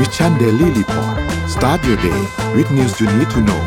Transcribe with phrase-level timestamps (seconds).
[0.00, 1.16] Mission Daily Report
[1.54, 2.20] start your day
[2.56, 3.62] with news you need to know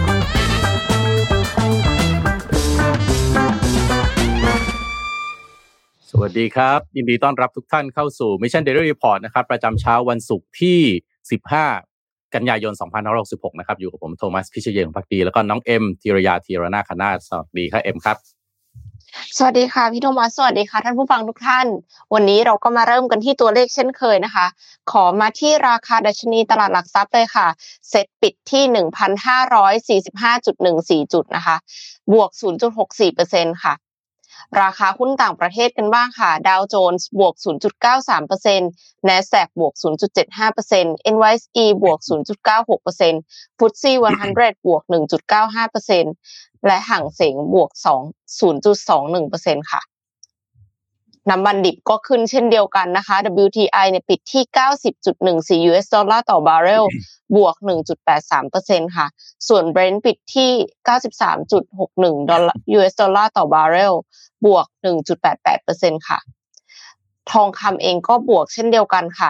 [6.10, 10.80] สวัสดีครับ ยินดีต้อนรับทุกท่านเข้าสู่ Mission Daily Report นะครับ ประจำเช้าวันศุกร์ที่
[11.58, 12.74] 15 กันยายน
[13.16, 18.18] 2566 นะครับ อยู่กับผมโทมัสพิเชยงพักดี แล้วก็น้องเอ็มธีรยาธีรนาคณาสวัสดีครับเอ็มครับ
[19.38, 21.68] สวัสดีค่ะพี่โทมัสสวัสดีค่ะท่านผู้ฟังทุกท่าน
[22.14, 24.46] วันนี้เราก็มาเริ่มกันที่ตัวเลขเช่นเคยนะคะ
[24.92, 27.48] ขอมาที่ราคาดัชนีตลาดหลักทรัพย์เลยค่ะ
[27.90, 28.64] เซ็ตปิดที่
[31.04, 31.56] 1,545.14 จุดนะคะ
[32.14, 32.30] บวก
[32.96, 33.74] 0.64%ค่ะ
[34.62, 37.34] ราคาหุ้นต่างประเทศกันบ้างค่ะ ดาวโจนส์บวก
[38.42, 39.74] 0.93% NASDAQ บวก
[40.44, 42.00] 0.75% NYSE บวก
[42.80, 43.92] 0.96% FTSE
[44.30, 44.84] 100 บวก
[45.54, 49.82] 1.95%และห่างเสงบวก 2 0.21%ค่ะ
[51.30, 53.16] น้ำมันดิบก็ขึ้นเช่นเดียวกันนะคะ
[53.46, 54.44] WTI เนี่ยปิดที่
[55.66, 56.84] 90.14 US dollar ต่อบาร์เรล
[57.36, 57.56] บวก
[58.26, 59.08] 1.83%ค่ะ
[59.48, 60.52] ส่วน Brent ปิดที่
[61.36, 63.94] 93.61 ดอลลาร์ US dollar ต่อบาร์เรล
[64.46, 64.66] บวก
[65.38, 66.20] 1.88%ค่ะ
[67.32, 69.30] ทองคำเองก็บวกเช่นเดียวกันค่ะ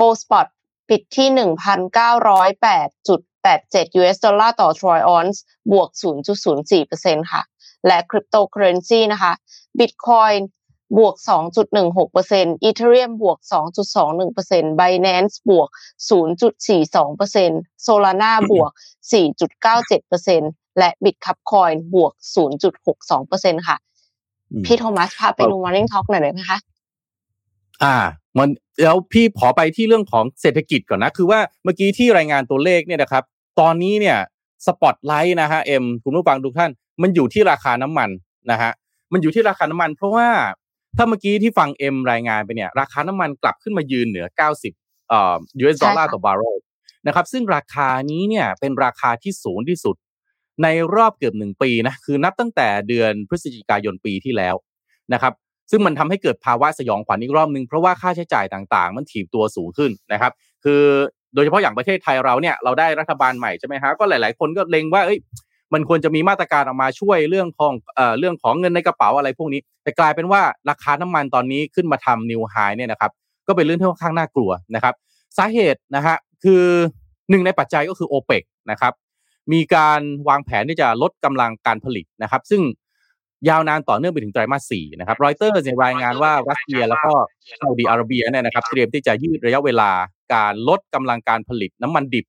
[0.00, 0.46] Gold Spot
[0.88, 5.38] ปิดที่ 1,908.87 US dollar ต่อ Troy ounce
[5.72, 5.88] บวก
[6.60, 7.42] 0.04%ค่ะ
[7.86, 9.32] และคริปโตเคอเรนซีนะคะ
[9.78, 10.40] Bitcoin
[10.98, 11.14] บวก
[11.90, 13.38] 2.16% Ethereum บวก
[14.10, 15.68] 2.21% Binance บวก
[16.10, 18.70] 0.42% Solana บวก
[19.92, 22.12] 4.97%และ Bitcoin บวก
[22.86, 23.76] 0.62%ค่ะ
[24.64, 26.58] พี่โทมัสพาไปดู Morning Talk หน่อยได้ไหมคะ
[27.82, 27.96] อ่า
[28.38, 28.48] มัน
[28.82, 33.24] แล้วพี่ขอไปที่เรื่องของเศรษฐกิจก่อนนะ คือว่าเมื่อกี้ที่รายงานตัวเลขเนี่ยนะครับ
[33.60, 34.18] ตอนนี้เนี่ย
[34.66, 36.70] สปอตไลท์นะฮะเอ็มคุณผู้ฟังทุกท่าน
[37.02, 38.10] มันอยู่ที่ราคาน้ำมัน
[38.50, 38.72] นะฮะ
[39.12, 40.28] มันอยู่ที่ราคาน้ำมันเพราะว่า
[40.96, 44.26] ถ้าเมื่อกี้ที่ฟังเอ็มรายงานไปเนี่ยราคาน้ำมันกลับขึ้นมายืนเหนือ
[44.68, 46.58] 90เอ่อ US ดอลลาร์ต่อบาร์เรล
[47.06, 49.96] นะครับซึ่งราคานี้เนี่ยเป็นราคาที่สูงที่สุด
[50.62, 54.54] ในรอบเกือบหนึ่งปีนะคือนับตั้งแต่เดือนพฤศจิกายนปีที่แล้ว
[55.12, 55.32] นะครับ
[55.70, 60.32] ซึ่งมันทำให้เกิดภาวะสยองขวัญอีกรอบนึงเพราะว่าค่าใช้จ่ายต่างๆ มันถีบตัวสูงขึ้นนะครับ
[60.64, 60.82] คือ
[61.34, 65.18] โดยเฉพาะอย่างประเทศไทยเราเนี่ยเราได้รัฐบาลใหม่ใช่ไหมฮะก็หลาย ๆ คนก็เล็งว่าเอ้ย
[65.72, 70.40] มันควรจะมีมาตรการออกมาช่วยเรื่องของเอ่อเรื่องของเงินในกระเป๋าอะไรพวกนี้ แต่กลายเป็นว่า
[70.70, 73.10] ราคาน้ำมันตอนนี้ขึ้นมาทำนิวไฮเนี่ยนะครับ
[73.46, 74.94] ก็เป็นเรื่องที่ค่อนข้างน่ากลัวนะครับ
[75.38, 76.64] สาเหตุนะฮะคือ
[77.30, 78.92] หนึ่งในปัจจัยก็คือโอเปกนะครับ
[79.52, 82.62] มีการวางแผนที่จะลดกำลังการผลิตนะครับ ซึ่ง
[83.48, 85.52] ยาวนานต่อเนื่องไปถึงไตรมาสสี่นะครับรอยเตอร์
[85.84, 87.12] รายงานว่ารัสเซียแล้วก็
[87.60, 89.90] ซาอุดีอาระเบียเนี่ยนะครับเตรียมที่จะยืดระยะเวลา
[90.34, 92.26] การลดกำลังการผลิตน้ำมันดิบ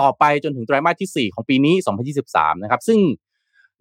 [0.00, 1.74] ต่อไปจนถึงไตรามาสที่ 4 ของปีนี้
[2.18, 2.98] 2023 นะครับ ซึ่ง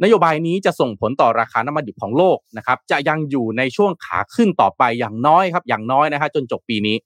[0.03, 6.97] นโยบายนี้จะส่งผลต่อราคาน้ำมันดิบของโลกนะครับ จะยังอยู่ในช่วงขาขึ้นต่อไปอย่างน้อยครับ อย่างน้อยนะฮะจนจบปีนี้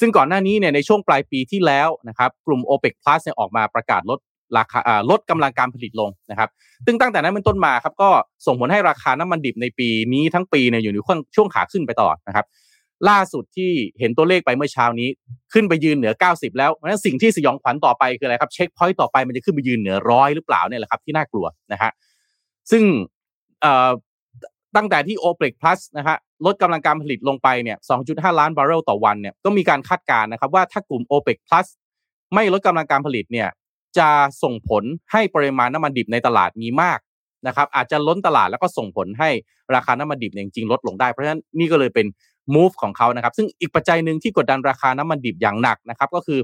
[0.00, 4.18] ซึ่งก่อนหน้านี้เนี่ยในช่วงปลายปีที่แล้วนะครับ กลุ่ม OPEC Plus เนี่ยออกมาประกาศลด
[4.58, 4.80] ราคา
[5.10, 6.48] ลดกำลังการผลิตลงนะครับ
[6.86, 8.10] ซึ่งตั้งแต่นั้นเป็นต้นมาครับก็
[8.46, 10.98] ส่งผลให้ราคาน้ำมันดิบในปีนี้ทั้งปีเนี่ยอยู่ใน
[11.36, 12.46] ช่วงขาขึ้นไปตลอดนะครับ
[13.08, 15.08] ล่าสุดที่เห็นตัวเลขไปเมื่อเช้านี้
[15.52, 21.90] ขึ้นไปยืนเหนือ 90 แล้วเพราะฉะนั้นสิ่งที่สยองขวัญต่อไปคืออะไรครับเช็คพอยต์ต่อไปมันจะขึ้นไปยืนเหนือร้อยหรือเปล่าเนี่ยแหละครับที่น่ากลัวนะฮะ
[22.70, 22.82] ซึ่ง
[24.76, 26.16] ตั้งแต่ที่ OPEC Plus นะฮะ
[26.46, 27.78] ลดกำลังการผลิตลงไปเนี่ย
[28.08, 31.66] 2.5 ล้านบาร์เรลต่อวันเนี่ยก็มีการคาดการณ์นะครับว่าถ้ากลุ่ม OPEC Plus
[32.34, 33.48] ไม่ลดกำลังการผลิตเนี่ย
[33.98, 34.08] จะ
[34.42, 36.98] ส่งผลให้ปริมาณน้ำมันดิบในตลาดมีมาก
[37.46, 39.30] นะครับอาจจะล้นตลาดแล้วก็ส่งผลให้
[39.74, 42.06] ราคาน้ำมันดิบจริงๆลดลงได้ เพราะฉะนั้นนี่ก็เลยเป็น
[42.54, 46.40] move ของเขานะครับ ซึ่งอีกปัจจัยหนึ่งที่กดดันราคาน้ำมันดิบอย่างหนักนะครับ ก็คือ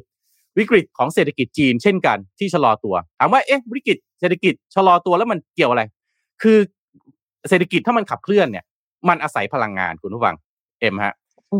[0.59, 5.83] วิกฤตของเศรษฐกิจจีนเช่นกันที่ชะลอตัวถามว่าเอ๊ะวิกฤตเศรษฐกิจชะลอตัวแล้วมันเกี่ยวอะไร
[6.43, 6.59] คือ
[7.49, 8.65] เศรษฐกิจถ้ามันขับเคลื่อนเนี่ย
[9.09, 10.34] มันอาศัยพลังงานคุณผู้ฟัง
[10.81, 11.15] เอ็มฮะ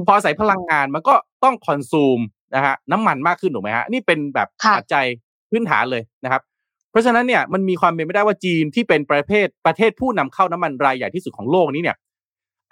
[0.07, 1.15] พออาศัยพลังงานมันก็
[1.45, 2.21] ต้องคอนซูม
[2.55, 5.07] นะฮะน้ำมันมากขึ้นถูกไหมฮะนี่เป็นแบบปัจจัย
[5.51, 6.43] พื้นฐานเลยนะครับ
[6.91, 11.97] เพราะฉะนั้นเนี่ยมันมีความเป็นไปได้ว่าจีนที่เป็นประเทศประเทศผู้นำเข้าน้ำมันรายใหญ่ที่สุดของโลกนี้เนี่ย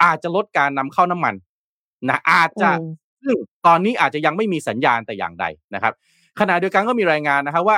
[0.03, 1.33] อาจจะลดการนำเข้าน้ำมัน
[2.09, 2.69] นะอาจจะ
[3.23, 3.35] ซึ่ง
[3.65, 5.45] ตอนนี้อาจจะยังไม่มีสัญญาณแต่อย่างใด
[5.75, 5.93] นะครับ
[6.39, 7.77] ขณะเดียวกันก็มีรายงานนะครับว่า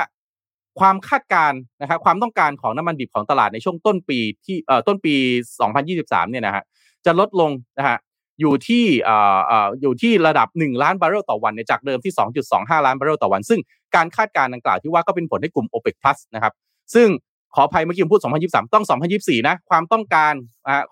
[0.80, 5.14] ความคาดการณ์นะครับความต้องการของน้ำมันดิบของตลาดในช่วงต้นปีที่เอ่อต้นปี
[5.74, 6.64] 2023 เนี่ยนะฮะ
[7.06, 7.98] จะลดลงนะฮะ
[8.40, 12.12] อยู่ที่เอ่อเอ่ออยู่ที่ระดับ 1 ล้านบาร์เรลต่อวันเนี่ยจากเดิมที่
[12.48, 13.60] 2.25 ล้านบาร์เรลต่อวัน ซึ่ง
[13.94, 16.52] การคาดการณ์ดังกล่าวที่ว่าก็เป็นผลให้กลุ่ม OPEC Plus นะครับ
[16.94, 17.08] ซึ่ง
[17.54, 18.84] ขออภัยเมื่อกี้ผมพูด 2023 ต้อง
[19.16, 20.32] 2024 นะ ความต้องการ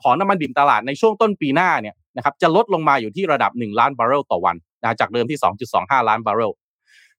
[0.02, 5.38] ของน้ำมันดิบตลาดในช่วงต้นปีหน้าเนี่ย นะครับจะลดลงมาอยู่ที่ระดับ 1 ล้านบาร์เรลต่อวันนะจากเดิมที่
[5.72, 6.52] 2.25 ล้านบาร์เรล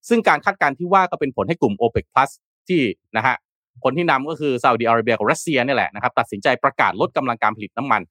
[0.10, 2.30] ซึ่งการคาดการณ์ที่ว่าก็เป็นผลให้กลุ่ม OPEC Plus
[2.68, 2.82] ที่
[3.18, 3.36] นะฮะ
[3.84, 8.02] คนที่นำก็คือซาอุดิอาระเบียกับรัสเซียนี่แหละนะครับตัดสินใจประกาศลดกำลังการผลิตน้ำมัน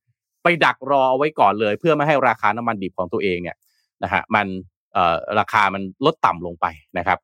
[0.42, 3.56] ไปดักรอเอาไว้ก่อนเลย เพื่อไม่ให้ราคาน้ำมันดิบของตัวเองเนี่ย
[4.02, 4.46] นะฮะมัน
[4.92, 6.66] เอ่อราคามันลดต่ำลงไป
[6.98, 7.18] นะครับ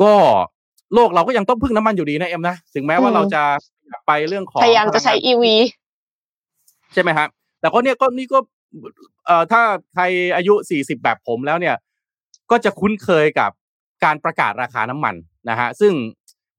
[0.00, 0.12] ก็
[0.94, 3.42] โลกเราก็ยังต้องพึ่งน้ำมันอยู่ดีนะเอ็มนะถึงแม้ว่าเราจะ
[4.06, 5.54] ไปเรื่องของพยายามจะใช้อีวี
[6.92, 7.28] ใช่ไหมครับ
[7.60, 8.38] แต่ก็เนี่ยก็นี่ก็
[9.26, 9.62] เอ่อถ้า
[9.94, 10.04] ใคร
[10.36, 11.76] อายุสี่สิบแบบผมแล้วเนี่ย
[12.50, 13.50] ก็จะคุ้นเคยกับ
[14.04, 15.14] การประกาศราคาน้ำมัน
[15.50, 15.92] นะฮะซึ่ง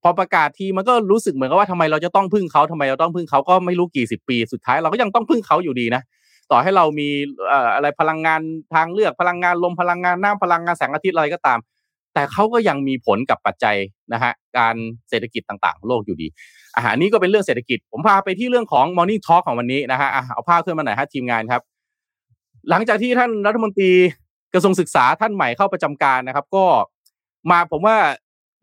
[0.03, 6.01] พอประกาศทีมันก็รู้สึกเหมือนกับว่าทำไมเราจะต้องพึ่งเขาทำไมเราต้องพึ่งเขาก็ไม่รู้กี่สิบปี สุดท้ายเราก็ยังต้องพึ่งเขาอยู่ดีนะ
[6.51, 7.09] ต่อให้เรามี
[7.75, 8.41] อะไรพลังงาน
[8.73, 11.59] ทางเลือกพลังงานลมพลังงานน้ำพลังงานแสงอาทิตย์อะไรก็ตาม
[12.13, 13.77] แต่เขาก็ยังมีผลกับปัจจัย
[14.13, 14.75] นะฮะการ
[15.09, 16.27] เศรษฐกิจต่างๆโลกอยู่ดี
[16.75, 21.61] อาหารนี้ก็เป็นเรื่องเศรษฐกิจ ผมพาไปที่เรื่องของ Morning Talk ของวันนี้นะฮะเอาภาพขึ้นมาหน่อยฮะทีมงานครับ
[22.69, 23.91] หลังจากที่ท่านรัฐมนตรี
[24.53, 26.65] กระทรวงศึกษาท่านใหม่เข้าประจำการนะครับ ก็
[27.51, 27.97] มาผมว่า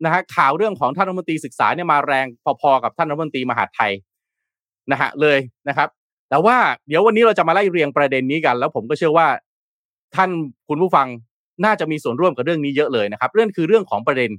[0.05, 2.25] นะฮะข่าวเรื่องของท่านรัฐมนตรีศึกษาเนี่ยมาแรง
[2.61, 3.91] พอๆกับท่านรัฐมนตรีมหาดไทย
[4.91, 5.89] นะฮะเลยนะครับ
[6.29, 6.57] แต่ว่า
[6.87, 9.27] เดี๋ยววันนี้เราจะมาไล่เรียงประเด็นนี้กัน แล้วผมก็เชื่อว่า
[10.15, 10.29] ท่าน
[10.69, 11.07] คุณผู้ฟัง
[11.65, 14.29] น่าจะมีส่วนร่วมกับเรื่องนี้เยอะเลยนะครับ เรื่องคือเรื่องของประเด็น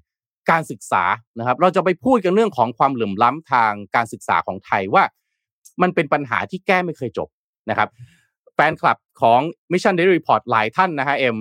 [0.51, 1.05] การศึกษา
[1.39, 5.05] นะครับ เราจะไปพูดกันเรื่องของความเหลื่อมล้ำทางการศึกษาของไทยว่า
[5.83, 7.29] มันเป็นปัญหาที่แก้ไม่เคยจบ
[7.71, 7.89] นะครับ
[8.61, 9.41] แฟนคลับของ
[9.73, 11.37] Mission Daily Report หลายท่านนะฮะเอ็ม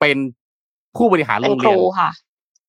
[0.00, 0.16] เป็น
[0.96, 1.76] ผู้บริหารโรงเรียน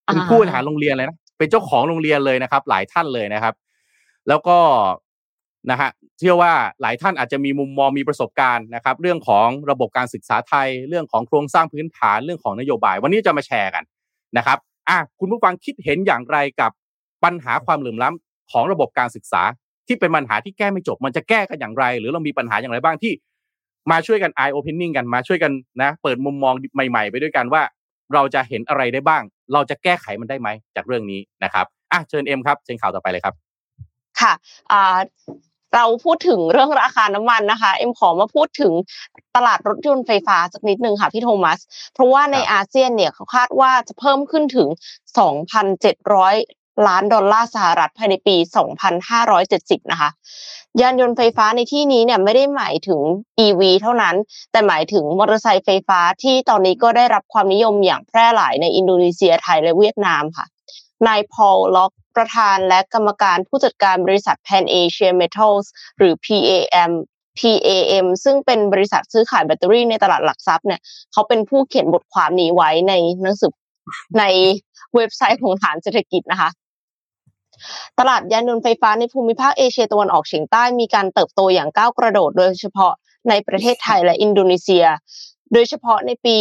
[0.05, 3.53] เป็นผู้บริหารโรงเรียนเลยนะเป็นเจ้าของโรงเรียนเลยนะครับ หลายท่านเลยนะครับ
[4.27, 4.57] แล้วก็
[5.71, 5.89] นะฮะ
[6.19, 13.83] เชื่อว่าหลายท่านอาจจะมีมุมมองมีประสบการณ์นะครับ เรื่องของระบบการศึกษาไทย เรื่องของโครงสร้างพื้นฐานเรื่องของนโยบาย วันนี้จะมาแชร์กัน
[14.37, 14.57] นะครับ
[14.89, 16.71] อะคุณผู้ฟังคิดเห็นอย่างไรกับ
[17.23, 19.41] ปัญหาความเหลื่อมล้ำของระบบการศึกษา
[19.87, 23.13] ที่เป็นปัญหาที่แก้ไม่จบ มันจะแก้กันอย่างไร หรือเรามีปัญหาอย่างไรบ้างที่
[23.91, 25.51] มาช่วยกัน eye opening กันมาช่วยกัน
[25.81, 26.53] นะ เปิดมุมมอง
[26.89, 27.61] ใหม่ ๆ ไปด้วยกันว่า
[28.13, 33.33] เราจะเห็นอะไรได้บ้าง เราจะแก้ไขมันได้ไหมจากเรื่องนี้นะครับอะเชิญเอ็มครับเชิญข่าวต่อไปเลยครับ
[34.19, 34.33] ค่ะ
[34.71, 34.97] อ่า
[35.75, 38.73] เราพูดถึงเรื่องราคาน้ำมันนะคะ เอ็มขอมาพูดถึง
[39.35, 41.59] ตลาดรถยนต์ไฟฟ้าสักนิดนึงค่ะพี่โทมัส
[41.93, 44.67] เพราะว่าในอาเซียนเนี่ยเขาคาดว่าจะเพิ่มขึ้นถึง
[45.53, 48.35] 2,700 ล้านดอลลาร์สหรัฐภายในปี
[49.13, 50.09] 2,570 นะคะ
[50.81, 53.01] ยานยนต์ไฟฟ้าในที่นี้เนี่ยไม่ได้หมายถึง
[53.45, 54.15] EV เท่านั้น
[54.51, 60.45] แต่หมายถึงมอเตอร์ไซค์ไฟฟ้าที่ตอนนี้ก็ได้รับความนิยมอย่างแพร่หลายในอินโดนีเซียไทยและเวียดนามค่ะ
[61.07, 65.65] นายพอลล็อกประธานและกรรมการผู้จัดการบริษัท Pan Asia Metals
[65.97, 66.91] หรือ PAM
[67.39, 70.81] PAM ซึ่งเป็นบริษัทซื้อขายแบตเตอรี่ในตลาดหลักทรัพย์เนี่ย
[71.11, 73.51] เขาเป็นผู้เขียนบทความนี้ไว้ในหนังสือ
[74.19, 74.23] ใน
[74.95, 76.49] เว็บไซต์ของฐานเศรษฐกิจนะคะ
[77.99, 82.93] ตลาดยานยนต์ไฟฟ้าในภูมิภาคเอเชียตะวันออกเฉียงใต้มีการเติบโตอย่างก้าวกระโดด โดยเฉพาะ
[83.29, 84.85] ในประเทศไทยและอินโดนีเซีย
[85.53, 86.37] โดยเฉพาะในปี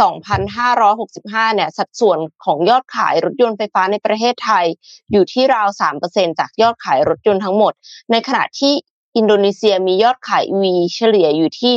[0.00, 4.66] 2,565 เนี่ย สัดส่วนของยอดขายรถยนต์ไฟฟ้าในประเทศไทย
[5.12, 5.68] อยู่ที่ราว
[6.04, 7.72] 3%จากยอดขายรถยนต์ทั้งหมด
[8.10, 8.72] ในขณะที่
[9.16, 10.64] อินโดนีเซียมียอดขาย EV
[10.94, 11.74] เฉลี่ยอยู่ที่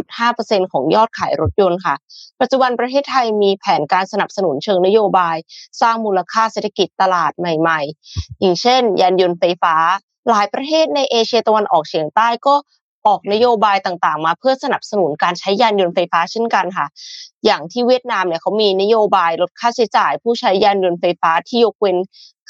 [0.00, 1.94] 1.5%ของยอดขายรถยนต์ค่ะ
[2.40, 5.36] ปัจจุบันประเทศไทยมีแผนการสนับสนุนเชิงนโยบาย
[5.80, 7.80] สร้างมูลค่าเศรษฐกิจตลาดใหม่
[8.10, 9.74] ๆ อย่างเช่น ยานยนต์ไฟฟ้า
[10.30, 12.54] หลายประเทศในเอเชียตะวันออกเฉียงใต้ก็
[13.06, 16.86] ออกนโยบายต่างๆ มาเพื่อสนับสนุนการใช้ยานยนต์ไฟฟ้าเช่นกันค่ะ
[17.44, 21.96] อย่างที่เวียดนามเนี่ยเขามีนโยบายลดค่าใช้จ่าย ผู้ใช้ยานยนต์ไฟฟ้าที่ยกเว้น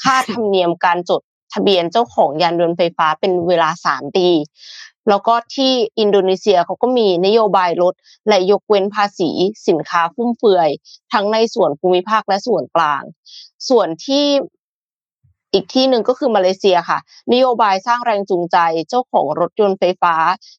[0.03, 1.21] ค่าธรรมเนียมการจด
[1.55, 4.27] ทะเบียนเจ้าของยานยนต์ไฟฟ้าเป็นเวลาสามปี
[5.09, 7.93] แล้วก็ที่อินโดนีเซียเขาก็มีนโยบายลด
[8.27, 9.29] และยกเว้นภาษี
[9.67, 10.69] สินค้าฟุ่มเฟือย
[11.13, 13.03] ทั้งในส่วนภูมิภาคและส่วนกลาง
[13.69, 14.25] ส่วนที่
[15.53, 16.99] อีกที่หนึ่งก็คือมาเลเซียค่ะ
[17.33, 18.57] นโยบายสร้างแรงจูงใจ
[18.89, 20.15] เจ้าของรถยนต์ไฟฟ้า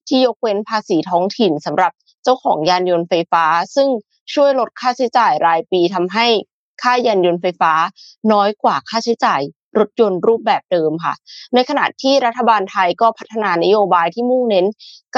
[0.09, 1.93] ที่ยกเว้นภาษีท้องถิ่นสำหรับ
[2.25, 3.88] เจ้าของยานยนต์ไฟฟ้า ซึ่ง
[4.35, 6.26] ช่วยลดค่าใช้จ่ายรายปีทำให้
[6.83, 7.73] ค่ายานยนต์ไฟฟ้า
[8.33, 9.41] น้อยกว่าค่าใช้จ่าย
[9.78, 11.14] รถยนต์รูปแบบเดิมค่ะ
[11.54, 14.66] ในขณะที่รัฐบาลไทยก็พัฒนานโยบายที่มุ่งเน้น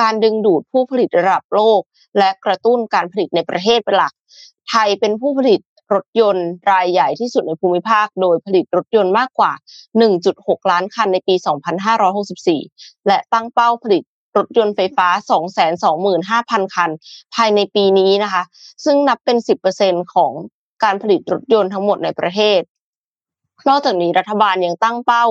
[0.00, 1.80] การดึงดูดผู้ผลิตระดับโลก
[2.18, 4.12] และกระตุ้นการผลิตในประเทศเป็นหลัก
[4.70, 5.60] ไทยเป็นผู้ผลิต
[5.94, 9.52] รถยนต์รายใหญ่ที่สุดในภูมิภาค โดยผลิตรถยนต์มากกว่า
[10.10, 11.34] 1.6 ล้านคันในปี
[12.20, 14.02] 2564 และตั้งเป้าผลิต
[14.36, 15.08] รถยนต์ไฟฟ้า
[16.06, 16.90] 225,000 คัน
[17.34, 18.42] ภายในปีนี้นะคะ
[18.84, 19.36] ซึ่งนับเป็น
[19.76, 20.32] 10%ของ
[20.84, 22.60] การผลิตรถยนต์ทั้งหมดในประเทศ
[23.68, 25.24] นอกจากนี้รัฐบาลยังตั้งเป้า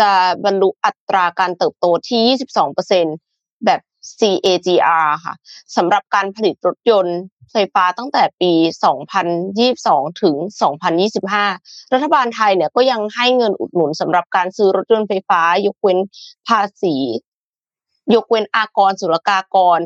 [0.00, 0.10] จะ
[0.44, 2.38] บรรลุอัตราการเติบโตที่
[3.14, 3.80] 22%แบบ
[4.18, 5.34] CAGR ค่ะ
[5.76, 7.18] สำหรับการผลิตรถยนต์
[7.52, 8.52] ไฟฟ้าตั้งแต่ปี
[9.36, 10.36] 2022 ถึง
[11.14, 15.98] 2025 รัฐบาลไทยเนี่ยก็ยังให้เงินอุดหนุนสำหรับการซื้อรถยนต์ไฟฟ้า ยกเว้น
[16.48, 16.94] ภาษี
[18.14, 19.80] ยกเว้นอากรศุลกากร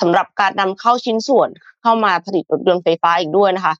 [0.00, 1.48] สำหรับการนำเข้าชิ้นส่วน
[1.82, 3.74] เข้ามาผลิตรถยนต์ไฟฟ้าอีกด้วยนะคะ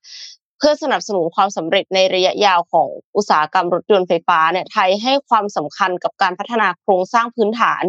[0.59, 7.83] เพื่อสนับสนุนความสำเร็จในระยะยาวของอุตสาหกรรมรถยนต์ไฟฟ้าเนี่ยไทยให้ความสำคัญกับการพัฒนาโครงสร้างพื้นฐาน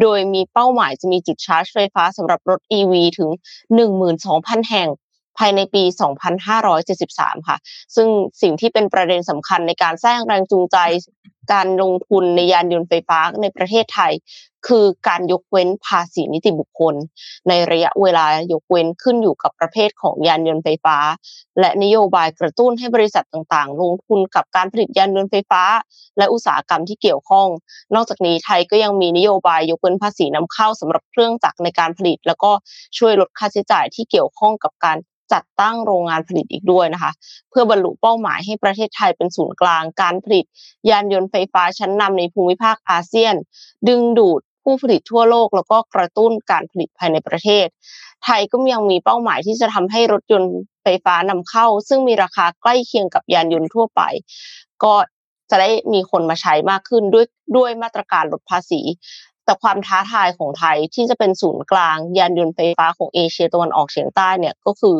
[0.00, 3.30] โดยมีเป้าหมายจะมีจุดชาร์จไฟฟ้าสำหรับรถ EV ถึง
[4.00, 4.88] 12,000 แห่ง
[5.40, 5.82] ภายในปี
[6.66, 7.56] 2573 ค่ะ
[7.96, 8.08] ซึ่ง
[8.42, 10.78] สิ่งที่เป็นประเด็นสำคัญในการสร้างแรงจูงใจ
[11.52, 14.12] การลงทุนในยานยนต์ไฟฟ้าในประเทศไทย
[14.68, 16.94] คือการยกเว้นภาษีนิติบุคคล
[17.48, 20.96] ในระยะเวลายกเว้นขึ้นอยู่กับประเภทของยานยนต์ไฟฟ้า
[21.60, 25.62] และนโยบายกระตุ้นให้บริษัทต่างๆ ลงทุนกับการผลิตยานยนต์ไฟฟ้า
[26.18, 27.48] และอุตสาหกรรมที่เกี่ยวข้อง
[27.94, 32.50] นอกจากนี้ไทยก็ยังมีนโยบายยกเว้นภาษีนำเข้าสำหรับเครื่องจักรในการผลิต แล้วก็
[32.98, 34.96] ช่วยลดค่าใช้จ่ายที่เกี่ยวข้องกับการ
[35.32, 37.12] จัดตั้งโรงงานผลิตอีกด้วยนะคะ
[37.50, 40.44] เพื่อบรรลุเป้าหมายให้ประเทศไทยเป็นศูนย์กลางการผลิต
[40.90, 43.34] ยานยนต์ไฟฟ้าชั้นนำในภูมิภาคอาเซียน
[43.88, 47.66] ดึงดูดผู้ผลิตทั่วโลก แล้วก็กระตุ้นการผลิตภายในประเทศ
[48.24, 54.00] ไทยก็ยังมีเป้าหมายที่จะทำให้รถยนต์ไฟฟ้านำเข้า ซึ่งมีราคาใกล้เคียงกับยานยนต์ทั่วไป
[54.84, 54.94] ก็
[55.50, 58.80] จะได้มีคนมาใช้มากขึ้นด้วยด้วยมาตรการลดภาษี
[59.50, 64.96] แต่ความท้าทายของไทยที่จะเป็นศูนย์กลาง ยานยนต์ไฟฟ้าของเอเชียตะวันออกเฉียงใต้เนี่ยก็คือ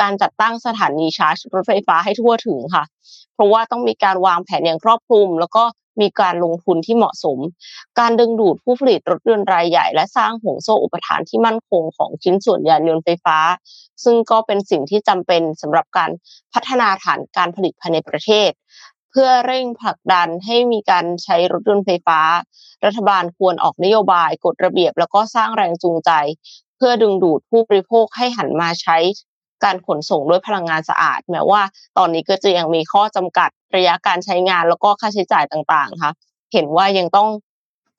[0.00, 2.84] การจัดตั้งสถานีชาร์จรถไฟฟ้าให้ทั่วถึงค่ะ
[3.34, 5.64] เพราะว่าต้องมีการวางแผนอย่างครอบคลุม แล้วก็
[6.00, 7.38] มีการลงทุนที่เหมาะสม
[7.98, 13.38] การดึงดูดผู้ผลิตรถยนต์รายใหญ่ และสร้างห่วงโซ่อุปทานที่มั่นคงของชิ้นส่วนยานยนต์ไฟฟ้า
[14.04, 16.10] ซึ่งก็เป็นสิ่งที่จำเป็นสำหรับการ
[16.54, 18.50] พัฒนาฐานการผลิตภายในประเทศ
[19.12, 22.20] เพื่อเร่งผลักดันให้มีการใช้รถยนต์ไฟฟ้า
[22.84, 26.10] รัฐบาลควรออกนโยบายกฎระเบียบ แล้วก็สร้างแรงจูงใจ
[26.76, 28.98] เพื่อดึงดูดผู้บริโภคให้หันมาใช้
[29.64, 31.62] การขนส่งด้วยพลังงานสะอาด แม้ว่า
[31.98, 36.12] ตอนนี้ก็จะยังมีข้อจำกัดระยะการใช้งานแล้วก็ค่าใช้จ่ายต่างๆค่ะ
[36.52, 37.28] เห็นว่ายังต้อง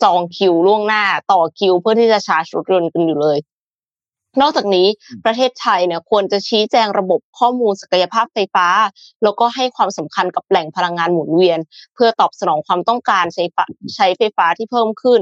[0.03, 3.37] จองคิวล่วงหน้าต่อคิวเพื่อที่จะชาร์จรถยนต์กันอยู่เลย
[4.41, 4.87] นอกจากนี้
[5.25, 8.67] ประเทศไทยเนี่ยควรจะชี้แจงระบบข้อมูลศักยภาพไฟฟ้า
[9.23, 11.59] แล้วก็ให้ความสำคัญกับแหล่งพลังงานหมุนเวียน
[11.95, 13.43] เพื่อตอบสนองความต้องการใช้
[13.95, 15.21] ใช้ไฟฟ้าที่เพิ่มขึ้น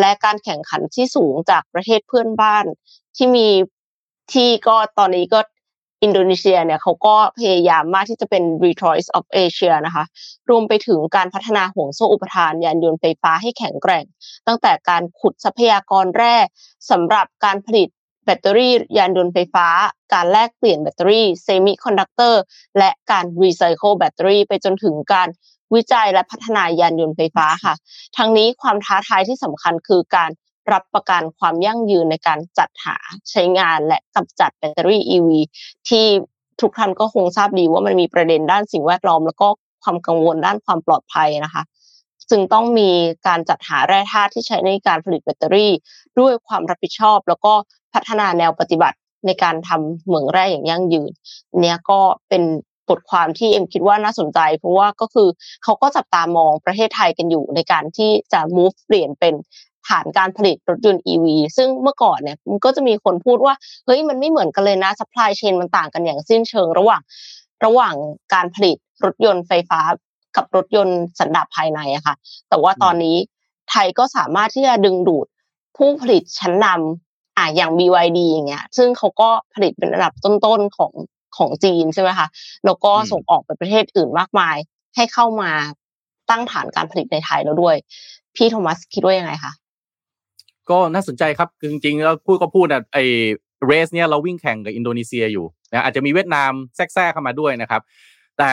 [0.00, 2.64] และการแข่งขันที่สูงจากประเทศเพื่อนบ้าน
[3.16, 3.48] ที่มี
[4.32, 5.40] ที่ก็ตอนนี้ก็
[6.04, 10.04] อินโดนีเซียเนี่ยเขาก็พยายามมากที่จะเป็น Detroit of Asia นะคะ
[10.50, 14.04] รวมไปถึงการพัฒนาห่วงโซ่อุปทานยานยนต์ไฟฟ้าให้แข็งแกร่ง
[14.46, 16.36] ตั้งแต่การขุดทรัพยากรแร่
[16.90, 17.88] สำหรับการผลิต
[18.24, 19.66] แบตเตอรี่ยานยนต์ไฟฟ้า
[20.14, 22.42] การแลกเปลี่ยนแบตเตอรี่ semiconductor
[22.78, 25.28] และการรีไซเคิลแบตเตอรี่ไปจนถึงการ
[25.74, 27.74] วิจัยและพัฒนายานยนต์ไฟฟ้าค่ะ
[28.16, 30.30] ทั้งนี้ความท้าทายที่สำคัญคือการ
[30.72, 32.96] รับประกันความยั่งยืนในการจัดหา
[33.30, 35.28] ใช้งานและกำจัดแบตเตอรี่ EV
[35.88, 36.04] ที่
[36.60, 39.48] ทุกท่านก็คงทราบดีว่ามันมีประเด็นด้านสิ่งแวดล้อม แล้วก็
[39.82, 41.62] ความกังวลด้านความปลอดภัยนะคะ
[42.30, 42.90] จึงต้องมี
[43.26, 45.72] การจัดหาแร่ธาตุที่ใช้ในการผลิตแบตเตอรี่
[46.18, 47.52] ด้วยความรับผิดชอบ แล้วก็
[47.94, 51.10] พัฒนาแนวปฏิบัติในการทำเหมืองแร่อย่างยั่งยืน
[51.62, 51.98] เนี้ยก็
[52.28, 52.42] เป็น
[52.88, 55.28] บทความที่เอ็มคิดว่าน่าสนใจ เพราะว่าก็คือ
[55.62, 59.34] เขาก็จับตามองประเทศไทยกันอยู่ในการที่จะ move เปลี่ยนเป็น
[59.88, 61.26] ฐานการผลิตรถยนต์ EV
[61.56, 63.54] ซึ่งเมื่อก่อนเนี่ยมันก็จะมีคนพูดว่า
[63.86, 67.02] เฮ้ยมันไม่เหมือนกันเลยนะ supply chain มันต่างกันอย่างสิ้นเชิง ระหว่าง
[67.64, 67.94] ระหว่าง
[68.34, 69.80] การผลิตรถยนต์ไฟฟ้า
[70.36, 72.14] กับรถยนต์สันดาปภายในอะค่ะ
[72.48, 73.16] แต่ว่าตอนนี้
[73.70, 75.26] ไทยก็สามารถที่จะดึงดูด
[75.76, 80.92] ผู้ผลิตชั้นนำอะอย่าง BYD อย่างเงี้ย ซึ่งเขาก็ผลิตเป็นระดับต้นๆของ
[81.36, 82.26] ของจีนใช่ไหมคะ
[82.64, 84.56] แล้วก็ส่งออกไปประเทศอื่นมากมาย
[84.96, 85.50] ให้เข้ามา
[86.30, 87.76] ตั้งฐานการผลิตในไทยแล้วด้วย
[88.36, 89.52] พี่โทมัสคิดว่ายังไงคะ
[90.70, 97.82] ก็น่าสนใจครับจริงๆแล้วพูดก็พูดนะไอ้ race เนี่ยเราวิ่งแข่งกับอินโดนีเซียอยู่นะอาจจะมีเวียดนามแทรกแทรกเข้ามาด้วยนะครับ
[98.38, 98.52] แต่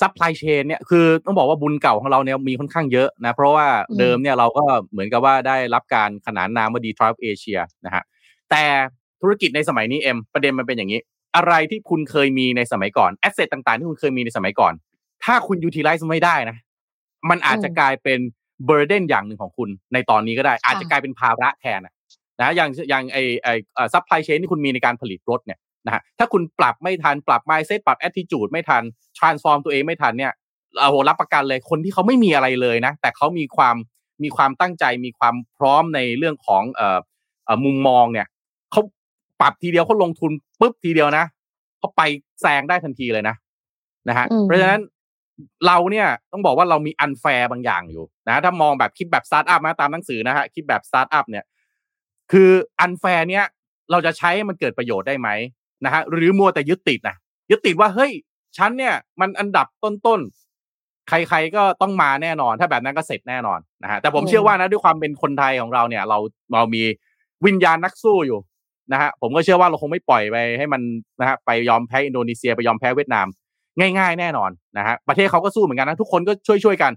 [0.00, 3.66] supply chain เนี่ยคือต้องบอกว่าบุญเก่าของเราเนี่ยมีค่อนข้างเยอะนะเพราะว่า
[3.98, 8.04] เดิมเนี่ยเราก็เหมือนกับว่าได้รับการขนานนามว่า Detroit of Asia นะฮะ
[8.50, 8.64] แต่
[9.20, 11.00] ธุรกิจในสมัยนี้เอ็มประเด็นมันเป็นอย่างนี้
[11.36, 14.72] อะไรที่คุณเคยมีในสมัยก่อน asset ต่างๆ ที่คุณเคยมีในสมัยก่อน
[15.24, 16.56] ถ้าคุณ utilize ไม่ได้นะ
[17.30, 18.18] มันอาจจะกลายเป็น
[18.66, 28.82] burden อย่างหนึ่งของคุณในตอนนี้ก็ได้ อาจจะกลายเป็นภาระแทนนะอย่างอย่างไอ้ไอ้ supply chain ที่คุณมีในการผลิตรถเนี่ย นะฮะถ้าคุณปรับไม่ทันปรับ mindset ปรับแอ t ติจูดไม่ทัน
[29.18, 30.32] transform ตัวเองไม่ทันเนี่ย
[30.78, 33.76] โอ้โหรับประกันเลยคนที่เขาไม่มีอะไรเลยนะ แต่เขามีความ
[34.22, 36.98] มีความตั้งใจมีความพร้อมในเรื่องของเอ่อ
[37.64, 38.26] มุมมองเนี่ย
[38.72, 38.82] เขา
[39.40, 41.24] ปรับทีเดียวเขาลงทุนปุ๊บทีเดียวนะ
[41.78, 42.02] เขาไป
[42.40, 43.36] แซงได้ทันทีเลยนะ
[44.08, 44.82] นะฮะเพราะฉะนั้น
[45.66, 51.44] เราเนี่ยต้องบอกว่าเรามี unfair บางอย่างอยู่นะถ้ามองแบบคิดแบบสตาร์ทอัพนะตามหนังสือนะฮะคิดแบบสตาร์ทอัพเนี่ย
[52.32, 53.44] คือ unfair เนี่ย
[53.90, 55.28] เราจะใช้มันเกิดประโยชน์ได้ไหม
[55.84, 57.16] นะฮะหรือมัวแต่ยึดติดนะ
[57.50, 58.12] ยึดติดว่าเฮ้ย
[58.56, 66.18] ฉันเนี่ยมันอันดับต้นๆ ใครๆก็ต้องมาแน่นอน ถ้าแบบนั้นก็เสร็จแน่นอนนะฮะแต่ผมเชื่อว่านะด้วยความเป็นคนไทยของเราเนี่ย เรา
[66.52, 66.82] เรามี
[67.46, 68.38] วิญญาณนักสู้อยู่
[68.92, 70.82] นะฮะผมก็เชื่อว่าเราคงไม่ปล่อยไปให้มัน
[71.20, 73.26] นะฮะไปยอมแพ้อินโดนีเซียไปยอมแพ้เวียดนาม
[73.98, 76.92] ง่าย ๆ แน่นอนนะฮะประเทศเขาก็สู้เหมือนกันนะ ทุกคนก็ช่วยช่วยกัน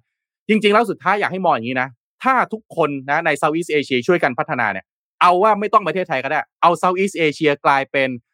[0.49, 1.89] จริง ๆ แล้วสุดท้ายอยากให้มองอย่างนี้นะ
[2.23, 4.85] ถ้าทุกคนนะในเซาท์อีสเอเชียช่วยกันพัฒนาเนี่ย
[5.21, 8.27] เอาว่าไม่ต้องประเทศไทยก็ได้ เอา Southeast Asia กลายเป็นอ่า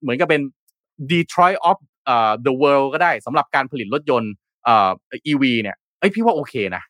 [0.00, 0.42] เหมือนกับเป็น
[1.12, 4.32] Detroit of อ่า the world ก็ได้สำหรับการผลิตรถยนต์
[4.66, 4.90] อ่า
[5.30, 6.82] EV เนี่ยเอ้ยพี่ว่าโอเคนะ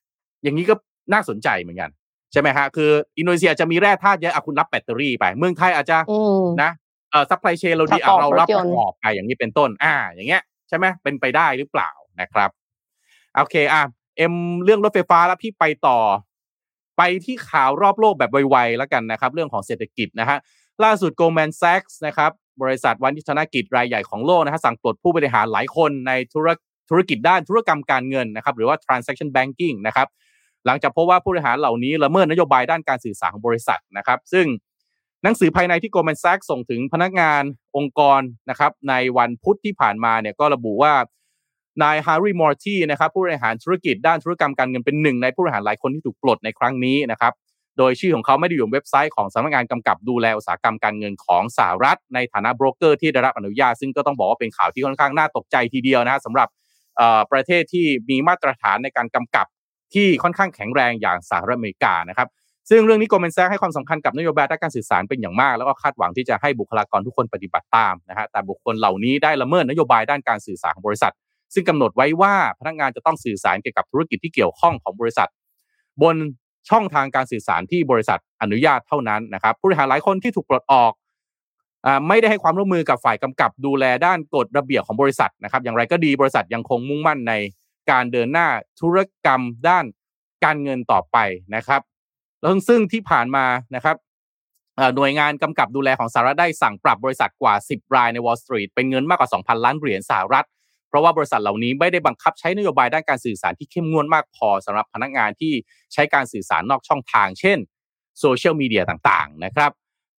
[0.43, 0.75] อย่างนี้ก็
[1.13, 1.91] น่าสนใจเหมือนกัน
[2.33, 6.71] ใช่ไหมฮะคืออินโดนีเซียจะมีแร่ธาตุเยอะอะคุณรับแบตเตอรี่ไป เมืองไทยอาจจะอืมนะ
[7.11, 12.51] เอ่อ supply chain เราดีประกอบอะเรารับรถยนต์ประกอบไปอย่างนี้เป็นต้น อ่า อย่างเงี้ยใช่ไหมเป็นไปได้หรือเปล่านะครับ
[13.35, 13.83] โอเคอะ
[14.17, 14.35] เอ็ม
[14.65, 15.99] เรื่องรถไฟฟ้าแล้วพี่ไปต่อ
[16.97, 20.39] ไปที่ข่าวรอบโลกแบบไวๆแล้วกันนะครับ เรื่องของเศรษฐกิจนะฮะ
[20.85, 22.31] ล่าสุด Goldman Sachs นะครับ
[22.63, 26.49] บริษัทวันธนกิจรายใหญ่ของโลกนะฮะสั่งปลดผู้บริหารหลายคนในธุร
[26.91, 30.09] ธุรกิจด้านธุรกรรมการเงินนะครับหรือว่า transaction banking นะครับ
[30.67, 34.47] หลังจากพบว่าผู้บริหารเหล่านี้ละเมิดนโยบายด้านการสื่อสารของบริษัทนะครับซึ่ง
[35.23, 37.43] หนังสือภายในที่ Goldman Sachs ส่งถึงพนักงาน
[37.77, 40.93] องค์กรนะครับในวันพุธที่ผ่านมาเนี่ยก็ระบุว่า
[41.83, 47.33] นายฮาร์รีมอร์ตี้นะครับผู้บริหารธุรกิจด้านธุรกรรมการเงินเป็นหนึ่งในผู้บริหารหลายคนที่ถูกปลดในครั้งนี้นะครับ
[47.79, 56.49] โดยชื่อของเขาไม่ได้อยู่บนเว็บไซต์ของสำนักงานกำกับดูแลอุตสาหกรรมการเงินของสหรัฐ ในฐานะโบรกเกอร์ที่ได้รับอนุญาต ซึ่งก็ต้องบอกว่าเป็นข่าวที่ค่อนข้างน่าตกใจทีเดียวนะฮะสำหรับ
[57.33, 59.47] ประเทศที่มีมาตรฐานในการกำกับ
[59.95, 62.29] ที่ค่อนข้างแข็งแรงอย่างสหรัฐอเมริกานะครับ
[62.71, 71.13] ซึ่งเรื่องนี้ Goldman Sachs ให้ความสำคัญกับนโยบายด้านการสื่อสารเป็นอย่างมาก แล้วก็คาดหวังที่จะให้บุคลากรทุกคนปฏิบัติตามนะฮะแต่บุคคลเหล่านี้ได้ละเมิดนโยบายด้านการสื่อสารของบริษัท
[71.55, 75.29] ซึ่งกำหนดไว้ว่าพนักงานจะต้องสื่อสารเกี่ยวกับธุรกิจที่เกี่ยวข้องของบริษัท
[76.03, 76.17] บน
[76.71, 80.93] ช่องทางการสื่อสารที่บริษัทอนุญาตเท่านั้นนะครับผู้บริหารหลายคนที่ถูกปลดออก
[81.87, 87.35] อไม่ได้ให้ความร่วมมือกับฝ่ายกำกับดูแลด้านกฎระเบียบของบริษัทนะครับ อย่างไรก็ดีบริษัทยังคงมุ่งมั่นใน
[87.91, 88.49] การเดินหน้า
[88.81, 89.85] ธุรกรรมด้าน
[90.45, 91.17] การเงินต่อไป
[91.55, 91.81] นะครับ
[92.41, 93.97] แล้วซึ่งที่ผ่านมานะครับ
[94.97, 100.47] หน่วยงานกำกับดูแลของสหรัฐได้สั่งปรับบริษัทกว่า 10 รายใน Wall Street เป็นเงินมากกว่า 2,000 ล้านเหรียญสหรัฐ
[100.89, 105.53] เพราะว่าบริษัทเหล่านี้ไม่ได้บังคับใช้นโยบายด้านการสื่อสารที่เข้มงวดมากพอสำหรับพนักงานที่
[105.93, 107.59] ใช้การสื่อสารนอกช่องทาง เช่น
[108.21, 109.71] โซเชียลมีเดียต่างๆนะครับ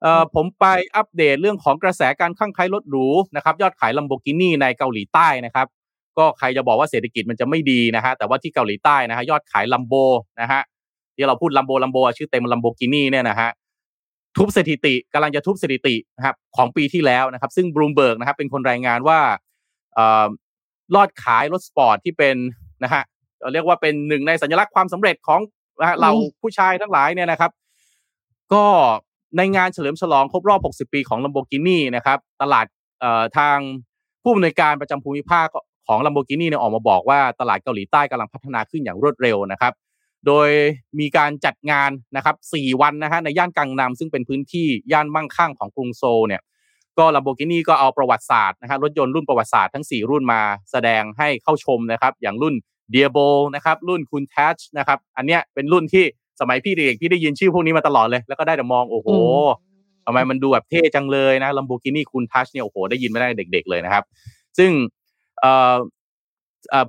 [0.01, 5.67] เอ่อผมไปอัปเดตเรื่องของกระแสการคลั่งไคล้รถหรูนะครับยอดขายลัมโบกินีในเกาหลีใต้นะครับ
[6.17, 9.93] ก็ใครจะบอกว่าเศรษฐกิจมันจะไม่ดีนะฮะแต่ว่าที่เกาหลีใต้นะฮะยอดขาย Lambo
[10.41, 10.61] นะฮะ
[11.15, 13.49] ที่เราพูด Lambo Lambo ชื่อเต็มลัมโบกินีเนี่ยนะฮะ
[14.37, 19.19] ทุบสถิติกำลังจะทุบสถิตินะครับของปีที่แล้วนะครับ ซึ่งบลูมเบิร์กนะครับเป็นคนรายงานว่า
[19.95, 20.27] เอ่อ
[20.95, 22.35] ลอดขายรถสปอร์ตที่เป็น
[22.83, 23.03] นะฮะ
[23.39, 25.41] เอ่อเรียกว่าเป็นหนึ่งในสัญลักษณ์ความสำเร็จของ
[25.79, 27.51] นะฮะเราผู้ชายทั้งหลายเนี่ยนะครับ
[28.53, 28.65] ก็
[29.37, 32.65] ในงานเฉลิมฉลองครบรอบ 60 ปีของ Lamborghini นะครับ ตลาด
[32.99, 33.57] เอ่อทาง
[34.23, 35.47] ผู้อำนวยการประจำภูมิภาค
[35.87, 39.73] ของ Lamborghini เนี่ยออกมาบอกว่าตลาดเกาหลีใต้กำลังพัฒนาขึ้นอย่างรวดเร็วนะครับ
[40.27, 40.49] โดย
[40.99, 46.41] มีการจัดงานนะครับ 4 วันนะฮะในย่านกังนำซึ่งเป็นพื้นที่ย่านมั่งคั่งของกรุงโซลเนี่ย
[46.99, 52.55] ก็ Lamborghini ก็เอาประวัติศาสตร์นะฮะรถยนต์รุ่นประวัติศาสตร์ทั้ง 4 รุ่นมาแสดงให้เข้าชมนะครับ อย่างรุ่น
[52.93, 56.03] d i a b o นะครับ รุ่นคุณ t a c h นะครับ อันเนี้ยเป็นรุ่นที่
[56.41, 64.03] สมัยพี่เด็กๆพี่ได้ยินชื่อพวกนี้มาตลอดเลย แล้วก็ได้แต่มองโอ้โหอืมทำไมมันดูแบบเท่จังเลยนะ Lamborghini คุณ t a c h เนี่ยโอ้โหได้ยินมาได้เด็ก ๆ เลยนะครับ
[64.57, 64.71] ซึ่ง
[65.41, 65.77] เอ่อเอ่อ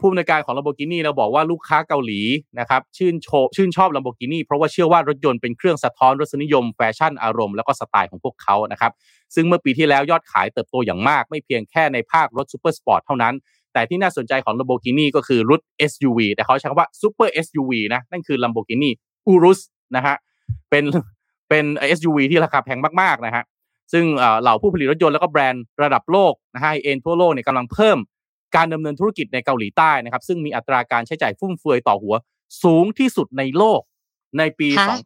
[0.01, 2.21] ผู้อำนวยการของ Lamborghini เราบอกว่าลูกค้าเกาหลี
[2.61, 8.93] นะครับชื่นชมชื่นชอบ Lamborghini เพราะว่าเชื่อว่ารถยนต์เป็นเครื่องสะท้อนรสนิยมแฟชั่นอารมณ์แล้วก็สไตล์ของพวกเขานะครับ
[9.35, 13.35] ซึ่งเมื่อปีที่แล้วยอดขายเติบโตอย่างมาก ไม่เพียงแค่ในภาครถ super sport เท่านั้น
[13.73, 18.91] แต่ที่น่าสนใจของ Lamborghini ก็คือรถ SUV แต่เขาใช้คำว่า Super SUV นะนั่นคือ Lamborghini
[19.33, 19.61] Urus
[19.97, 20.17] นะฮะ
[20.71, 20.85] เป็น
[21.49, 21.65] เป็น
[21.99, 23.45] SUV ที่ราคาแพงมากๆนะฮะ
[23.93, 27.99] ซึ่งเอ่อเหล่าผู้ผลิตรถยนต์แล้วก็แบรนด์ระดับโลกนะฮะเอ่อทั่วโลกเนี่ยกำลังเพิ่ม
[28.57, 32.15] การดำเนินธุรกิจในเกาหลีใต้นะครับ ซึ่งมีอัตราการใช้จ่ายฟุ่มเฟือยต่อหัว
[32.63, 33.81] สูงที่สุดในโลก
[34.39, 34.97] ในปีฮะ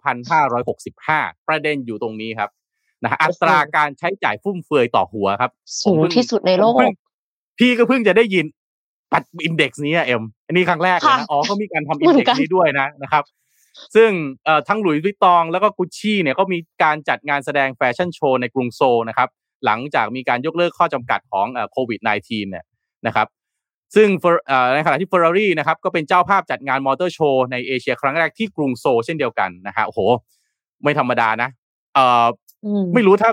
[0.68, 2.50] 2565 ประเด็นอยู่ตรงนี้ครับ
[3.02, 5.50] นะฮะอัตราการใช้จ่ายฟุ่มเฟือยต่อหัวครับ
[5.84, 6.92] สูงที่สุดในโลกผมเพิ่ง
[7.58, 8.46] พี่ก็เพิ่งจะได้ยิน
[9.12, 13.24] ปัด index นี้อะเอ็มอันนี้ครั้งแรกเลยนะค่ะอ๋อเขามีการทำ index นี้เหมือนกันด้วยนะนะครับ
[13.96, 14.10] ซึ่ง
[14.44, 19.28] เอ่อทั้ง Louis Vuitton แล้วก็กุชชี่เนี่ยก็มีการจัดงานแสดงแฟชั่นโชว์ในกรุงโซลนะครับ
[19.66, 22.64] หลังจากมีการยกเลิกข้อจำกัดของโควิด -19 เนี่ย
[23.06, 23.26] นะครับ
[23.94, 30.00] ซึ่ง Fer- เอ่อในขณะที่ Ferrari นะครับก็เป็นเจ้าภาพจัดงานมอเตอร์โชว์ในเอเชียครั้งแรกที่กรุงโซลเช่นเดียวกันนะฮะโอ้โห
[30.82, 31.48] ไม่ธรรมดานะ
[31.94, 32.26] เอ่อ
[32.64, 33.30] อืมไม่รู้ถ้า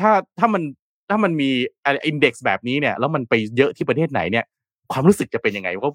[0.00, 0.62] ถ้าถ้ามัน
[1.10, 1.50] ถ้ามันมี
[1.86, 4.44] อินเด็กซ์แบบนี้เนี่ย แล้วมันไปเยอะที่ประเทศไหนเนี่ย
[4.92, 5.90] ความรู้สึกจะเป็นยังไงก็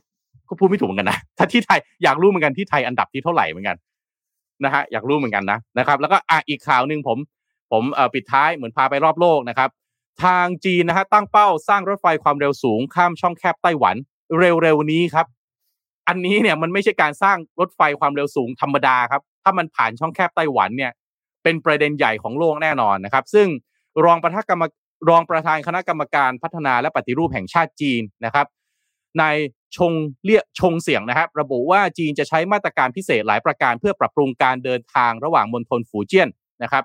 [0.49, 3.77] ก็พูดไม่ถูกเหมือนกันนะถ้าที่ไทยอยากรู้เหมือนกันที่ไทยอันดับที่เท่าไหร่เหมือนกัน
[4.63, 7.17] นะฮะอยากรู้เหมือนกันนะนะครับ แล้วก็อะอีกข่าวหนึ่งผม
[7.71, 9.69] ผมเอ่อปิดท้ายเหมือนพาไปรอบโลกนะครับ
[10.23, 13.95] ทางจีนนะฮะตั้งเป้าสร้างรถไฟความเร็วสูงข้ามช่องแคบไต้หวัน
[14.39, 15.25] เร็วๆนี้ครับ
[16.07, 20.91] อันนี้เนี่ยมันไม่ใช่การสร้างรถไฟความเร็วสูงธรรมดาครับ ถ้ามันผ่านช่องแคบไต้หวันเนี่ย
[21.43, 23.47] เป็นประเด็นใหญ่ของโลกแน่นอนนะครับ ซึ่ง
[24.05, 24.63] รองประธานกรรม
[25.09, 28.47] รองประธานคณะกรรมการพัฒนาและปฏิรูปแห่งชาติจีนนะครับ
[29.21, 29.35] นาย
[29.77, 36.29] ชงเลียชงเสียงนะครับ ระบุว่าจีนจะใช้มาตรการพิเศษหลายประการเพื่อปรับปรุงการเดินทางระหว่างมณฑลฝูเจี้ยน
[36.63, 36.83] นะครับ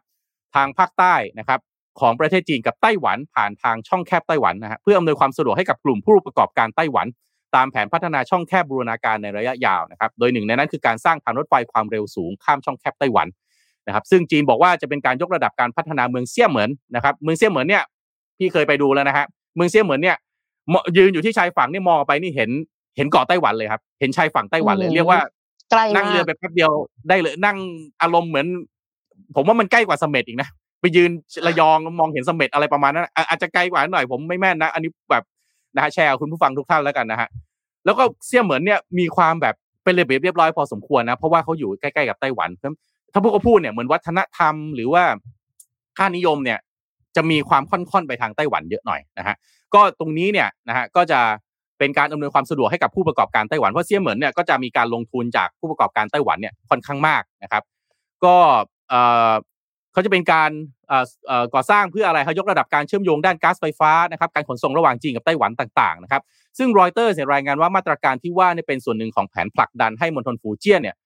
[0.55, 1.61] ทางภาคใต้นะครับ
[2.01, 7.07] ของประเทศจีนกับไต้หวันผ่านทางช่องแคบไต้หวันนะฮะเพื่ออำนวยความสะดวกให้กับกลุ่มผู้ประกอบการไต้หวัน
[7.55, 13.27] ตามแผนพัฒนาช่องแคบบูรณาการในระยะยาวนะครับโดยหนึ่งในนั้นคือการสร้างทางรถไฟความเร็วสูงข้ามช่องแคบไต้หวัน
[13.87, 17.83] นะครับซึ่งจีนบอกว่าจะเป็นการยกระดับการพัฒนาเมืองเซี่ยเหมินนะครับเมืองเซี่ยเหมินเนี่ย
[18.39, 19.27] พี่เคยไปดูแล้วนะฮะ
[19.57, 20.17] เมืองเซี่ยเหมินเนี่ย
[20.97, 22.51] ยืนอยู่ที่ชายฝั่งนี่มองไปนี่เห็น
[22.97, 25.21] เห็นเกาะไต้หวันเลยครับ เห็นชายฝั่งไต้หวันเลยเรียกว่า
[25.95, 26.71] นั่งเรือไปแป๊บเดียว
[27.09, 27.57] ได้เลยนั่ง
[28.03, 28.47] อารมณ์เหมือน
[29.37, 30.49] ผมว่ามันใกล้กว่าสมเด็จอีกนะ
[30.85, 31.11] ไปยืน
[31.47, 35.25] ระยองมองเห็นสมเด็จอะไรประมาณนั้นอาจจะไกลกว่าหน่อยผมไม่แม่นนะ อันนี้แบบ
[35.77, 37.29] นะฮะแชร์คุณผู้ฟังทุกท่านแล้วกันนะฮะ
[37.85, 42.51] แล้วก็เซี่ยเหมือนเนี่ยมีความแบบเป็นระเบียบเรียบร้อยพอสมควรนะ เพราะว่าเขาอยู่ใกล้ๆกับไต้หวัน
[43.12, 45.05] ถ้าพวกเขาพูดเนี่ยเหมือนวัฒนธรรมหรือว่า
[45.99, 46.59] ค่านิยมเนี่ย
[47.16, 49.37] จะมีความค่อนๆไปทางไต้หวันเยอะหน่อยนะฮะ
[49.75, 51.20] ก็ตรงนี้เนี่ยนะฮะก็จะ
[51.79, 57.62] เป็นการอำนวยความสะดวกให้กับผู้ประกอบการไต้หวันเพราะเซี่ยเหมือนเนี่ยก็จะมีการลงทุนจากผู้ประกอบการไต้หวันเนี่ยค่อนข้างมากนะครับ
[58.25, 58.37] ก็
[59.95, 60.51] เขาจะเป็นการ
[61.55, 66.23] ก่อสร้างเพื่ออะไรเขายกระดับการเชื่อมโยงด้านก๊าซไฟฟ้านะครับการขนส่งระหว่างจีนกับไต้หวันต่างๆนะครับ
[66.59, 70.97] ซึ่งรอยเตอร์รายงานว่ามาตรการที่ว่าเป็นส่วนหนึ่งของแผนผลักดันให้มณฑลฟูเจียนเนี่ย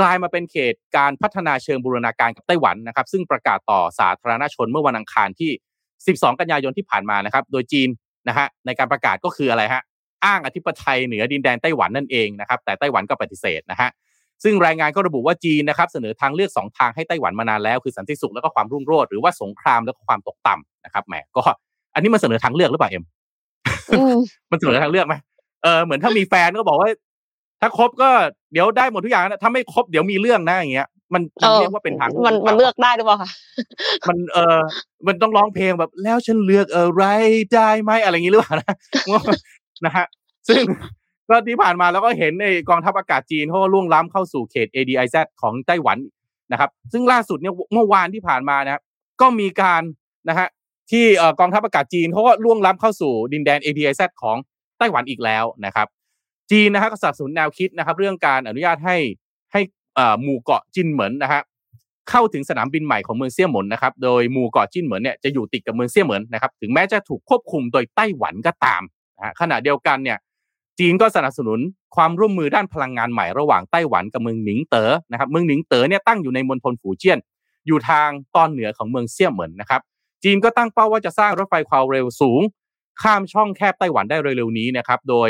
[0.00, 5.50] กลายมาเป็นเขตการพัฒนาเชิงบูรณาการกับไต้หวันนะครับ ซึ่งประกาศต่อสาธารณชนเมื่อวันอังคารที่
[6.16, 7.88] 12 กันยายนที่ผ่านมานะครับ โดยจีน
[8.28, 9.82] นะฮะในการประกาศก็คืออะไรฮะ
[10.24, 13.88] อ้างอธิปไตยเหนือดินแดนไต้หวันนั่นเองนะครับ แต่ไต้หวันก็ปฏิเสธนะฮะ
[14.44, 21.42] ซึ่งรายงานก็ระบุว่าจีนนะครับเสนอทางเลือกสองทางให้ไต้หวันมานานแล้ว คือสันติสุขแล้วก็ความรุ่งโรจน์หรือว่าสงครามแล้วก็ความตกต่ำนะครับแหมก็
[21.94, 23.04] อันนี้มันเสนอทางเลือกหรือเปล่าเอ็ม
[24.50, 25.14] มันเสนอทางเลือกไหม
[25.62, 26.88] เออเหมือนถ้ามีแฟนก็บอกว่า
[27.60, 28.10] ถ้าคบก็
[28.52, 31.22] เดี๋ยวได้หมดทุกอย่างนะถ้าไม่คบเดี๋ยวมีเรื่องนะอย่างเงี้ยมัน
[31.56, 33.30] เรียกว่าเป็นทางมันมันเลือกได้หรือเปล่าคะ
[34.08, 34.60] มันเออ
[35.06, 37.04] มันต้องร้องเพลงแบบแล้วฉันเลือกอะไร
[37.54, 38.74] ได้ไหมอะไรอย่างงี้หรือเปล่านะ
[39.84, 40.06] นะฮะ
[40.48, 40.62] ซึ่ง
[41.28, 45.98] ก็ที่ผ่านมาแล้วก็เห็นในกองทัพอากาศจีนเขาก็ล่วงล้ำเข้าสู่เขต ADIZ ของไต้หวัน
[46.52, 48.82] นะครับ ซึ่งล่าสุดเนี่ยเมื่อวานที่ผ่านมานะครับ
[49.20, 49.82] ก็มีการ
[50.28, 50.48] นะฮะ
[50.90, 51.04] ที่
[51.40, 54.36] กองทัพอากาศจีนเขาก็ล่วงล้ำเข้าสู่ดินแดน ADIZ ของ
[54.78, 55.86] ไต้หวันอีกแล้วนะครับ
[56.50, 58.96] จีนนะฮะก็สนับสนุนแนวคิดนะครับ เรื่องการอนุญาตให้
[59.52, 59.60] ให้
[60.22, 61.42] หมู่เกาะจินเหมินนะฮะ
[62.10, 68.82] เข้าถึงสนามบินใหม่ของเมืองเซี่ยเหมินนะครับ โดยหมู่เกาะจินเหมินเนี่ยจะอยู่ติดกับเมืองเซี่ยเหมินนะครับ ถึงแม้จะถูกควบคุมโดยไต้หวันก็ตาม
[69.16, 70.18] นะขณะเดียวกันเนี่ย
[70.78, 71.58] จีนก็สนับสนุน
[71.96, 77.18] ความร่วมมือด้านพลังงานใหม่ระหว่างไต้หวันกับเมืองหนิงเต๋อนะครับเมืองหนิงเต๋อเนี่ยตั้งอยู่ในมณฑลฝูเจี้ยน
[77.66, 79.80] อยู่ทางตอนเหนือของเมืองเซี่ยเหมินนะครับ
[80.24, 82.40] จีนก็ตั้งเป้าว่าจะสร้างรถไฟความเร็วสูง
[83.02, 85.28] ข้ามช่องแคบไต้หวันได้เร็วๆนี้นะครับโดย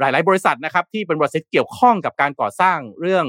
[0.00, 3.26] หลายๆบริษัทนะครับที่เป็นบริษัทเกี่ยวข้องกับการก่อสร้างเรื่อง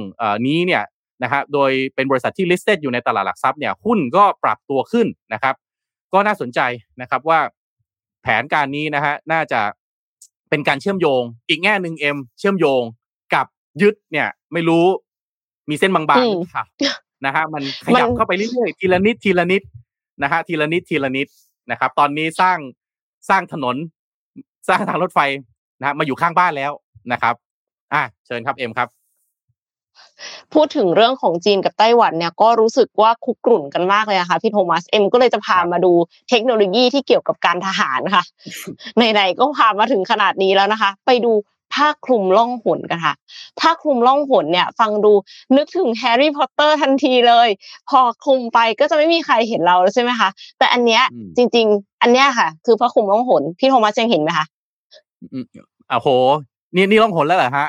[0.47, 0.83] นี้เนี่ย
[1.23, 5.55] นะครับโดยเป็นบริษัทที่ listed อยู่ในตลาดหลักทรัพย์เนี่ยหุ้นก็ปรับตัวขึ้นนะครับ
[6.13, 6.59] ก็น่าสนใจ
[7.01, 7.39] นะครับว่า
[8.21, 9.61] แผนการนี้นะฮะน่าจะ
[10.53, 12.81] เป็นการเชื่อมโยง อีกแง่หนึ่งเอ็มเชื่อมโยง
[13.33, 13.45] กับ
[13.81, 14.85] ยึดเนี่ย ไม่รู้
[15.69, 16.65] มีเส้นบางๆหรือเปล่า
[17.25, 19.61] นะฮะมันขยับเข้าไปเรื่อยๆทีละนิดทีละนิด
[20.21, 21.27] นะฮะทีละนิดทีละนิด
[21.71, 22.57] นะครับ ตอนนี้สร้าง
[23.29, 23.75] สร้างถนน
[24.67, 25.19] สร้างทางรถไฟ
[25.79, 26.71] นะฮะมาอยู่ข้างบ้านแล้ว
[27.11, 27.35] นะครับ
[27.93, 28.87] อะเชิญครับเอ็มครับ
[30.53, 35.93] พูดถึงเรื่องของจีนกับไต้หวันเนี่ยก็รู้สึกว่าคุกกรุ่นกันมากเลยนะคะพี่โทมัสเอ็มก็เลยจะพามาดู
[36.29, 38.23] เทคโนโลยีที่เกี่ยวกับการทหารค่ะ
[39.13, 41.33] ไหนๆก็พามาถึงขนาดนี้แล้วนะคะ ไปดู
[41.73, 43.13] ผ้าคลุมล่องหนกันค่ะ
[43.59, 45.13] ผ้าคลุมล่องหนเนี่ย ฟังดู
[45.57, 47.47] นึกถึงแฮร์รี่พอตเตอร์ทันทีเลย
[47.89, 51.03] พอคลุมไปก็จะไม่มีใครเห็นเราแล้วใช่ไหมคะแต่อันเนี้ย
[51.37, 54.45] จริง ๆ อันเนี้ยค่ะ คือผ้าคลุมล่องหนพี่โทมัสยังเห็นไหมคะ
[55.89, 56.07] อ่าโห
[56.75, 57.67] นี่นี่ล่องหนแล้วเหรอฮะ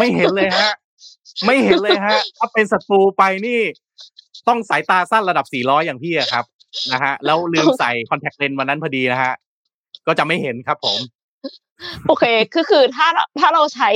[0.00, 0.72] ม่เห็นเลยฮะ
[1.46, 3.60] ไม่เห็นเลยฮะ ถ้าเป็นศัตรูไปนี่
[4.48, 6.44] ต้องสายตาสั้นระดับ 400 อย่างพี่ครับ
[6.92, 9.32] นะฮะ แล้วลืมใส่คอนแทคเลนส์วันนั้นพอดีนะฮะ
[10.06, 10.98] ก็จะไม่เห็นครับผม
[12.06, 13.08] โอเคคือคือถ้า
[13.40, 13.88] ถ้าเราใช้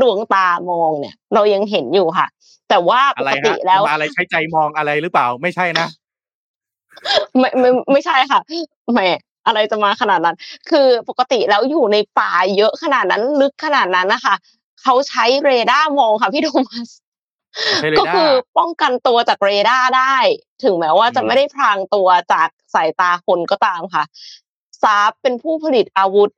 [0.00, 2.26] ดวงตามองเนี่ย เรายังเห็นอยู่ค่ะ
[2.68, 5.86] แต่ว่าปกติแล้วอะไรใช้ใจมองอะไรหรือเปล่า ไม่ใช่นะ
[7.38, 8.40] ไม่ไม่ไม่ใช่ค่ะ
[8.92, 9.00] แหม
[9.46, 10.36] อะไรจะมาขนาดนั้น
[10.70, 14.34] คือปกติแล้วอยู่ในป่าเยอะขนาดนั้นลึกขนาดนั้นนะคะ
[14.82, 16.90] เขาใช้เรดาร์มองค่ะพี่โทมัส
[17.98, 20.16] ก็คือป้องกันตัวจากเรดาร์ได้
[20.64, 24.04] ถึงแม้ว่าจะไม่ได้พรางตัวจากสายตาคนก็ตามค่ะ
[24.82, 26.30] ซาบเป็นผู้ผลิตอาวุธ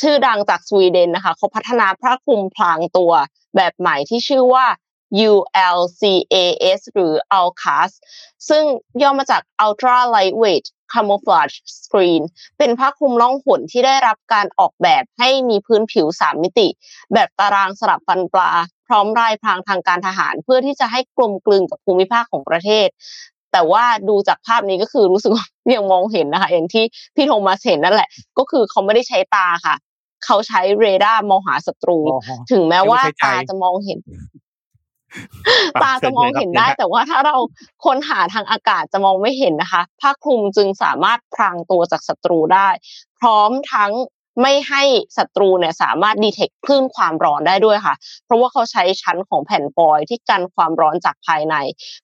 [0.00, 3.12] ชื่อดังจากสวีเดนนะคะเขาพัฒนาพระคลุมพรางตัว
[3.56, 4.66] แบบใหม่ที่ชื่อว่า
[5.28, 7.90] ULCAS หรือ ALCAS
[8.48, 8.64] ซึ่ง
[9.02, 12.22] ย่อมาจาก Ultra Lightweight Camouflage Screen
[12.58, 16.68] เป็นผ้าคลุมล่องหนที่ได้รับการออกแบบให้มีพื้นผิวสามมิติ
[17.14, 18.50] แบบตารางสลับฟันปลา
[18.86, 22.88] พร้อมลายพรางทางการทหารเพื่อที่จะให้กลมกลืนกับภูมิภาคของประเทศ
[23.52, 29.74] แต่ว่าดูจากภาพนี้ก็คือรู้สึกว่ายังมองเห็นนะคะอย่างที่พี่โทมัสเห็นนั่นแหละ ก็คือเขาไม่ได้ใช้ตาค่ะ
[30.24, 31.98] เขาใช้เรดาร์มองหาศัตรู
[32.50, 33.98] ถึงแม้ว่าตาจะมองเห็น
[35.82, 37.36] ตาจะมองเห็นได้ แต่ว่าถ้าเรา
[37.84, 42.68] ค้นหาทางอากาศจะมองไม่เห็นนะคะ ผ้าคลุมจึงสามารถพรางตัวจากศัตรูได้
[43.20, 43.92] พร้อมทั้ง
[44.42, 44.82] ไม่ให้
[45.16, 51.54] ศัตรูเนี่ยสามารถ detect คลื่นความร้อนได้ด้วยค่ะ เพราะว่าเขาใช้ชั้นของแผ่นฟอยล์ที่กันความร้อนจากภายใน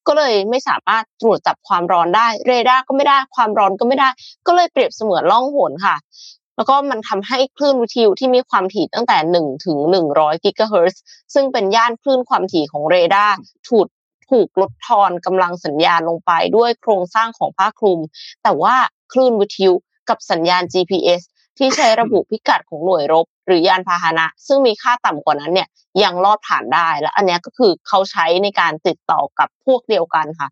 [0.06, 4.08] ก็เลยไม่สามารถตรวจจับความร้อนได้ เรดาร์ก็ไม่ได้ ความร้อนก็ไม่ได้
[4.46, 5.96] ก็เลยเปรียบเสมือนล่องหนค่ะ
[6.56, 9.78] แล้วก็มันทำให้คลื่นวิทยุที่มีความถี่ตั้งแต่ 1 ถึง
[10.12, 11.02] 100 กิกะเฮิรตซ์
[11.34, 13.34] ซึ่งเป็นย่านคลื่นความถี่ของเรดาร์
[13.68, 13.86] ถูก
[14.30, 18.00] ถูกลดทอนกำลังสัญญาณลงไปด้วยโครงสร้างของผ้าคลุม
[18.42, 18.74] แต่ว่า
[19.12, 19.74] คลื่นวิทยุ
[20.08, 21.22] กับสัญญาณ GPS
[21.58, 25.68] ที่ใช้ระบุพิกัดของหน่วยรบ หรือยานพาหนะ ซึ่งมีค่าต่ำกว่านั้นเนี่ย
[26.02, 30.48] ยังลอดผ่านได้และอันนี้ก็คือเขาใช้ในการติดต่อกับพวกเดียวกันค่ะ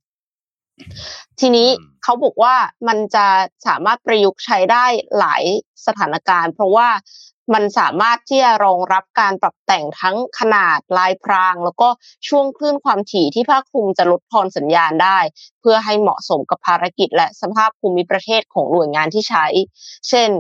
[1.41, 1.69] ทีนี้
[2.03, 2.55] เขาบอกว่า
[2.89, 3.27] มันจะ
[3.67, 4.85] สามารถประยุกต์ใช้ได้
[5.19, 5.43] หลาย
[5.87, 6.89] สถานการณ์ เพราะว่า
[7.55, 11.89] มันสามารถที่จะรองรับการปรับแต่งทั้งขนาดลายพราง แล้วก็
[12.29, 15.19] ช่วงคลื่นความถี่ที่ภาคคลุมจะลดทอนสัญญาณได้
[15.61, 19.47] เพื่อให้เหมาะสมกับภารกิจ และสภาพภูมิประเทศของหน่วยงานที่ใช้
[20.09, 20.31] เช่น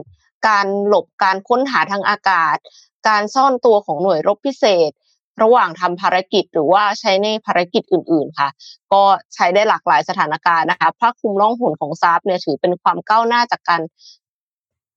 [0.48, 2.56] การหลบการค้นหาทางอากาศ
[3.08, 4.90] การซ่อนตัวของหน่วยรบพิเศษ
[5.42, 8.48] ระหว่างทำภารกิจหรือว่าใช้ในภารกิจอื่น ๆค่ะ
[8.92, 9.02] ก็
[9.34, 13.82] ใช้ได้หลากหลายสถานการณ์นะคะภาคคลุมล่องหนของซาฟเนี่ยถือเป็นความก้าวหน้าจากการ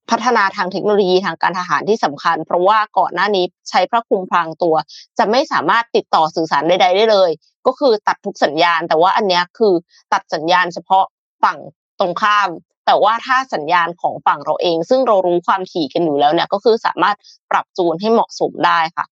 [0.10, 4.76] พัฒนาทางเทคโนโลยีทางการทหารที่สำคัญ เพราะว่าก่อนหน้านี้ใช้พระคุมพรางตัว
[5.18, 7.30] จะไม่สามารถติดต่อสื่อสารใดๆได้เลย
[7.66, 9.74] ก็คือตัดทุกสัญญาณ แต่ว่าอันนี้คือ
[10.14, 11.06] ตัดสัญญาณเฉพาะ
[11.44, 11.58] ฝั่ง
[12.00, 12.50] ตรงข้าม
[12.86, 17.16] แต่ว่าถ้าสัญญาณของฝั่งเราเอง ซึ่งเรารู้ความถี่กันอยู่แล้วเนี่ยก็คือสามารถ
[17.52, 19.06] ปรับจูนให้เหมาะสมได้ค่ะ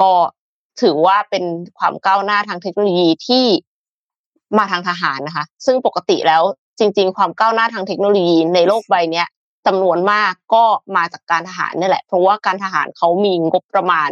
[0.00, 0.12] ก็
[0.82, 1.44] ถือว่าเป็น
[1.78, 3.44] ความก้าวหน้าทางเทคโนโลยีที่
[4.58, 6.42] มาทางทหารนะคะ ซึ่งปกติแล้ว
[6.78, 9.24] จริง ๆ ความก้าวหน้าทางเทคโนโลยีในโลกใบนี้
[9.66, 10.64] จำนวนมากก็
[10.96, 14.10] มาจากการทหารนี่แหละ เพราะว่าการทหารเขามีงบประมาณ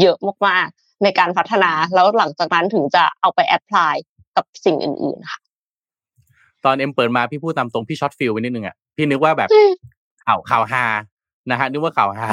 [0.00, 3.94] เยอะมากๆ ในการพัฒนาแล้วหลังจากนั้นถึงจะเอาไป apply
[4.36, 5.40] กับสิ่งอื่นๆค่ะ
[6.64, 9.48] ตอนเอ็มเปิดมาพี่พูดตามตรงพี่ช็อต feel ไปนิดนึงอะพี่นึกว่าแบบ
[10.26, 10.84] ข่าวข่าวฮา
[11.50, 12.28] นะฮะนึกว่าข่าวฮา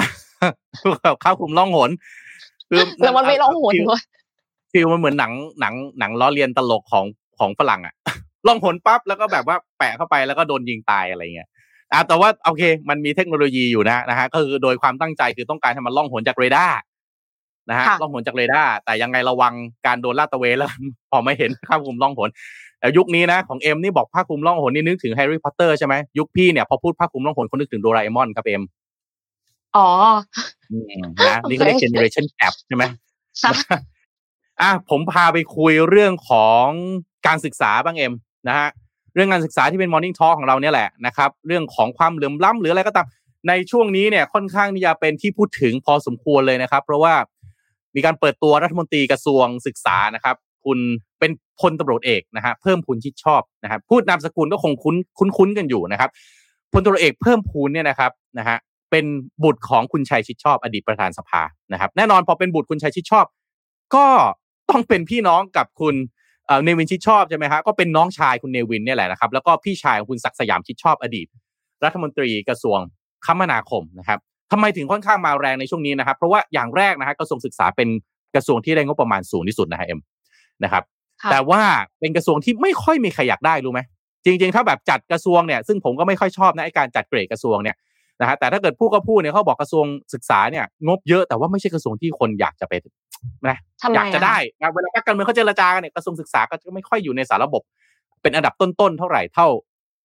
[1.23, 1.89] ข่าวคลุมล่องหน
[2.71, 4.01] คือแล้วมันไม่ล่องหนด้วย
[4.71, 7.05] feel มันเหมือนหนังหนังหนังล้อเลียนตลกของ
[7.39, 7.93] ของฝรั่งอะ
[8.47, 11.49] ล่องหนปั๊บแล้วก็แบบว่าแปะเข้าไปแล้วก็โดนยิงตายอะไรเงี้ย
[11.93, 16.77] อ่าแต่ว่าโอเค มันมีเทคโนโลยีอยู่นะนะฮะก็คือโดยความตั้งใจคือต้องการให้มันล่องหนจากเรดาร์
[17.69, 19.53] นะฮะล่องหนจากเรดาร์แต่ยังไงระวัง
[19.87, 20.69] การโดนลาดตระเวนแล้ว
[21.11, 22.29] พอไม่เห็นผ้าคลุมล่องหน
[22.79, 28.63] แต่ยุคนี้นะของเอ็มนี่บอกผ้าคลุมล่องหนนี่นึกถึงแฮร์รี่พอตเตอร์ใช่ไหมยุคพี่เนี่ยพอพูดผ้าคลุมล่องหนคนนึกถึงโดราเอมอนครับเอ็ม
[29.77, 29.87] อ๋อ
[31.27, 32.83] นะนี่ก็เรียก generation gap ใช่ไหม
[34.61, 36.65] อะผมพาไปคุยเรื่องของ
[37.27, 38.13] การศึกษาบ้างเอ็ม
[38.47, 38.69] นะฮะ
[39.15, 43.07] เรื่องการศึกษาที่เป็น Morning Talk ของเราเนี่ยแหละนะครับ เรื่องของความเหลื่อมล้ำหรืออะไรก็ตาม
[43.47, 47.13] ในช่วงนี้เนี่ยค่อนข้างที่จะเป็นที่พูดถึงพอสมควรเลยนะครับ เพราะว่า
[47.95, 50.79] มีการเปิดตัวรัฐมนตรีกระทรวงศึกษานะครับ คุณ
[51.19, 54.95] เป็นพลตำรวจเอกนะฮะเพิ่มพูนชิดชอบนะครับ พูดนามสกุลก็คงคุ้น
[55.37, 56.09] คุ้นกันอยู่นะครับ
[56.73, 58.57] พลตำรวจเอกเพิ่มพูนเนี่ยนะครับนะฮะ
[58.91, 59.05] เป็น
[59.43, 63.25] บุตรของคุณชัยชิดชอบอดีตประธานสภานะครับ แน่นอนพอเป็นบุตรคุณชัยชิดชอบ
[63.95, 64.07] ก็
[64.69, 65.95] ต้องเป็นพี่น้องกับคุณ
[66.63, 71.27] เนวินชิดชอบใช่ไหมฮะก็เป็นน้องชายคุณเนวินเนี่ยแหละนะครับ แล้วก็พี่ชายของคุณศักสยามชิดชอบอดีต
[71.83, 72.79] รัฐมนตรีกระทรวง
[73.25, 74.19] คมนาคมนะครับ
[74.51, 77.89] ทำไมถึงค่อนข้างมาแรงในช่วงนี้นะครับ เพราะว่าอย่างแรกนะฮะกระทรวงศึกษาเป็น
[78.35, 79.99] กระทรวงที่ได้งบประมาณสูงที่สุดนะฮะเอ็ม
[80.63, 80.83] นะครับ
[81.31, 81.61] แต่ว่า
[81.99, 83.81] เป็นกระทรวงที่ไม่ค่อยมีใครอยากได้รู้ไหม
[84.25, 87.75] จริง ๆ ถ้าแบบจัดกระทรวงเนี่ยซึ่งผมก็ไม่ค่อยชอบนะไอการจัดเกรดกระทรวงเนี่ย
[88.21, 92.73] นะฮะแต่ถ้าเกิดผู้ก็พูดเนี่ยเขาบอกกระทรวงศึกษาเนี่ยงบเยอะแต่ว่าไม่ใช่กระทรวงที่คนอยากจะไป
[93.47, 93.57] นะ
[93.95, 94.37] อยากจะได้
[94.73, 97.61] เวลาการเมืองเขาเจรจากันเนี่ยกระทรวงศึกษาก็จะไม่ค่อยอยู่ในสารระบบ
[98.21, 99.47] เป็นอันดับต้นๆเท่าไหร่เท่า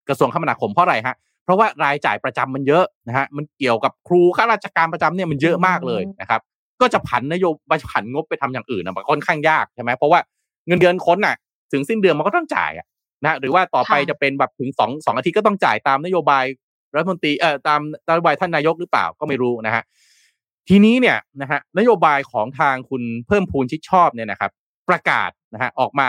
[0.09, 6.40] กระทรวงคมนาคมเพราะอะไรฮะเพราะว่ารายจ่ายประจำมันเยอะนะฮะมันเกี่ยวกับครูข้าราชการประจำเนี่ยมันเยอะมากเลยนะครับ
[6.81, 10.20] ก็จะผันนโยบายผันงบไปทำอย่างอื่นนะมันค่อนข้างยากใช่ไหมเพราะว่า
[10.66, 11.37] เงินเดือนคนน่ะ
[11.72, 12.87] ถึงสิ้นเดือนมันก็ต้องจ่ายอะ
[13.24, 16.44] นะหรือว่าต่อไปจะเป็นแบบถึงสองสองอาทิตย์ก็ต้องจ่ายตามนโยบาย
[16.96, 19.85] รัฐมนตรีเอ่อตามนโยบายท่านนายกหรือเปล่าก็ไม่รู้นะฮะ
[20.68, 24.50] ทีนี้เนี่ยนะฮะนโยบายของทางคุณเพิ่มพูนชิดชอบเนี่ยนะครับ
[24.88, 26.09] ประกาศนะฮะออกมา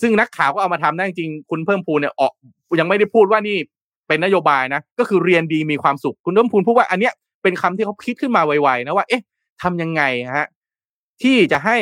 [0.00, 2.32] ซึ่งนักข่าวก็เอามาทำได้จริงคุณเพิ่มพูนเนี่ยออก
[2.80, 3.56] ยังไม่ได้พูดว่านี่
[4.08, 9.22] เป็นนโยบายนะก็คือเรียนดีมีความสุขคุณเพิ่มพูนพูดว่าอันเนี้ยเป็นคำที่เขาคิดขึ้นมาไวๆนะว่า เอ๊ะ
[9.62, 10.02] ทำยังไง
[10.36, 10.46] ฮะ
[11.22, 11.76] ที่จะให้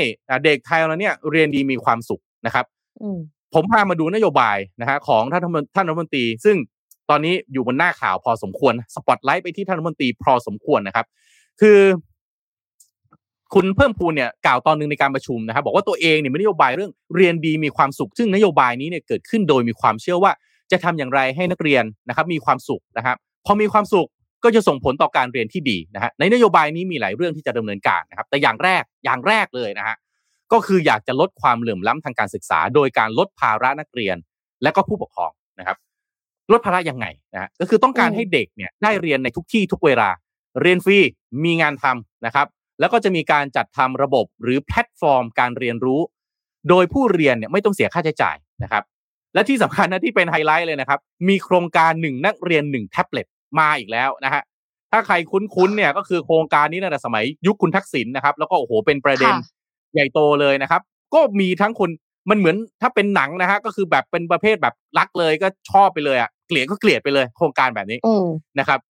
[0.45, 2.65] เด็กไทยเราเนี่ยเรียนดีมีความสุขนะครับ
[3.55, 5.43] ผมพามาดูนโยบายนะฮะของท่าน
[5.75, 6.57] ท่านรัฐมนตรี ซึ่ง
[7.11, 11.07] ตอนนี้อยู่บนหน้าข่าวพอสมควรสปอตไลท์ไปที่ท่านรัฐมนตรีพอสมควรนะครับ
[11.61, 11.79] คือ
[13.55, 20.33] คุณเพิ่มพูนเนี่ยกล่าวตอนหนึ่งในการประชุมนะครับ บอกว่าตัวเองเนี่ยมีนโยบายเรื่องเรียนดีมีความสุข ซึ่งนโยบายนี้เนี่ยเกิดขึ้นโดยมีความเชื่อว่า
[20.73, 24.09] จะทำอย่างไรให้นักเรียนนะครับมีความสุขนะครับ พอมีความสุข
[24.45, 29.97] ก็จะส่งผลต่อการเรียนที่ดีนะฮะในนโยบายนี้มีหลายเรื่องที่จะดำเนินการนะครับ แต่อย่างแรกอย่างแรกเลยนะฮะ
[30.53, 34.17] ก็คืออยากจะลดความเหลื่อมล้ำทางการศึกษา โดยการลดภาระนักเรียน
[34.63, 35.77] และก็ผู้ปกครองนะครับ
[36.53, 40.09] ลดภาระยังไงนะฮะก็คือต้องการอืมให้เด็กเนี่ยได้เรียนในทุกที่ทุกเวลา
[40.61, 40.99] เรียนฟรี
[41.45, 42.47] มีงานทำนะครับ
[42.81, 46.01] แล้วก็จะมีการจัดทำระบบหรือแพลตฟอร์มการเรียนรู้
[46.69, 48.83] โดยผู้เรียนเนี่ยไม่ต้องเสียค่าใช้จ่ายนะครับ
[49.35, 53.27] และที่สำคัญนะที่เป็นไฮไลท์เลยนะครับ มีโครงการหนึ่งนักเรียนหนึ่งแท็บเล็ต
[53.59, 54.43] มาอีกแล้วนะฮะ
[54.93, 59.39] ถ้าใครคุ้นๆเนี่ยก็คือโครงการนี้ตั้งแต่สมัยยุคคุณทักษิณนะครับ แล้วก็โอ้โหเป็นประเด็นค่ะ
[59.95, 60.83] ใหญ่โตเลยนะครับ
[61.15, 61.91] ก็มีทั้งคน
[62.31, 68.27] มันเหมือนถ้าเป็นหนังนะฮะก็คือแบบเป็นประเภทแบบรักเลยก็ชอบไปเลยอะ เกลียดก็เกลียดไปเลย โครงการแบบนี้อืม
[68.59, 68.81] นะครับ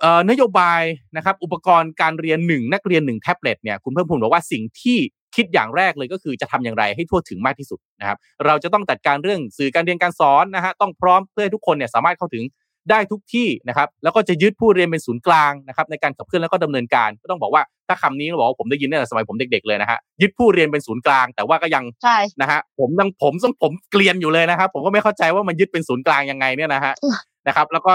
[0.00, 0.82] เอ่อนโยบาย
[1.16, 4.98] นะครับ อุปกรณ์การเรียนหนึ่งนักเรียนหนึ่งแท็บเล็ตเนี่ยคุณเพิ่มพูนบอกว่าสิ่งที่
[5.36, 12.44] คิดอย่างแรกเลยก็คือจะทำอย่างไรให้ทั่วถึงมากที่สุดนะครับ เราจะต้องจัดการเรื่องสื่อการเรียนการสอนนะฮะต้องพร้อมเพื่อให้ทุกคนเนี่ยสามารถเข้าถึง
[12.90, 27.92] ได้ทุกที่นะครับแล้วก็จะยึดผู้เรียนเป็นศูนย์กลางนะครับในการขับเคลื่อนแล้วก็ดำเนินการก็ต้องบอกว่าถ้าคำนี้เราบอกว่าผมได้ยินตั้งแต่สมัยผมเด็กๆเลยนะฮะยึดผู้เรียนเป็นศูนย์กลาง แต่ว่าก็ยังใช่นะฮะผมยังผมต้องผมเกลียนอยู่เลยนะครับ ผมก็ไม่เข้าใจว่ามันยึดเป็นศูนย์กลางยังไงเนี่ยนะฮะอืมนะครับแล้วก็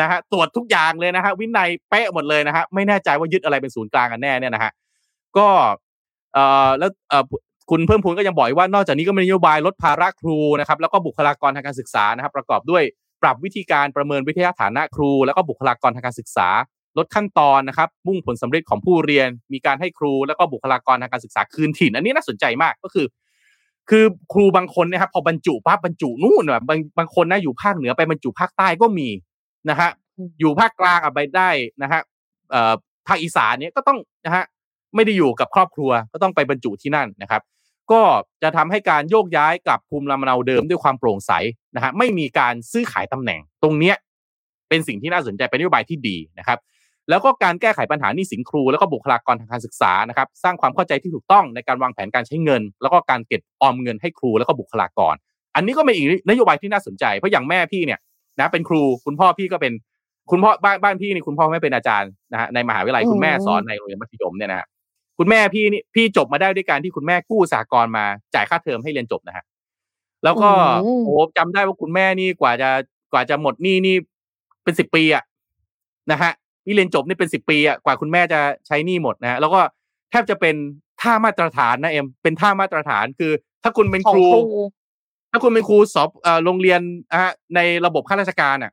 [0.00, 4.72] นะฮะตรวจทุกอย่างเลยนะฮะวินัยเป๊ะหมดเลยนะฮะไม่แน่ใจว่ายึดอะไรเป็นศูนย์กลางกันแน่เนี่ยนะฮะ
[5.36, 5.48] ก็
[6.34, 7.24] เอ่อแล้วเอ่อ
[7.70, 12.82] คุณเพิ่มพูนก็ยังบอกอีกว่านอกจากนี้ก็มีนโยบายลดภาระครูนะครับแล้วก็บุคลากรทางการศึกษานะครับ ประกอบด้วย
[13.22, 16.48] ปรับวิธีการประเมินวิทยาฐานะครู แล้วก็บุคลากรทางการศึกษา
[16.98, 23.06] ลดขั้นตอนนะครับ มุ่งผลสำเร็จของผู้เรียน มีการให้ครู แล้วก็บุคลากรทางการศึกษาคืนถิ่น อันนี้น่าสนใจมากก็คือ
[23.90, 29.08] คือครูบางคนเนะครับพอบรรจุปั๊บบรรจุนู่นแบบบางบางคนนะอยู่ภาคเหนือไปบรรจุภาคใต้ก็มี
[29.70, 31.50] นะฮะอืมอยู่ภาคกลางอะไปได้
[31.82, 32.00] นะฮะ
[32.50, 32.72] เอ่อ
[33.06, 34.44] ภาคอีสานเนี้ยก็ต้องนะฮะ
[34.94, 37.42] ไม่ได้อยู่กับครอบครัวก็ต้องไปบรรจุที่นั่นนะครับ
[37.92, 38.02] ก็
[38.42, 41.32] จะทำให้การโยกย้ายกลับภูมิลำเนาเดิมด้วยความโปร่งใส
[41.74, 43.96] นะฮะไม่มีการซื้อขายตำแหน่งตรงเนี้ย
[44.68, 46.58] เป็นสิ่งที่น่าสนใจเป็นนโยบายที่ดีนะครับ
[47.10, 55.14] แล้วก็การแก้ไขปัญหาหนี้สินครู แล้วก็บุคลากรทางการศึกษานะครับ สร้างความเข้าใจที่ถูกต้องในการวางแผนการใช้เงิน แล้วก็การเก็บออมเงินให้ครูแล้วก็บุคลากร
[55.54, 57.98] อันนี้ก็เป็นอีกนโยบายที่น่าสนใจเพราะอย่างแม่พี่เนี่ย
[58.40, 59.72] นะเป็นครูคุณพ่อพี่ก็เป็น
[60.30, 64.66] คุณพ่อบ้านบ้านพี่นี่คุณพ่อไม่เป็นอาจารย์นะฮะในมหาวิทยาลัยคุณแม่สอนในโรงเรียนมัธยมเนี่ยนะฮะ
[65.18, 69.44] คุณแม่พี่นี่พี่จบมาได้ด้วยการที่คุณแม่กู้สหกรณ์มาจ่ายค่าเทอมให้เรียนจบนะฮะ
[70.24, 70.50] แล้วก็
[70.84, 72.70] อืมโอ้จำได้ว่าคุณแม่นี่กว่าจะ
[73.12, 73.96] กว่าจะหมดหนี้นี่
[74.64, 75.24] เป็นสิบปีอะ
[76.10, 76.32] นะฮะ
[76.66, 79.60] นี่เรียนจบนี่เป็นสิบปีอะกว่าคุณแม่จะใช้หนี้หมดนะฮะแล้วก็
[80.10, 80.54] แทบจะเป็น
[81.02, 84.62] ท่ามาตรฐานนะเอ็มเป็นท่ามาตรฐานคือ ถ้าคุณเป็นของครูครู
[85.30, 86.80] ถ้าคุณเป็นครูสอบเอ่อโรงเรียน
[87.12, 87.22] อะ
[87.54, 88.72] ในระบบข้าราชการอะ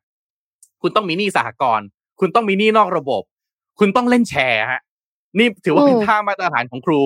[0.82, 1.88] คุณต้องมีหนี้สหกรณ์
[2.20, 3.24] คุณต้องมีหนี้นอกระบบ
[3.80, 4.82] คุณต้องเล่นแชร์ฮะ
[5.38, 7.00] นี่ถือว่าเป็นอืมท่ามาตรฐานของครู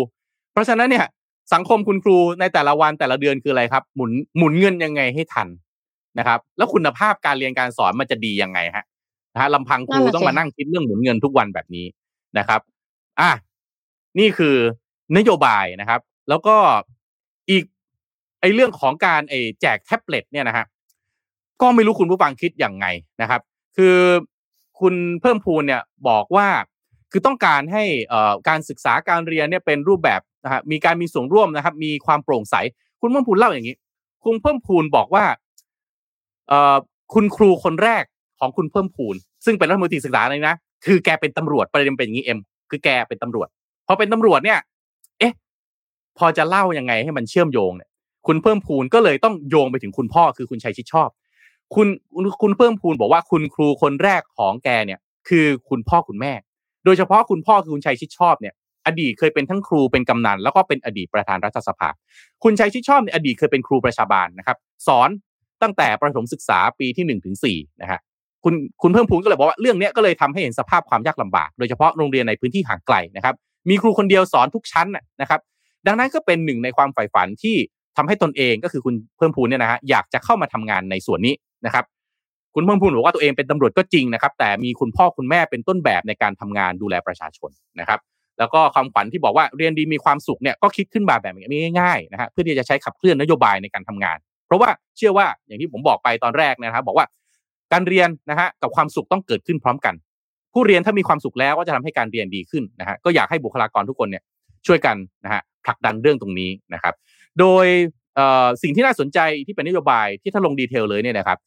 [0.51, 1.05] เพราะฉะนั้นเนี่ย
[1.53, 5.47] สังคมคุณครูในแต่ละวันแต่ละเดือนคืออะไรครับ หมุนหมุนเงินยังไงให้ทัน
[6.19, 8.85] นะครับ แล้วคุณภาพการเรียนการสอนมันจะดียังไงฮะ
[9.33, 11.85] นะฮะลำพังครูนั่นน่ะต้องมาสินั่งคิดเรื่องหมุนเงินทุกวันแบบนี้
[12.37, 12.61] นะครับ
[13.19, 13.31] อะ
[14.19, 14.55] นี่คือ
[15.17, 16.55] นโยบายนะครับ แล้วก็
[17.49, 17.63] อีก
[18.41, 20.65] ไอ้เรื่องของการไอ้แจกแท็บเล็ตเนี่ยนะฮะ
[21.61, 22.85] ก็ไม่รู้คุณผู้ฟังคิดอย่างไง
[23.21, 23.41] นะครับ
[23.77, 23.97] คือ
[24.79, 26.47] คุณเพิ่มพูนเนี่ยบอกว่า
[27.11, 27.83] คือต้องการให้
[28.47, 32.55] การศึกษาการเรียนเนี่ยเป็นรูปแบบนะฮะมีการมีส่วนร่วมนะครับ มีความโปร่งใส
[33.01, 33.75] คุณเพิ่มพูนเล่าอย่างนี้
[34.23, 35.25] คุณเพิ่มพูนบอกว่า
[37.13, 38.03] คุณครูคนแรก
[38.39, 39.15] ของคุณเพิ่มพูน
[39.45, 42.39] ซึ่งเป็นรัฐมนตรีศึกษาเลยนะคือแกเป็นตำรวจประเด็นเป็นอย่างนี้เอ็ม
[42.69, 43.47] คือแกเป็นตำรวจ
[43.87, 44.59] พอเป็นตำรวจเนี่ย
[45.19, 45.33] เอ๊ะ
[46.17, 47.89] พอจะเล่ายังไงให้มันเชื่อมโยงเนี่ย
[48.27, 51.09] คุณเพิ่มพูนก็เลยต้องโยงไปถึงคุณพ่อคือคุณชัยชิดชอบ
[51.75, 56.33] คุณคุณคุณเพิ่มพูนบอกว่าคุณครูคนแรกของแกเนี่ย คือคุณพ่อคุณแม่
[56.85, 58.53] โดยเฉพาะคุณพ่อคือคุณชัยชิดชอบเนี่ย
[58.87, 61.89] อดีตเคยเป็นทั้งครูเป็นกำนันแล้วก็เป็นอดีตประธานรัฐสภา
[62.43, 65.09] คุณชัยชิดชอบในยอดีตเคยเป็นครูประชาบาลนะครับสอน
[65.61, 67.99] ตั้งแต่ประถมศึกษาปีที่หนึ่งถึงสี่นะฮะ
[68.43, 73.35] คุณคุณเพิ่มพูนก็เลยบอกว่าเรื่องนี้ก็เลยทำให้เห็นสภาพความยากลำบาก โดยเฉพาะโรงเรียนในพื้นที่ห่างไกลนะครับ
[73.69, 75.39] มีครูคนเดียวสอนทุกชั้นนะนะครับ
[75.87, 77.55] ดังนั้นก็เป็นหนึ่งในความใฝ่ฝันที่
[77.97, 81.33] ทำให้ตนเองก็คือคุณเพิ่มพูนเนี่ยนะฮะอยากจะเข้ามาทำงานในส่วนนี้
[81.65, 81.85] นะครับ
[82.55, 87.99] คุณเพิ่มพูนบอกว่าตัวเองเป็นตำรวจก็จริงนะครับ แต่มีคุณพ่อคุณแม่เป็นต้นแบบในการทำงานดูแลประชาชนนะครับ
[88.39, 97.05] แล้วก็ความขวัญที่บอกว่าเรียนดีมีความสุขเนี่ยก็คิดขึ้นมาแบบนี้ง่ายๆนะฮะเพื่อที่จะใช้ขับเคลื่อนนโยบายในการทำงาน เพราะว่าเชื่อว่าอย่างที่ผมบอกไปตอนแรกนะครับ บอกว่า
[97.73, 99.93] การเรียนนะฮะกับความสุขต้องเกิดขึ้นพร้อมกัน
[100.53, 104.23] ผู้เรียนถ้ามีความสุขแล้วก็จะทำให้การเรียนดีขึ้นนะฮะก็อยากให้บุคลากรทุกคนเนี่ย
[104.67, 104.95] ช่วยกัน
[105.25, 106.93] นะฮะผลักดันเรื่องตรงนี้นะครับ
[107.39, 107.65] โดย
[108.63, 111.37] สิ่งที่น่าสนใจที่เป็นนโยบายที่ถ้าลงดีเทลเลยเนี่ยนะครับ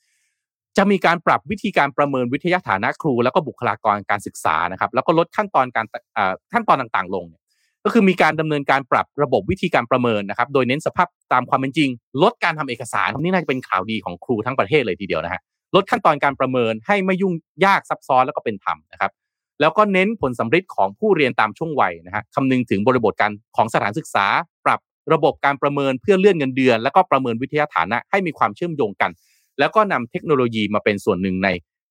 [0.78, 5.86] จะมีการปรับวิธีการประเมินวิทยาฐานะครู แล้วก็บุคลากรการศึกษานะครับแล้วก็ลดขั้นตอนการ
[6.52, 7.42] ขั้นตอนต่างๆ ลงเนี่ย
[7.84, 11.90] ก็คือมีการดำเนินการปรับระบบวิธีการประเมินนะครับ โดยเน้นสภาพตามความเป็นจริง
[12.22, 15.40] ลดการทำเอกสารนี่น่าจะเป็นข่าวดีของครูทั้งประเทศเลยทีเดียวนะฮะ
[15.74, 17.32] ลดขั้นตอนการประเมินให้ไม่ยุ่ง
[17.64, 19.10] ยากซับซ้อนแล้วก็เป็นธรรมนะครับ
[19.60, 24.26] แล้วก็เน้นผลสำฤทธิ์ของผู้เรียนตามช่วงวัยนะฮะคำนึงถึงบริบทการของสถานศึกษา
[24.64, 24.80] ปรับ
[25.12, 29.10] ระบบการประเมินเพื่อเลื่อนเงินเดือน แล้วก็ประเมินวิทยาฐานะให้มีความเชื่อมโยงกัน
[29.58, 31.48] แล้วก็นำเทคโนโลยีมาเป็นส่วนหนึ่งใน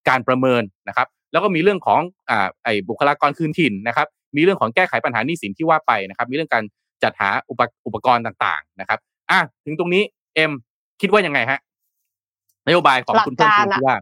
[0.09, 6.63] การประเมินนะครับ แล้วก็มีเรื่องของอ่าไอ้บุคลากรคืนถิ่นนะครับ มีเรื่องของแก้ไขปัญหาหนี้สินที่ว่าไปนะครับ มีเรื่องการ
[7.03, 8.99] จัดหาอุปอุปกรณ์ต่างๆนะครับ
[9.32, 10.03] อะถึงตรงนี้
[10.36, 10.51] เอ็ม
[11.01, 11.59] คิดว่ายังไงฮะ
[12.68, 13.95] นโยบายของคุณเพิ่มพูนที่ว่า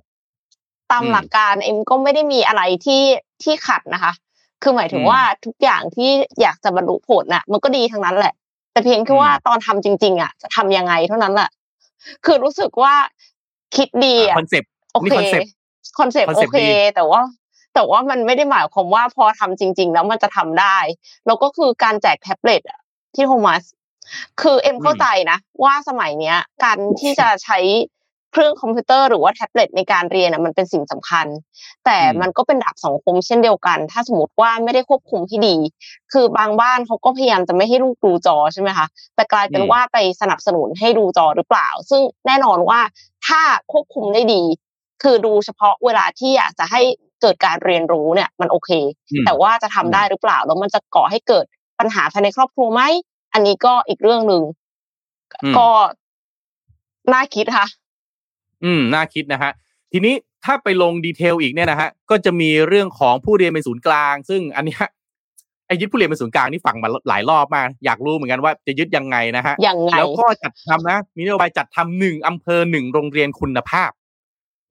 [0.91, 3.03] ตามอืมหลักการเอ็มก็ไม่ได้มีอะไรที่
[3.43, 4.13] ที่ขัดนะคะ
[4.61, 6.09] คือหมายถึงอืมว่าทุกอย่างที่
[6.41, 8.33] อยากจะบรรลุผลน่ะ มันก็ดีทั้งนั้นแหละ
[8.71, 11.49] แต่เพียงแค่อืมว่าตอนทำจริง ๆ อะ จะทำยังไงเท่านั้นแหละ
[12.25, 12.93] คือรู้สึกว่า
[13.75, 15.51] คิดดีอะคอนเซปต์นี่โอเคคอนเซปต์
[15.99, 17.21] คอนเซปต์คอนเซปต์โอเคดีแต่ว่า
[17.73, 20.77] แต่ว่ามันไม่ได้หมายความว่าพอทำจริง ๆ แล้วมันจะทำได้
[21.25, 22.79] แล้วก็คือการแจกแท็บเล็ตอะ
[23.15, 23.63] ที่โทมัส
[24.41, 27.59] คือเอ็มเข้าใจนะ ว่าสมัยเนี้ย การที่จะใช้
[28.31, 31.27] เครื่องคอมพิวเตอร์หรือว่าแท็บเล็ตในการเรียนอะมันเป็นสิ่งสำคัญ
[31.85, 35.55] แต่อืมมันก็เป็นดาบสองคมเช่นเดียวกัน ถ้าสมมติว่าไม่ได้ควบคุมที่ดี
[36.13, 42.79] คือบางบ้านเขาก็พยายามจะไม่ให้ลูกดูจอใช่ไหมคะแต่กลายเป็นว่าไปสนับสนุนให้ดูจอหรือเปล่า ซึ่งแน่นอนว่า
[43.27, 44.43] ถ้าควบคุมได้ดี
[45.03, 46.81] คือดูเฉพาะเวลาที่อยากจะให้
[47.21, 48.69] เกิดการเรียนรู้เนี่ย มันโอเค
[49.11, 51.45] อืมแต่ว่าจะทำได้หรือเปล่าแล้วมันจะก่อให้เกิด
[51.79, 52.81] ปัญหาภายในครอบครัวไหม
[53.33, 54.43] อันนี้ก็อีกเรื่องหนึ่ง
[55.43, 55.69] อืมก็
[57.13, 57.65] น่าคิดค่ะ
[58.63, 59.51] อืม น่าคิดนะฮะ
[59.91, 60.15] ทีนี้
[60.45, 64.83] ถ้าไปลงดีเทลอีกเนี่ยนะฮะ ก็จะมีเรื่องของผู้เรียนเป็นศูนย์กลาง ซึ่งอันเนี้ย
[65.67, 73.91] ไอ้ยึดผู้เรียนเป็นศูนย์กลางนี่ฟังมาหลายรอบมาก อยากรู้เหมือนกันว่าจะยึดยังไงนะฮะยังไงแล้วก็จัดทำนะ มีนโยบายจัดทำหนึ่งอำเภอหนึ่งโรงเรียนคุณภาพ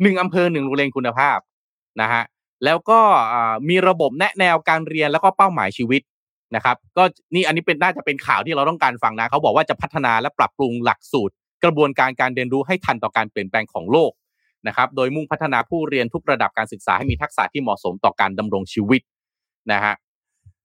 [0.03, 1.39] หนึ่งอำเภอหนึ่งโรงเรียนคุณภาพ
[2.01, 2.23] นะฮะ
[2.65, 3.01] แล้วก็
[3.33, 6.03] อ่ามีระบบแนะแนวการเรียนแล้วก็เป้าหมายชีวิต
[6.55, 7.03] นะครับก็
[7.35, 11.35] นี่อันนี้เป็นน่าจะเป็นข่าวที่เราต้องการฟังนะเขาบอกว่าจะพัฒนาและปรับปรุงหลักสูตร
[11.65, 14.13] กระบวนการการเรียนรู้ให้ทันต่อการเปลี่ยนแปลงของโลก
[14.67, 19.01] นะครับ โดยมุ่งพัฒนาผู้เรียนทุกระดับการศึกษาให้มีทักษะที่เหมาะสมต่อการดำรงชีวิต
[19.73, 19.95] นะฮะ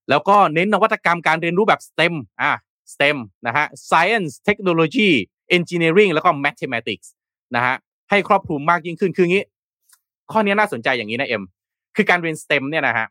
[0.09, 2.51] แล้วก็เน้นนวัตกรรมการเรียนรู้แบบ STEM อะ
[2.93, 5.09] STEM นะฮะ Science Technology
[5.57, 7.07] Engineering แล้วก็ Mathematics
[7.55, 7.75] นะฮะ
[8.09, 9.45] ให้ครอบคลุมมากยิ่งขึ้นคืองี้
[10.31, 11.43] ข้อนี้น่าสนใจอย่างนี้นะเอ็ม
[11.95, 13.07] คือการเรียน STEM เนี่ยนะฮะ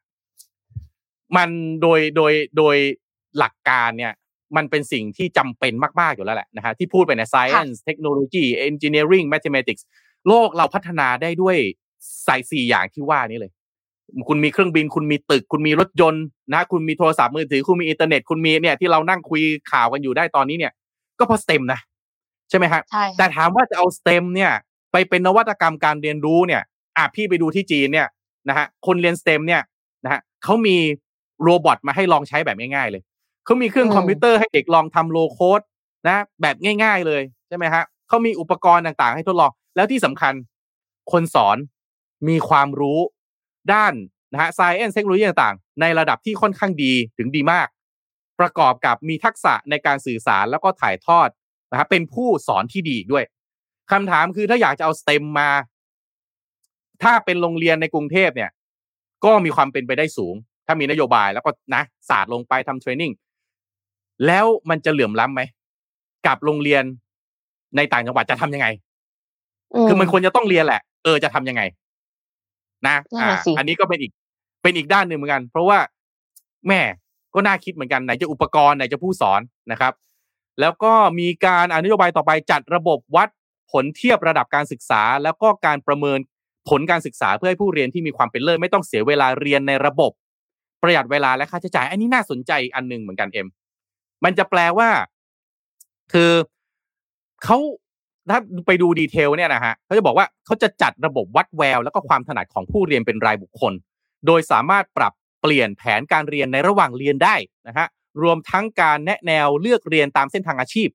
[1.37, 1.49] มัน
[1.83, 2.77] โดยโดยโดย
[3.39, 4.13] หลักการเนี่ย
[4.57, 9.83] มันเป็นสิ่งที่จำเป็นมาก ๆ อยู่แล้วแหละนะฮะที่พูดไปใน Science Technology Engineering Mathematics
[10.29, 11.57] โลกเราพัฒนาได้ด้วย
[12.27, 13.53] สายสี่อย่างที่ว่านี้เลย
[14.29, 20.73] คุณมีเครื่องบิน คุณมีตึก คุณมีรถยนต์นะคุณมีโทรศัพท์มือถือ คุณมีอินเทอร์เน็ต คุณมีเนี่ยที่เรานั่งคุยข่าวกันอยู่ได้ตอนนี้เนี่ย
[21.19, 21.81] ก็เพราะ STEM นะ
[22.51, 24.53] ใช่ไหมฮะใช่แต่ถามว่าจะเอา STEM เนี่ย
[24.93, 26.63] ไปเป็นนวัตกรรมการเรียนรู้เนี่ย
[26.97, 28.07] อะพี่ไปดูที่จีนเนี่ย
[28.49, 29.63] นะฮะ คนเรียน STEM เนี่ย
[30.05, 30.77] นะฮะเขามี
[31.43, 33.03] robot มาให้ลองใช้แบบง่ายๆเลย
[33.45, 35.61] เขามีเครื่องคอมพิวเตอร์ให้เด็กลองทำ low-code
[36.09, 40.35] นะ แบบง่าย ๆเลยใช่ไหมฮะเขามีอุปกรณ์ต่างๆ ให้ทดลอง แล้วที่สำคัญ
[41.13, 41.57] คนสอน
[42.29, 42.99] มีความรู้
[43.73, 43.93] ด้าน
[44.33, 47.69] นะฮะ science เทคโนโลยีต่างๆ ในระดับที่ค่อนข้างดีถึงดีมาก
[48.41, 51.29] ประกอบกับมีทักษะในการสื่อสารแล้วก็ถ่ายทอด
[51.71, 53.25] นะฮะเป็นผู้สอนที่ดีอีกด้วย
[53.93, 55.51] คำถามคือถ้าอยากจะเอา STEM มา
[57.03, 58.51] ถ้าเป็นโรงเรียนในกรุงเทพเนี่ย
[59.25, 60.35] ก็มีความเป็นไปได้สูง
[60.67, 63.13] ถ้ามีนโยบายแล้วก็นะศาสตร์ลงไปทำเทรนนิ่ง
[64.27, 65.41] แล้วมันจะเหลื่อมล้ำไหม
[66.27, 66.85] กับโรงเรียน
[67.77, 68.67] ในต่างจังหวัดจะทำยังไง
[69.89, 71.63] คือมันควรจะต้องเรียนแหละ เออจะทำยังไง
[72.87, 74.13] นะนั่นอ่าน่ะสิอันนี้ก็เป็นอีก
[74.63, 75.79] เป็นอีกด้านหนึ่งเหมือนกัน เพราะว่า
[76.69, 76.81] แม่
[77.35, 79.93] ก็น่าคิดเหมือนกันไหนจะอุปกรณ์ไหนจะผู้สอนนะครับ
[80.61, 83.29] แล้วก็มีการอานโยบายต่อไปจัดระบบวัด
[83.71, 86.19] ผลเทียบระดับการศึกษา แล้วก็การประเมิน
[86.69, 90.13] ผลการศึกษาเพื่อให้ผู้เรียนที่มีความเป็นเลิศไม่ต้องเสียเวลาเรียนในระบบ
[90.83, 93.49] ประหยัดเวลาและค่าใช้จ่าย อันนี้น่าสนใจอีกอันหนึ่งเหมือนกันเอ็ม
[94.25, 94.89] มันจะแปลว่า
[96.13, 96.33] คือ
[97.45, 97.59] เขา
[98.31, 103.73] ถ้าไปดูดีเทลเนี่ยนะฮะเขาจะบอกว่าเขาจะจัดระบบวัดแวว แล้วก็ความถนัดของผู้เรียนเป็นรายบุคคล
[104.27, 107.37] โดยสามารถปรับเปลี่ยนแผนการเรียนในระหว่างเรียนได้
[107.69, 107.87] นะฮะ
[108.23, 110.89] รวมทั้งการแนะแนวเลือกเรียนตามเส้นทางอาชีพ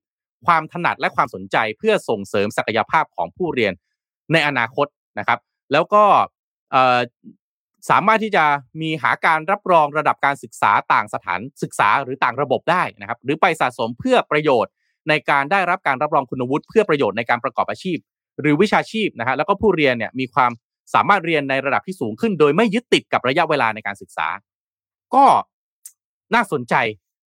[0.46, 3.74] ความถนัดและความสนใจเพื่อส่งเสริมศักยภาพของผู้เรียน
[4.32, 4.88] ในอนาคต
[5.20, 5.40] นะครับ
[5.72, 6.04] แล้วก็
[7.90, 8.46] สามารถที่จะ
[8.82, 14.72] มีหาการรับรองระดับการศึกษาต่างสถานศึกษาหรือต่างระบบได้นะครับ หรือไปสะสมเพื่อประโยชน์
[15.10, 17.98] ในการได้รับการรับรองคุณวุฒิเพื่อประโยชน์ในการประกอบอาชีพ
[18.42, 20.52] หรือวิชาชีพนะฮะแล้วก็ผู้เรียนเนี่ยมีความ
[20.94, 24.28] สามารถเรียนในระดับที่สูงขึ้น โดยไม่ยึดติดกับระยะเวลาในการศึกษา
[25.16, 25.26] ก็
[26.36, 26.76] น่าสนใจ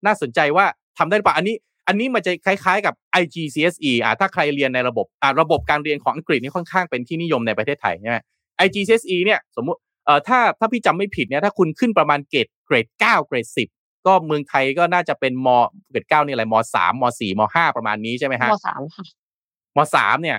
[0.07, 0.67] น่าสนใจว่า
[0.99, 1.57] ทำได้หรือเปล่าอันนี้
[1.89, 8.19] อันนี้มันจะคล้ายๆ กับ IGCSE อ่าถ้าใครเรียนในระบบอ่าระบบการเรียนของอังกฤษนี่ค่อนข้างเป็นที่นิยมในประเทศไทยใช่ไหม
[8.65, 13.69] IGCSE เนี่ยสมมุติเอ่อถ้าถ้าพี่จำไม่ผิดเนี่ยถ้าคุณขึ้นประมาณเกรดเกรดเก้าเกรดสิบ
[14.07, 15.49] ก็เมืองไทยก็น่าจะเป็นม
[15.91, 19.05] เกรดเก้านี่อะไรมสามมสี่มห้าประมาณนี้ใช่ไหมฮะมสามค่ะ
[19.77, 20.39] มสามเนี่ย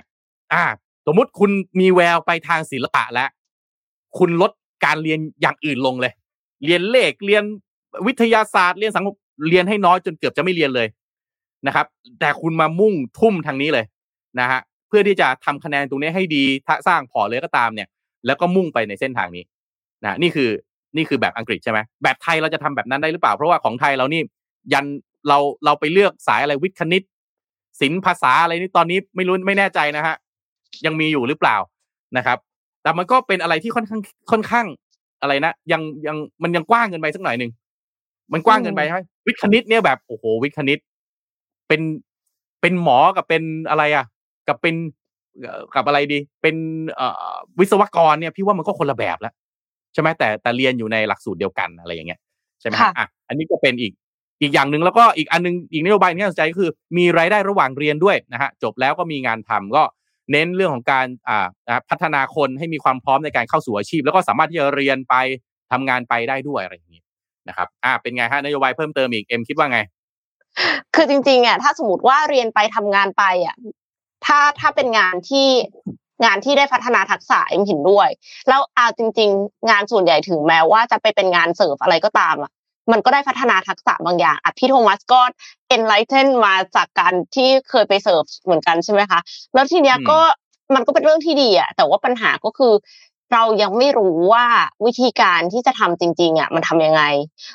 [0.52, 0.64] อ่า
[1.06, 1.50] สมมุติคุณ
[1.80, 3.28] มีแววไปทางศิลปะแล้ว
[4.18, 4.52] คุณลด
[4.84, 6.12] การเรียนอย่างอื่นลงเลย
[6.64, 7.44] เรียนเลขเรียน
[8.06, 9.14] วิทยาศาสตร์เรียนสังคม
[9.48, 10.88] เรียนให้น้อยจนเกือบจะไม่เรียนเลย
[11.66, 11.86] นะครับ
[12.20, 13.86] แต่คุณมามุ่งทุ่มทางนี้เลย
[14.40, 17.88] นะฮะเพื่อที่จะทำคะแนนตรงนี้ให้ดีถ้าสร้างพอร์ตเลยก็ตามเนี่ย
[18.26, 19.44] แล้วก็มุ่งไปในเส้นทางนี้
[20.04, 20.50] นะนี่คือ
[20.96, 24.20] นี่คือแบบอังกฤษใช่ไหมแบบไทยเราจะทำแบบนั้นได้หรือเปล่า เพราะว่าของไทยเรานี่
[24.72, 24.86] ยัน
[25.28, 27.02] เราเราไปเลือกสายอะไรวิทย์คณิต
[27.80, 30.16] ศิลป์ภาษาอะไรนี่ตอนนี้ไม่รู้ไม่แน่ใจนะฮะ
[30.86, 31.56] ยังมีอยู่หรือเปล่า
[32.16, 32.38] นะครับ
[32.82, 34.66] แต่มันก็เป็นอะไรที่ค่อนข้างค่อนข้าง
[35.20, 37.50] อะไรนะยังยังมันยังกว้างเกินไปสักหน่อยหนึ่ง
[38.32, 40.78] มันกว้างเกินไปใช่ไหมวิทย์คณิตเนี่ยแบบโอ้โหวิทย์คณิต
[41.68, 41.80] เป็น
[42.60, 44.04] เป็นหมอกับเป็นอะไรอะ
[44.48, 44.74] กับเป็น
[45.74, 46.56] กับอะไรดี เป็น
[46.94, 49.34] เอ่อวิศวกรเนี่ย พี่ว่ามันก็คนละแบบแล้ว
[49.92, 52.20] ใช่ไหมแต่แต่เรียนอยู่ในหลักสูตรเดียวกันอะไรอย่างเงี้ย
[52.60, 53.92] ใช่ไหมอะอันนี้ก็เป็นอีก
[54.42, 59.82] อีกอย่างหนึ่งแล้วก็อีกอันนึงอีกนโยบายที่น่าสนใจก็คือมีรายได้ระหว่างเรียนด้วยนะฮะจบแล้วก็มีงานทำก็
[60.32, 61.46] เน้นเรื่องของการอ่า
[61.90, 65.14] พัฒนาคนให้มีความพร้อมในการเข้าสู่อาชีพ แล้วก็สามารถที่จะเรียนไป
[65.72, 67.02] ทำงานไปได้ด้วยอะไรอย่างนี้
[67.48, 69.80] นะครับอ่าเป็นไงฮะนโยบายเพิ่มเติมอีกเอ็มคิดว่าไง
[70.94, 73.56] คือจริงๆอะถ้าสมมติว่าเรียนไปทำงานไปอะ
[74.26, 75.48] ถ้าถ้าเป็นงานที่
[76.24, 78.08] งานที่ได้พัฒนาทักษะเอ็มเห็นด้วย
[78.48, 82.52] แล้วเอาจริง ๆ งานส่วนใหญ่ถึงแม้ว่าจะไปเป็นงานเสิร์ฟอะไรก็ตามอะ
[82.92, 85.20] มันก็ได้พัฒนาทักษะบางอย่างอะพี่โทมัสก็
[85.74, 89.20] enlighten มาจากการที่เคยไปเสิร์ฟเหมือนกันใช่ไหมคะ
[89.54, 90.18] แล้วทีเนี้ยก็
[90.74, 92.74] มันก็เป็นเรื่องที่ดีอะแต่ว่าปัญหาก็คือ
[93.32, 94.46] เรายังไม่รู้ว่า
[94.86, 97.02] วิธีการที่จะทำจริงๆอะมันทำยังไง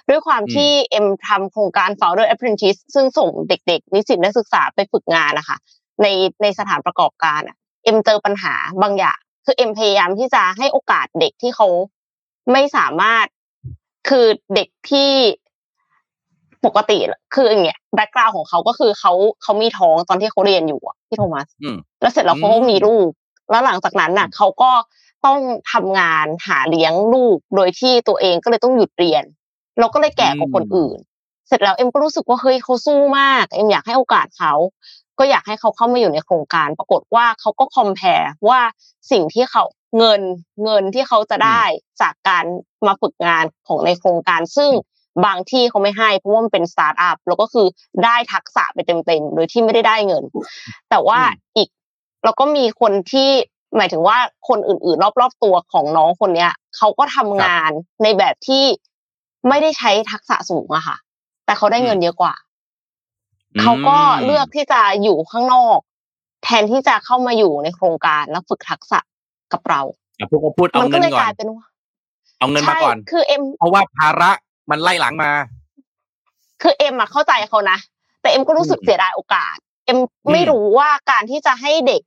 [0.09, 5.57] ด้วยความที่เอ็มทำโครงการ Founder Apprentice ซึ่งส่งเด็กๆ นิสิตนักศึกษาไปฝึกงานนะคะ
[6.01, 6.07] ใน
[6.41, 11.67] ในสถานประกอบการอะ เอ็มเจอปัญหาบางอย่างคือเอ็มพยายามที่จะให้โอกาสเด็กที่เขา
[12.51, 13.25] ไม่สามารถ
[14.09, 14.25] คือ
[14.55, 15.11] เด็กที่
[16.65, 16.97] ปกติ
[17.35, 19.13] คืออย่างเงี้ย background ของเขาก็คือเขา
[19.43, 21.47] เขามีท้องตอนที่เขาเรียนอยู่อะพี่โทมัส
[22.01, 23.09] แล้วเสร็จแล้วเขาก็มีลูก
[23.49, 24.71] แล้วหลังจากนั้นน่ะเขาก็
[25.25, 25.39] ต้อง
[25.71, 29.23] ทำงานหาเลี้ยงลูกโดยที่ตัวเองก็เลยต้องหยุดเรียน
[29.79, 30.97] เราก็เลยแก่กว่าคนอื่น
[31.47, 34.53] เสร็จแล้วเอ็มก็รู้สึกว่าเฮ้ยเขาสู้มาก เอ็มอยากให้โอกาสเขา
[35.19, 38.07] ก็อยากให้เขาเข้ามาอยู่ในโครงการ ปรากฏว่าเขาก็ complain
[38.49, 38.59] ว่า
[39.11, 39.63] สิ่งที่เขา
[39.97, 40.21] เงิน
[40.63, 41.63] เงินที่เขาจะได้
[42.01, 42.45] จากการ
[42.87, 44.71] มาฝึกงานของในโครงการ ซึ่ง
[45.25, 47.65] บางที่เขาไม่ให้เพราะว่ามันเป็นสตาร์ทอัพแล้วก็คือ
[48.03, 50.23] ได้ทักษะไปเต็มๆโดยที่ไม่ได้ได้เงิน
[50.89, 51.19] แต่ว่า
[51.57, 51.69] อีก
[52.23, 53.29] แล้วก็มีคนที่
[53.77, 57.71] หมายถึงว่าคนอื่นๆ รอบๆตัวของน้องคนเนี้ยเขาก็ทำงาน
[58.03, 58.63] ในแบบที่
[59.49, 60.97] ไม่ได้ใช้ทักษะสูงอะค่ะ
[61.45, 62.33] แต่เขาได้เงินเยอะกว่า
[63.61, 65.79] เขาก็เลือกที่จะอยู่ข้างนอก
[66.43, 68.99] แทนที่จะเข้ามาอยู่ในโครงการแล้วฝึกทักษะ
[69.53, 69.81] กับเรา
[70.29, 71.31] พวกเขาพูดเอาเงินก่อน
[72.39, 74.31] เอาเงินมาก่อนคือเอ็มเพราะว่าภาระ
[74.69, 75.31] มันไล่หลังมา
[76.61, 77.77] คือเอ็มอะเข้าใจเขานะ
[78.21, 79.99] แต่เอ็มก็รู้สึกเสียดายโอกาส เอ็ม
[80.31, 82.01] ไม่รู้ว่าการที่จะให้เด็ก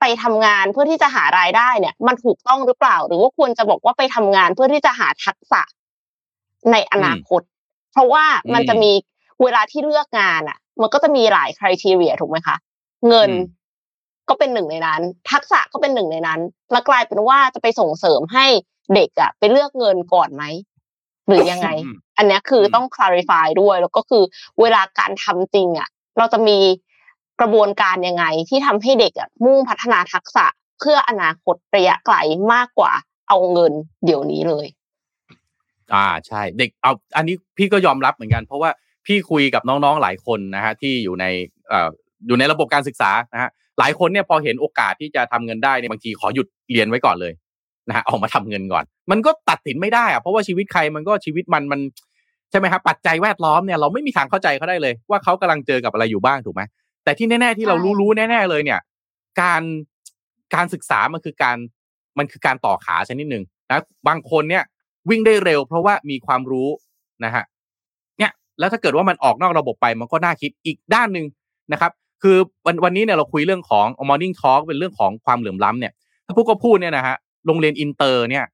[0.00, 5.62] ไปทำงานเพื่อที่จะหารายได้เนี่ย มันถูกต้องหรือเปล่า หรือว่าควรจะบอกว่าไปทำงานเพื่อที่จะหาทักษะ
[6.72, 7.42] ในอนาคต
[7.92, 8.24] เพราะว่า
[8.54, 8.92] มันจะมี
[9.42, 12.56] เวลาที่เลือกงานอะ มันก็จะมีหลายคุณทีเรียถูกไหมคะ
[13.08, 13.30] เงิน
[14.28, 15.00] ก็เป็นหนึ่งในนั้น
[15.30, 16.40] ทักษะก็เป็นหนึ่งในนั้น
[16.72, 18.46] แล้วกลายเป็นว่าจะไปส่งเสริมให้
[18.94, 20.44] เด็กอะไปเลือกเงินก่อนไหม
[21.26, 21.68] หรือยังไง
[22.16, 24.22] อันนี้คือต้อง clarify ด้วย แล้วก็คือ
[24.60, 26.58] เวลาการทำจริงอะเราจะมี
[27.40, 30.46] กระบวนการยังไง ที่ทำให้เด็กอะมุ่งพัฒนาทักษะ
[30.80, 32.16] เพื่ออนาคตระยะไกล
[32.52, 32.92] มากกว่า
[33.28, 33.72] เอาเงิน
[34.04, 34.66] เดี๋ยวนี้เลย
[35.94, 38.70] อ่าใช่ เด็กเอา อันนี้พี่ก็ยอมรับเหมือนกัน เพราะว่า
[39.06, 41.26] พี่คุยกับน้องๆหลายคนนะฮะที่อยู่ใน
[41.68, 41.88] เอ่อ
[42.26, 47.32] อยู่ในระบบการศึกษานะฮะหลายคนเนี่ยพอเห็นโอกาสที่จะทำเงินได้เนี่ยบางทีขอหยุดเรียนไว้ก่อนเลย
[47.88, 51.80] นะฮะออกมาทำเงินก่อน มันก็ตัดสินไม่ได้อะเพราะว่าชีวิตใครมันก็ชีวิตมันมัน
[52.50, 56.62] ใช่ไหมครับปัจจัยแวดล้อมเนี่ยเราไม่มีทางเข้าใจเขาได้เลย ว่าเขากำลังเจอกับอะไรอยู่บ้างถูกไหม
[57.04, 58.80] แต่ที่แน่ ๆ ที่เรารู้ๆแน่ ๆ เลยเนี่ย
[59.40, 59.62] การ
[60.54, 61.56] การศึกษามันคือการ
[62.18, 64.64] มันคือการต่อขาชนิดหนึ่งนะบางคนเนี่ย
[65.10, 66.68] วิ่งได้เร็ว เพราะว่ามีความรู้
[67.24, 67.44] นะฮะ
[68.62, 71.26] แล้วถ้าเกิดว่ามันออกนอกระบบไปมันก็น่าคิดอีกด้านหนึ่ง
[71.72, 71.92] นะครับ
[72.22, 72.36] คือ
[72.66, 75.92] วันวันนี้เนี่ยเราคุยเรื่องของ morning talk เป็นเรื่องของความเหลื่อมล้ำเนี่ย
[76.26, 78.44] ถ้าพูดก็พูดเนี่ยนะฮะโรงเรียนอินเตอร์เนี่ย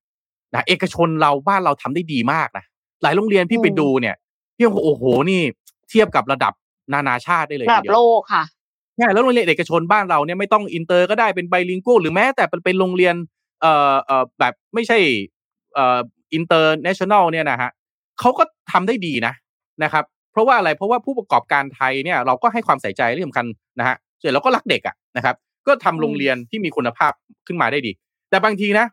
[0.54, 2.64] นะเอกชนเราบ้านเราทำได้ดีมากนะ
[3.02, 4.14] หลายโรงเรียนพี่ไปดูเนี่ย
[4.56, 5.40] พี่โอ้โหนี่
[5.90, 6.52] เทียบกับระดับ
[6.92, 8.44] นานาชาติได้เลยระดับโลกค่ะ
[8.96, 13.14] ใช่แล้วโรงเรียนเอกชนบ้านเราเนี่ยไม่ต้องอินเตอร์ก็ได้เป็น bilingual หรือแม้แต่เป็นโรงเรียน
[13.60, 14.98] เอ่อเอ่อแบบไม่ใช่
[15.74, 15.98] เอ่อ
[16.34, 17.70] international เนี่ยนะฮะ
[18.20, 18.42] เขาก็
[18.72, 19.34] ทำได้ดีนะ
[19.82, 20.04] นะครับ
[20.38, 23.46] เพราะว่าอะไรเพราะว่าผู้ประกอบการไทยเนี่ยเราก็ให้ความใส่ใจเรื่องสำคัญ
[23.78, 25.34] นะฮะเสร็จเราก็รักเด็กอะนะครับ
[25.66, 27.12] ก็ทำโรงเรียนที่มีคุณภาพ
[27.46, 27.92] ขึ้นมาได้ดี
[28.30, 28.86] แต่บางทีนะ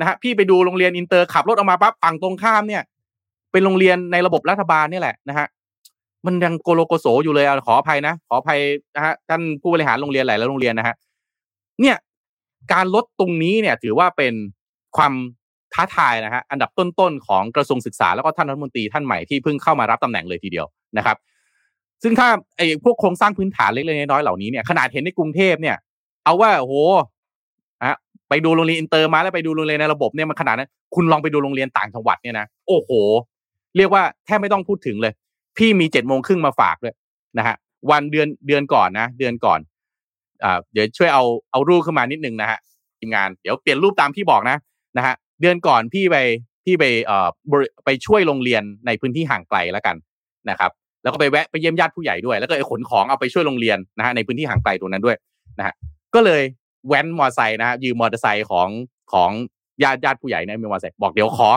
[0.00, 2.82] นะฮะพี่ไปดูโรงเรียนอินเตอร์ขับรถออกมาปั๊บฝั่งตรงข้ามเนี่ย
[3.52, 5.46] เป็นโรงเรียนในระบบรัฐบาลนี่แหละนะฮะ
[6.26, 8.60] มันยังโกโลโกโสอยู่เลยขออภัยนะขออภัย
[8.96, 10.94] นะฮะท่านผู้บริหารโรงเรียนหลายแล้วโรงเรียนนะฮะ
[11.80, 11.96] เนี่ย
[12.72, 14.34] การลดตรงนี้เนี่ยถือว่าเป็น
[14.96, 15.12] ความ
[15.74, 20.66] ท้าทายนะฮะอันดับต้นๆของกระทรวงศึกษาแล้วก็ท่านรัฐมนตรีท่านใหม่ที่เพิ่งเข้ามารับตำแหน่งเลยทีเดียว
[20.98, 21.16] นะครับ
[22.02, 25.76] ซึ่งถ้าไอ้พวกโครงสร้างพื้นฐานเล็กๆน้อยๆเหล่านี้เนี่ยขนาดเห็นในกรุงเทพเนี่ย
[26.24, 26.74] เอาว่าโห
[27.82, 27.96] อะ
[28.28, 32.90] ไปดูโรงเรียนอินเตอร์มาแล้วไปดูโรงเรียนในระบบเนี่ยมันขนาดนั้นคุณลองไปดูโรงเรียนต่างจังหวัดเนี่ยนะโอ้โห
[33.76, 35.12] เรียกว่าแทบไม่ต้องพูดถึงเลย
[35.56, 36.94] พี่มีเจ็ดโมงครึ่งมาฝากด้วย
[37.38, 37.56] นะฮะ
[37.90, 39.60] วันเดือนเดือนก่อนนะ เดือนก่อน
[40.44, 42.58] อ่าเดี๋ยวช่วยเอาเอารูปขึ้นมานิดนึงนะฮะ
[42.98, 44.56] ทีมงานเดี๋ยวเปลี่ยนรูปตามที่บอกนะ
[44.96, 46.16] นะฮะ เดือนก่อนพี่ไป
[46.64, 47.28] พี่ไปเอ่อ
[47.84, 49.96] ไปช่วยโรงเรียนในพื้นที่ห่างไกลแล้วกัน
[50.50, 50.70] นะครับ
[51.02, 55.16] แล้วก็ไปแวะไปเยี่ยมญาติผู้ใหญ่ด้วย แล้วก็ขนของเอาไปช่วยโรงเรียนนะฮะในพื้นที่ห่างไกลตรงนั้นด้วย
[55.58, 55.74] นะฮะ
[56.14, 56.42] ก็เลย
[56.88, 58.68] แว้นมอเตอร์ไซค์นะฮะยืมมอเตอร์ไซค์ของ
[59.12, 59.30] ของ
[59.82, 61.50] ญาติญาติผู้ใหญ่เนี่ยมีมอเตอร์ไซค์บอกเดี๋ยวขอ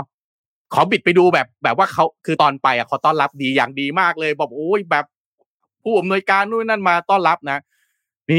[0.74, 5.06] ขอบิดไปดูแบบแบบว่าเขาคือตอนไปอะเขาต้อนรับดีอย่างดีมากเลย บอกโอ้ยแบบ
[5.84, 7.58] ผู้อำนวยการนู่นนั่นมาต้อนรับนะ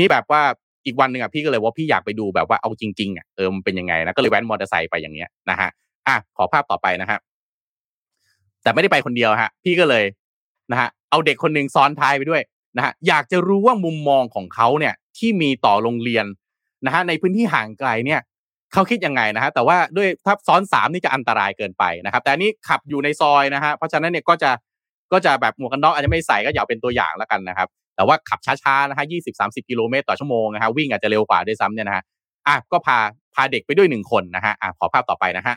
[0.01, 0.43] นี้แบบว่า
[0.87, 5.71] อีกวันหนึ่งอะพี่ก็เลยว่าพี่อยากไปดูแบบว่าเอาจริงๆอะเออมันเป็นยังไงนะก็เลยแว้นมอเตอร์ไซค์ไปอย่างเงี้ยนะฮะ
[6.09, 7.19] อะขอภาพต่อไปนะฮะ
[8.63, 10.05] แต่ไม่ได้ไปคนเดียวฮะ พี่ก็เลย
[10.71, 12.43] นะฮะเอาเด็กคนหนึ่งซ้อนท้ายไปด้วย
[12.77, 16.27] นะฮะอยากจะรู้ว่ามุมมองของเขาเนี่ยที่มีต่อโรงเรียน
[16.87, 18.21] นะฮะในพื้นที่ห่างไกลเนี่ย
[18.73, 24.51] เขาคิดยังไงนะฮะแต่ว่าด้วยถ้าซ้อนสามนี่จะอันตรายเกินไปนะครับ แต่อันนี้ขับอยู่ในซอยนะฮะเพราะฉะนั้นเนี่ยก็จะ
[25.13, 32.05] ก็จะแบบหมวกกันน็อกอาจจะไม่ใส่ก็อย่าเป็นตัวอย่างแล้วกันนะครับ แต่ว่าขับช้าๆนะฮะยี่สิบสามสิบกิโลเมตรต่อชั่วโมงนะฮะวิ่งอาจจะเร็วกว่าด้วยซ้ำเนี่ยนะฮะ
[32.49, 32.99] อะก็พา
[33.35, 35.55] พาเด็กไปด้วยหนึ่งคนนะฮะอะขอภาพต่อไปนะฮะ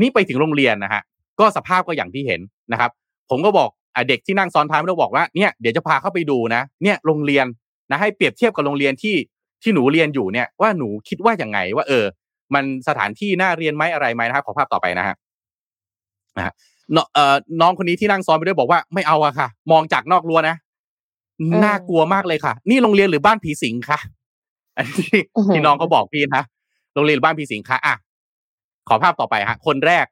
[0.00, 1.02] นี่ไปถึงโรงเรียนนะฮะ
[1.40, 2.40] ก็สภาพก็อย่างที่เห็น
[2.72, 2.90] นะครับ
[3.30, 7.46] ผมก็บอกอะเด็กที่นั่งซ้อนท้ายไม่ต้องบอกว่าเนี่ยเดี๋ยวจะพาเข้าไปดูนะเนี่ยโรงเรียน
[7.90, 9.16] นะให้เปรียบเทียบกับโรงเรียนที่
[9.62, 12.04] ที่หนูเรียนอยู่เนี่ยว่าหนูคิดว่าอย่างไงว่า เออ
[12.54, 15.16] มันสถานที่น่าเรียนไหมอะไรไหมนะครับขอภาพต่อไปนะฮะ
[16.36, 16.52] นะฮะ
[17.14, 20.56] เอ่อน้องคนนี้ที่นั่งซ้อนไปด้วยบอกว่าไม่เอาอะค่ะ มองจากนอกรั้วนะ
[21.64, 23.98] น่ากลัวมากเลยค่ะ นี่โรงเรียนหรือบ้านผีสิงค่ะ
[24.76, 25.18] อันนี้
[25.54, 26.44] ที่น้องเขาบอกพี่นะ
[26.94, 27.94] โรงเรียนหรือบ้านผีสิงค่ะอะ
[28.88, 30.06] ขอภาพต่อไปฮะ คนแรก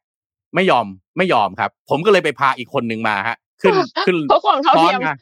[0.55, 0.87] ไม่ยอม
[1.18, 3.74] ไม่ยอมครับ ผมก็เลยไปพาอีกคนหนึ่งมาฮะ ขึ้น
[4.07, 5.14] ขึ้นเพราะความเท่าเทียมซ้อนมา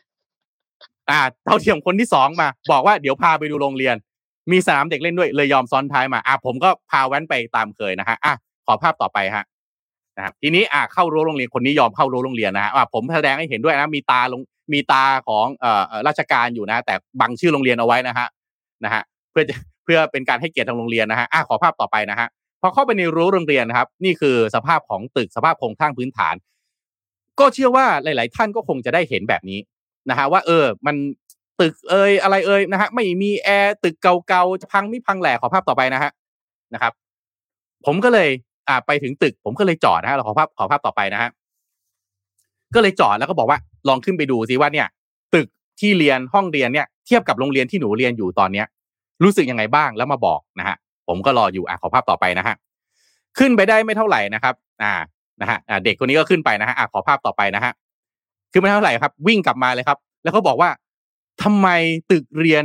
[1.11, 3.97] อ่าเท่าเทียมคนที่สองมา บอกว่าเดี๋ยวพาไปดูโรงเรียน
[4.53, 8.35] มีสนามเด็กเล่นด้วย เลยยอมซ้อนท้ายมา อะผมก็พาแว้นไปตามเคยนะฮะอะ
[8.67, 9.45] ขอภาพต่อไปฮะ
[10.17, 14.41] นะครับทีนี้อะเข้ารั้วโรงเรียนคนนี้ยอมเข้ารั้วโรงเรียนนะฮะอะผมแสดงให้เห็นด้วยนะมีตาลง
[14.73, 18.29] มีตาของเอ่อราชการอยู่นะแต่บังชื่อโรงเรียนเอาไว้นะฮะ
[18.85, 19.45] นะฮะเพื่อ
[19.85, 22.29] เพื่อเป็นการให้เกียรติทางโรงเรียนนะฮะอะขอภาพต่อไปนะฮะ
[22.61, 26.35] พอเข้าไปในรั้วโรงเรียนนะครับ นี่คือสภาพของตึกสภาพโครงสร้างพื้นฐาน
[27.41, 29.59] ก็เชื่อว่าหลาย ๆ ท่านก็คงจะได้เห็นแบบนี้
[30.11, 30.97] นะฮะว่าเออมัน
[31.61, 36.11] ตึกเอยอะไรเอยนะฮะไม่มีแอร์ตึกเก่าๆจะพังไม่พังแหล่ขอภาพต่อไปนะฮะ
[36.75, 36.93] นะครับ
[37.87, 38.29] ผมก็เลย
[38.69, 41.31] อ่าไปถึงตึก ผมก็เลยจอดนะฮะเราขอภาพขอภาพต่อไปนะฮะ
[42.75, 43.59] ก็เลยจอดแล้วก็บอกว่า
[43.89, 44.87] ลองขึ้นไปดูซิว่าเนี่ย
[45.35, 45.47] ตึก
[45.81, 48.67] ที่เรียนห้องเรียนเนี่ยเทียบกับโรงเรียนที่หนูเรียนอยู่ตอนเนี้ย
[49.23, 50.77] รู้สึกยังไงบ้างแล้วมาบอกนะฮะ
[51.09, 52.55] ผมก็รออยู่อะขอภาพต่อไปนะฮะ
[53.39, 54.93] ขึ้นไปได้ไม่เท่าไหร่นะครับ อ่า
[55.41, 57.73] นะฮะอ่าเด็กคนนี้ก็ขึ้นไปนะฮะอะขอภาพต่อไปนะฮะ
[58.53, 60.71] ขึ้นไม่เท่าไหร่ครับ วิ่งกลับมาเลยครับ แล้วเขาบอกว่า
[61.43, 61.69] ทำไม
[62.11, 62.65] ตึกเรียน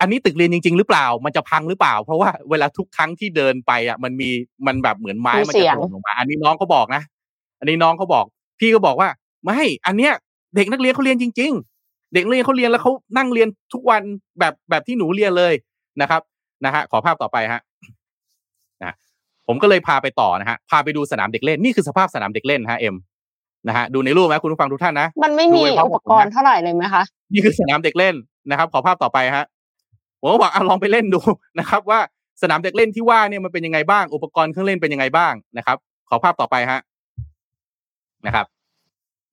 [0.00, 4.30] อันนี้ตึกเรียนจริง ๆ หรือเปล่า มันจะพังหรือเปล่า เพราะว่าเวลาทุกครั้งที่เดินไปอะมันมี
[4.66, 7.02] มันแบบเหมือนไม้มันจะยงถล่มลงมา อันนี้น้องเขาบอกนะ
[7.58, 8.24] อันนี้น้องเขาบอก
[8.58, 9.08] พี่ก็บอกว่า
[9.44, 10.12] ไม่อันเนี้ย
[10.56, 11.52] เด็กนักเรียนเขาเรียนจริง
[11.82, 14.02] ๆ เด็กนักเรียนเขาเรียนแล้วเขานั่งเรียนทุกวัน
[14.38, 15.52] แบบแบบที่หนูเรียนเลย
[16.00, 16.22] นะครับ
[16.64, 17.60] นะฮะขอภาพต่อไปฮะ
[18.82, 18.94] นะ
[19.46, 22.96] ผมก็เลยพาไปต่อนะฮะพาไปดูสนามเด็กเล่นนี่คือสภาพสนามเด็กเล่นฮะเอ็ม
[23.68, 27.02] นะฮะดูในรูปไหมคุณผู้ฟังทุกท่านนะมันไม่มีดูไปพร้อมอุกับปผมกนะรณ์เท่าไหร่เลยไหมคะ
[27.32, 28.14] นี่คือสนามเด็กเล่น
[28.50, 29.44] นะครับ ขอภาพต่อไปฮะ
[30.20, 31.20] ผมก็บอกอะลองไปเล่นดู
[31.58, 32.00] นะครับ ว่า
[32.42, 35.76] สนามเด็กเล่นที่ว่าเนี่ยมันเป็นยังไงบ้าง อุปกรณ์เครื่องเล่นเป็นยังไงบ้างนะครับ
[36.08, 36.80] ขอภาพต่อไปฮะ
[38.26, 38.46] นะครับ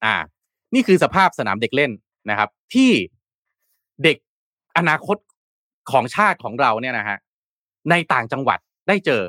[0.05, 0.15] อ่า
[0.73, 1.91] นี่คือสภาพสนามเด็กเล่น
[2.29, 2.91] นะครับ ที่
[4.03, 4.17] เด็ก
[4.77, 5.17] อนาคต
[5.91, 7.17] ของชาติของเราเนี่ยนะฮะ
[7.89, 9.23] ในต่างจังหวัดได้เจอ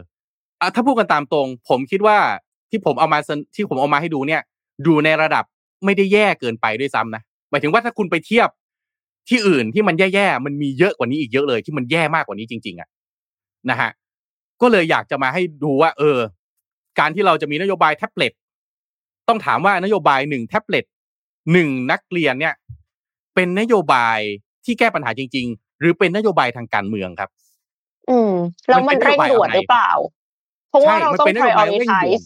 [0.60, 2.18] อะถ้าพูดกันตามตรง ผมคิดว่า
[2.70, 4.42] ที่ผมเอามาสที่ผมเอามาให้ดูเนี่ย
[4.86, 5.44] ดูในระดับ
[5.84, 8.48] ไม่ได้แย่เกินไปด้วยซ้ำนะหมายถึงว่าถ้าคุณไปเทียบ
[9.28, 12.88] ที่อื่นที่มันแย่ๆมันมีเยอะกว่านี้อีกเยอะเลย ที่มันแย่มากกว่านี้จริง ๆอะ
[13.70, 13.90] นะฮะ
[14.62, 16.18] ก็เลยอยากจะมาให้ดูว่า เออ
[16.98, 18.32] การที่เราจะมีนโยบายแท็บเล็ต
[19.28, 20.84] ต้องถามว่านโยบายหนึ่งแท็บเล็ต
[21.52, 22.54] หนึ่งนักเรียนเนี่ย
[23.34, 24.18] เป็นนโยบาย
[24.64, 27.30] ที่แก้ปัญหาจริง ๆ หรือเป็นนโยบายทางการเมืองครับ
[28.10, 28.32] อืม
[28.68, 29.90] แล้วมันมันเป็นเร่งนโยบายเร่งด่วนอะไรหรือเปล่า
[30.70, 32.24] เพราะว่าเรามันต้องเป็นนโยบายเร่งด่วน prioritize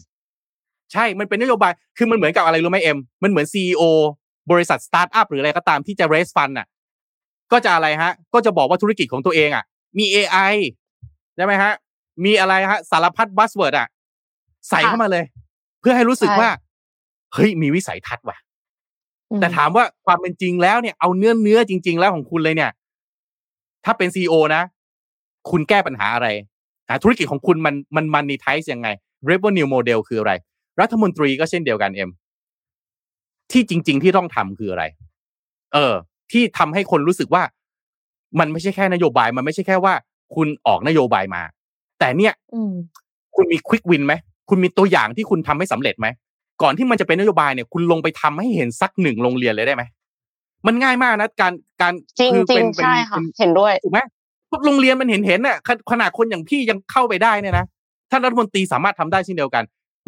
[0.93, 3.83] ใช่ มันเป็นนโยบาย คือมันเหมือนกับอะไรรู้ไหมเอ็ม มันเหมือน CEO
[4.51, 6.67] บริษัทสตาร์ทอัพหรืออะไรก็ตามที่จะ raise fund อะ
[7.51, 9.63] ก็จะอะไรฮะ ก็จะบอกว่าธุรกิจของตัวเองอะ
[9.97, 10.53] มี AI
[11.35, 11.73] ใช่ไหมฮะ
[12.25, 13.87] มีอะไรฮะ สารพัด buzzword อะ
[14.69, 15.25] ใส่เข้ามาเลย
[15.81, 16.49] เพื่อให้รู้สึกใช่ว่า
[17.33, 18.37] เฮ้ยมีวิสัยทัศน์ว่ะ
[19.31, 22.71] อืมแต่ถามว่าความเป็นจริงแล้วเนี่ยเอาเนื้อเนื้อจริง ๆ แล้วของคุณเลยเนี่ย
[23.85, 24.63] ถ้าเป็นซีอนะ
[25.51, 26.27] คุณแก้ปัญหาอะไร
[26.89, 28.87] หาธุรกิจของคุณมันมันมันนิทายยังไง
[29.29, 30.33] revenue model คืออะไร
[30.81, 32.09] รัฐมนตรีก็เช่นเดียวกันเอ็ม
[33.51, 34.83] ที่จริง ๆ ที่ต้องทำคืออะไร
[35.73, 35.93] เออ
[36.31, 37.43] ที่ทำให้คนรู้สึกว่า
[38.39, 39.93] มันไม่ใช่แค่นโยบาย มันไม่ใช่แค่ว่า
[40.35, 41.41] คุณออกนโยบายมา
[41.99, 42.73] แต่เนี่ยอืม
[43.35, 44.13] คุณมีควิกวินไหม
[44.49, 46.07] คุณมีตัวอย่างที่คุณทำให้สำเร็จไหม
[46.61, 49.83] ก่อนที่มันจะเป็นนโยบายเนี่ย คุณลงไปทำให้เห็นสักหนึ่งโรงเรียนเลยได้ไหม
[50.67, 53.99] มันง่ายมากนะการการจริงคือจริเป็งนเป็นใช่ค่ะเป็นเห็นด้วยถูกไหม
[54.49, 57.65] พวกโรงเรียนมันเห็นเห็นน่ะขขนาดคนอย่างพี่ยังเข้าไปได้เนี่ยนะ
[58.11, 59.63] ท่านรัฐมนตรีสามารถทำได้เช่นเดียวกัน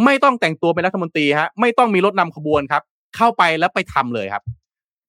[0.06, 2.82] ไม่ต้องแต่งตัวเป็นรัฐมนตรีฮะ ไม่ต้องมีรถนำขบวนครับ
[3.16, 4.44] เข้าไปแล้วไปทำเลยครับ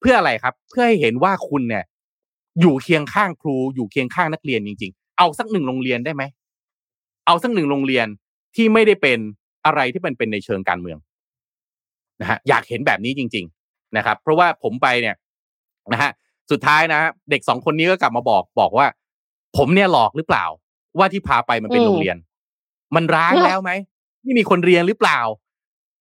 [0.00, 1.84] เพื่ออะไรครับ เพื่อให้เห็นว่าคุณเนี่ย
[2.60, 6.22] อยู่เคียงข้างครู อยู่เคียงข้างนักเรียนจริง ๆ เอาสักหนึ่งโรงเรียนได้ไหม
[7.26, 8.06] เอาสักหนึ่งโรงเรียน
[8.56, 9.18] ที่ไม่ได้เป็น
[9.66, 10.98] อะไรที่มันเป็นในเชิงการเมือง
[12.22, 15.16] นะฮะอยากเห็นแบบนี้จริง ๆนะครับ เพราะว่าผมไปเนี่ย
[15.92, 16.10] นะฮะ
[16.50, 18.86] สุดท้ายนะฮะเด็กสองคนนี้ก็กลับมาบอกบอกว่า
[19.56, 20.44] ผมเนี่ยหลอกหรือเปล่า
[20.98, 22.16] ว่าที่พาไปมันเป็นอืมโรงเรียน
[22.96, 23.70] มันร้างเนอะแล้วไหม
[24.24, 25.18] นี่มีคนเรียนหรือเปล่า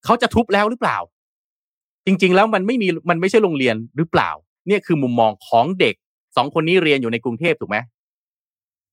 [0.05, 0.97] เขาจะทุบแล้วหรือเปล่า
[2.05, 4.29] จริง ๆ แล้วมันไม่มีมันไม่ใช่โรงเรียนหรือเปล่า
[4.67, 5.95] เนี่ยคือมุมมองของเด็ก
[6.35, 7.77] สองคนนี้เรียนอยู่ในกรุงเทพถูกไหม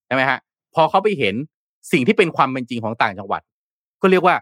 [0.07, 0.39] ใช่ไหมฮะ
[0.75, 1.35] พอเขาไปเห็น
[1.93, 3.43] สิ่งที่เป็นความเป็นจริงของต่างจังหวัด
[4.03, 4.37] ก็เรียกว่า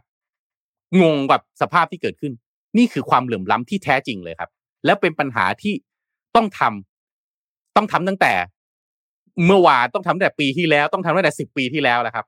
[1.03, 2.33] งงกับสภาพที่เกิดขึ้น
[2.77, 4.51] นี่คือความเหลื่อมล้ำที่แท้จริงเลยครับ
[4.85, 5.75] แล้วเป็นปัญหาที่
[6.37, 8.33] ต้องทำต้องทำตั้งแต่
[9.47, 12.27] เมื่อวานต้องทำตั้งแต่ปีที่แล้ว ต้องทำตั้งแต่สิบปีที่แล้วแล้วครับ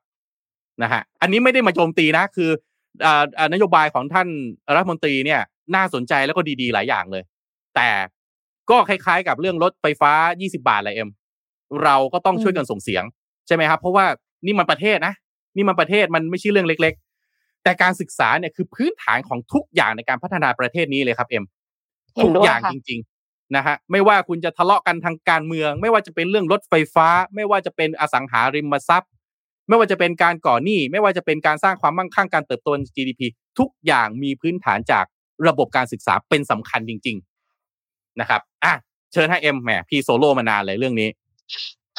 [0.82, 2.50] นะฮะอันนี้ไม่ได้มาโจมตีนะ คือ
[3.04, 4.28] อ่าอ่านโยบายของท่าน
[4.74, 5.40] รัฐมนตรีเนี่ย
[5.74, 7.22] น่าสนใจแล้วก็ดีๆหลายอย่างเลย
[7.76, 7.88] แต่
[8.70, 11.10] ก็คล้ายๆ กับเรื่องรถไฟฟ้า 20 บาทอะไรเอ็ม
[11.84, 13.04] เราก็ต้องช่วยกันส่งเสียง
[13.46, 14.06] ใช่ไหมครับ เพราะว่า
[14.46, 15.14] นี่มันประเทศนะ
[15.56, 17.07] นี่มันประเทศมันไม่ใช่เรื่องเล็กๆ
[17.62, 21.44] แต่การศึกษาเนี่ยคือพื้นฐานของทุกอย่างในการพัฒนาประเทศนี้เลยครับเอ็ม
[22.14, 29.10] เห็ทุนกด้วยอย่างค่ะจริง ๆนะฮะไม่ว่าคุณจะทะเลาะกันทางการเมือง ไม่ว่าจะเป็นเรื่องรถไฟฟ้า ไม่ว่าจะเป็นอสังหาริมทรัพย์
[29.68, 33.20] ไม่ว่าจะเป็นการก่อหนี้ ไม่ว่าจะเป็นการสร้างความมั่งคั่งการเติบโตใน GDP
[33.58, 35.04] ทุกอย่างมีพื้นฐานจาก
[35.48, 37.16] ระบบการศึกษาเป็นสำคัญจริง
[37.68, 38.74] ๆ นะครับอะ
[39.12, 41.08] เชิญให้เอ็มแหมพี่โซโล่มานานเลยเรื่องนี้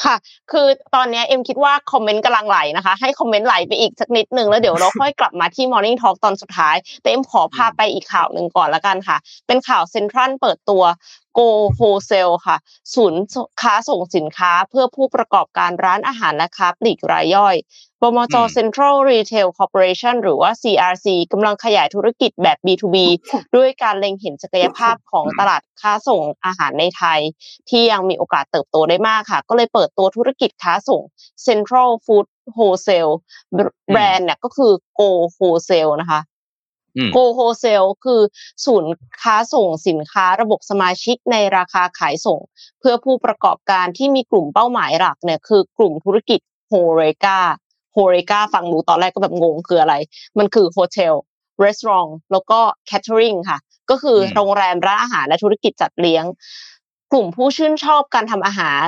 [0.04, 0.16] ค่ะ
[0.50, 10.82] คือตอนเนี้ยเอ็มคิดว่าคอมเมนต์กำลังไหลนะคะ ให้คอมเมนต์ไหลไปอีกสักนิดนึงแล้วเดี๋ยวเราค่อยกลับมาที่ Morning Talk ตอนสุดท้าย แต่เอ็มขอพาไปอีกข่าวหนึ่งก่อนละกันค่ะ เป็นข่าวเซ็นทรัลเปิดตัว
[11.38, 12.56] Go Wholesale ค่ะ
[12.94, 13.22] ศูนย์
[13.62, 17.56] ค้าส่งสินค้าเพื่อผู้ประกอบการร้านอาหารและค้าปลีกรายย่อย
[18.02, 18.34] บมจ.
[18.36, 22.96] อืม Central Retail Corporation หรือว่า CRC กำลังขยายธุรกิจแบบ B2B
[23.56, 27.20] ด้วยการเล็งเห็นศักยภาพของตลาดค้าส่งอาหารในไทย
[27.68, 31.02] ที่ยังมีโอกาสเติบโตได้มากค่ะ ก็เลยเปิดตัวธุรกิจค้าส่ง
[31.46, 32.26] Central Food
[32.56, 33.12] Wholesale
[33.92, 36.20] แบรนด์เนี่ยก็คือ Go Wholesale นะคะ
[36.96, 38.20] อืม Go Wholesale คือ
[38.66, 42.40] ศูนย์ค้าส่งสินค้าระบบสมาชิกในราคาขายส่ง
[42.80, 46.40] เพื่อผู้ประกอบการที่มีกลุ่มเป้าหมายหลักเนี่ยคือกลุ่มธุรกิจ
[46.72, 47.38] Horeca
[47.96, 49.94] Horeca ฟังดูตอนแรกก็แบบงงคืออะไร
[50.38, 51.14] มันคือ hotel
[51.62, 52.60] resort แล้วก็
[52.90, 53.58] catering ค่ะ
[53.90, 56.24] ก็คืออืมโรงแรมร้านอาหารและธุรกิจจัดเลี้ยง
[57.12, 58.86] กลุ่มผู้ชื่นชอบการทำอาหาร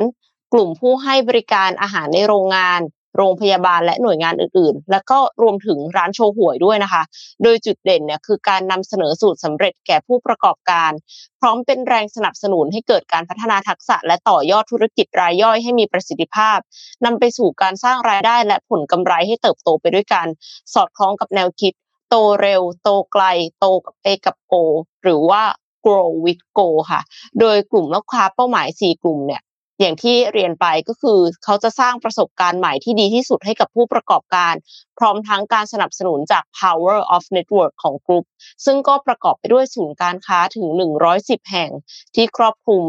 [0.52, 2.80] กลุ่มผู้ให้บริการอาหารในโรงงาน
[3.16, 7.02] โรงพยาบาลและหน่วยงานอื่นๆ แล้วก็รวมถึงร้านโชห่วยด้วยนะคะ
[7.42, 10.90] โดยจุดเด่นเนี่ยคือการนำเสนอสูตรสำเร็จแก่ผู้ประกอบการ
[11.40, 16.58] พร้อมเป็นแรงสนับสนุนให้เกิดการพัฒนาทักษะ และต่อยอดธุรกิจรายย่อยให้มีประสิทธิภาพ
[17.04, 20.26] นำไปสู่การสร้างรายได้และผลกำไรให้เติบโตไปด้วยกัน
[20.74, 21.72] สอดคล้องกับแนวคิด
[22.10, 23.24] โตเร็ว โตไกล
[23.60, 24.54] โตกับไปกับโก
[25.02, 25.42] หรือว่า
[25.84, 27.00] grow with go ค่ะ
[27.40, 29.42] โดยกลุ่มลูกค้าเป้าหมาย 4 กลุ่มเนี่ย
[29.80, 34.54] อย่างที่เรียนไปก็คือเขาจะสร้างประสบการณ์ใหม่ที่ดีที่สุดให้กับผู้ประกอบการ
[34.98, 38.24] พร้อมทั้งการสนับสนุนจาก power of network ของกลุ่ม
[38.64, 40.66] ซึ่งก็ประกอบไปด้วยศูนย์การค้าถึง
[41.08, 41.70] 110 แห่ง
[42.14, 42.84] ที่ครอบคลุม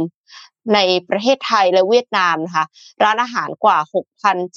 [0.73, 2.65] ในประเทศไทยและเวียดนามนะคะ
[3.03, 3.77] ร้านอาหารกว่า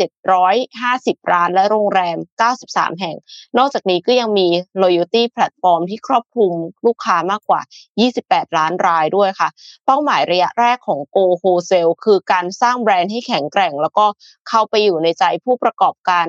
[0.06, 2.16] 6,750 ร้านและโรงแรม
[2.58, 3.16] 93 แห่ง
[3.58, 4.48] นอกจากนี้ก็ยังมี
[4.82, 6.52] loyalty platform ที่ครอบคลุม
[6.86, 7.60] ลูกค้ามากกว่า
[8.08, 9.48] 28 ล้านรายด้วยค่ะ
[9.86, 14.06] เป้าหมายระยะแรกของ Go Wholesale คือการสร้างแบรนด์ให้แข็งแกร่ง แล้วก็
[14.48, 16.26] เข้าไปอยู่ในใจผู้ประกอบการ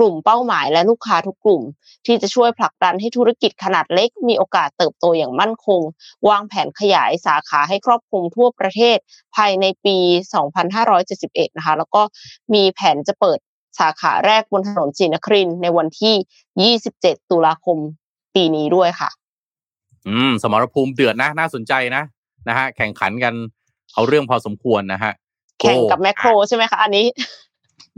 [0.00, 1.62] กลุ่มเป้าหมายและลูกค้าทุกกลุ่ม
[2.06, 5.80] ที่จะช่วยผลักดันให้ธุรกิจขนาดเล็ก มีโอกาสเติบโตอย่างมั่นคง
[6.28, 8.98] วางแผนขยายสาขาให้ครอบคลุมทั่วประเทศ
[9.36, 9.96] ภายในปี
[10.78, 12.02] 2571 นะคะ แล้วก็
[12.54, 13.38] มีแผนจะเปิด
[13.80, 17.78] สาขาแรกบนถนนศรีนครินทร์ในวันที่ 27 ตุลาคม
[18.34, 19.10] ปีนี้ด้วยค่ะ
[20.08, 22.02] อืม สมรภูมิเดือดนะ น่าสนใจนะ
[22.48, 23.34] นะฮะ แข่งขันกัน
[23.94, 25.12] เอาเรื่องพอสมควรนะฮะ
[25.60, 27.06] แข่งกับโอ้แมคโครใช่ไหมคะ อันนี้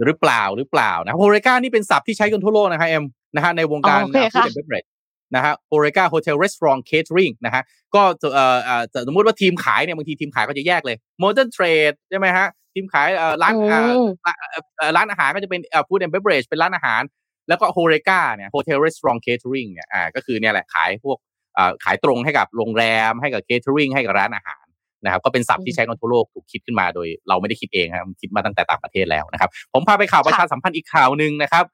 [0.07, 4.89] หรือเปล่าหรือเปล่านะโฮเรกานี่เป็นศัพท์ที่ใช้กันทั่วโลกนะครับเอ็มนะฮะในวงการอ๋อโอเคฟู้ค่ะ and beverage
[5.35, 7.63] นะฮะ HoReCa hotel รีสอร์ท catering นะฮะ
[7.95, 17.03] ก็จะเอ่อเอ่อสมมติว่าทีมขายเนี่ยบางทีทีมขายก็จะแยกเลย modern trade ใช่ไหมฮะทีมขายเอ่อร้านเอ่ออืมร้านเอ่อเอ่อร้านอาหารก็จะเป็นเอ่อ food and beverage เป็นร้านอาหาร
[17.49, 21.19] แล้วก็ HoReCa เนี่ย hotel รีสอร์ท catering เนี่ยอ่าก็คือเนี่ยแหละขายพวก
[21.55, 24.62] เอ่อขายตรงให้กับโรงแรมให้กับ catering ให้กับร้านอาหาร
[25.05, 31.65] นะครับก็เป็นศัพท์ที่ใช้กันทั่วโลกถูกคิดขึ้นมาโดยเราไม่ได้คิดเองครับคิดมาตั้งแต่ต่างประเทศแล้วนะครับ ผมพาไปข่าวประชาสัมพันธ์อีกข่าวหนึ่งนะครับ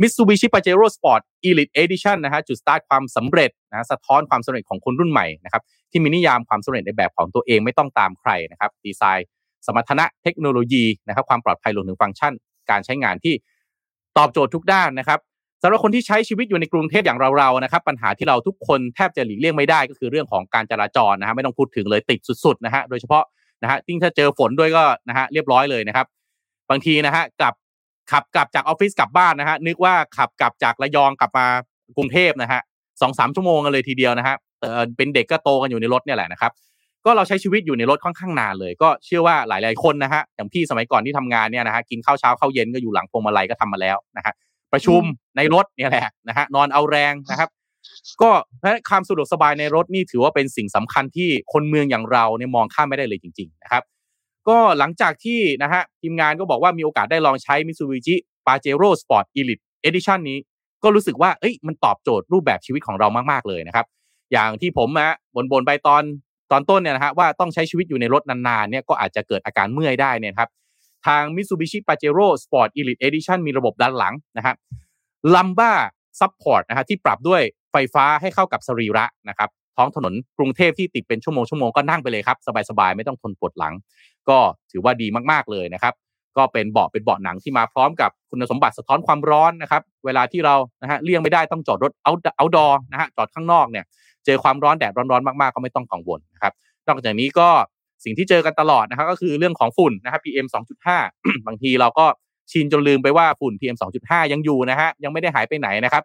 [0.00, 9.26] Mitsubishi Pajero Sport Elite Edition นะฮะจุดสตาร์ทความสำเร็จนะสะท้อนความสำเร็จของคนรุ่นใหม่นะครับที่มีนิยามความสำเร็จในแบบของตัวเองไม่ต้องตามใครนะครับดีไซน์
[9.66, 12.32] สมรรถนะเทคโนโลยีนะครับความปลอดภัยรวมถึงฟังก์ชัน
[12.70, 13.34] การใช้งานที่
[14.18, 15.18] ตอบโจทย์ทุกด้านนะครับ
[15.62, 23.24] สำหรับคนที่ใช้ชีวิตอยู่ในกรุงเทพอย่างเราๆนะครับปัญหาที่เราทุกคนแทบจะหลีกเลี่ยงไม่ได้ก็คือเรื่องของการจราจรนะฮะไม่ต้องพูดถึงเลยติดสุดๆนะฮะโดยเฉพาะ
[23.62, 26.06] นะฮะยิ่งถ้าเจอฝนด้วยก็นะฮะเรียบร้อยเลยนะครับ
[26.70, 27.54] บางทีนะฮะกลับ
[28.10, 31.46] ขับกลับจากออฟฟิศกลับบ้านนะฮะนึกว่าขับกลับจากระยองกลับมา
[31.96, 32.60] กรุงเทพนะฮะ
[33.00, 36.52] สองสามชั่วโมงกันเลยทีเดียวนะฮะเออเป็นเด็กก็โตกันอยู่ในรถเนี่ยแหละนะครับ
[37.04, 44.34] ก็เราใช้ชีวิตอยู่ในรถค่อนข้างนานเลย ก็เชื่อว่าหลาย ๆคนนะฮะอย่างพี่สมัยก่อนที่ทำงานเนี่ยนะฮะกินข้าวเช้าข้าวเย็นก็อยู่หลังพวงมาลัยก็ทำมาแล้วนะฮะ
[44.72, 45.02] ประชุม
[45.36, 47.50] ในรถเนี่ยแหละนะฮะนอนเอาแรงนะครับ
[48.22, 48.30] ก็
[48.88, 53.82] ความสะดวกสบายในรถนี่ถือว่าเป็นสิ่งสำคัญที่คนเมืองอย่างเราเนี่ยมองข้ามไม่ได้เลยจริง ๆ นะครับ
[54.48, 58.16] ก็หลังจากที่นะฮะทีมงานก็บอกว่ามีโอกาสได้ลองใช้ Mitsubishi
[58.46, 60.38] Pajero Sport Elite Edition นี้
[60.82, 63.86] ก็รู้สึกว่าเอ้ยมันตอบโจทย์รูปแบบชีวิตของเรามากๆเลยนะครับ
[64.32, 66.02] อย่างที่ผมนะบ่นๆไปตอน
[66.52, 70.48] ตอนต้นเนี่ยนะฮะว่าต้องใช้ชีวิตอยู่ในรถนานๆเนี่ยก็อาจจะเกิดอาการเมื่อยได้เนี่ยครับ
[71.06, 74.56] ทาง Mitsubishi Pajero Sport Elite Edition มีระบบด้านหลังนะครับ
[75.34, 75.78] Lumbar
[76.20, 77.42] Support นะฮะที่ปรับด้วย
[77.72, 82.38] ไฟฟ้าให้เข้ากับสรีระนะครับท้องถนนกรุงเทพที่ติดเป็นชั่วโมงชั่วโมงก็นั่งไปเลยครับ
[82.70, 83.74] สบายๆ ไม่ต้องทนปวดหลัง
[84.28, 84.38] ก็
[84.70, 85.94] ถือว่าดีมากๆเลยนะครับ
[86.36, 93.84] ก็เป็นเบาะเป็นเบาะหนังที่มาพร้อมกับคุณสมบัติสะท้อนความร้อนนะครับ เวลาที่เรานะฮะเลี่ยงไม่ได้ต้องจอดรถเอาเอาดอนะฮะจอดข้างนอกเนี่ย
[94.24, 96.52] เจอความร้อนแดดร้อนๆมากๆ ก็ไม่ต้องกังวลนะครับ
[96.86, 97.48] นอกจากนี้ก็
[98.04, 100.46] สิ่งที่เจอกันตลอดนะครับก็คือเรื่องของฝุ่นนะครับ PM
[100.96, 102.06] 2.5 บางทีเราก็
[102.52, 106.04] ชินจนลืมไปว่าฝุ่น PM 2.5 ยังอยู่นะฮะยังไม่ได้หายไปไหนนะครับ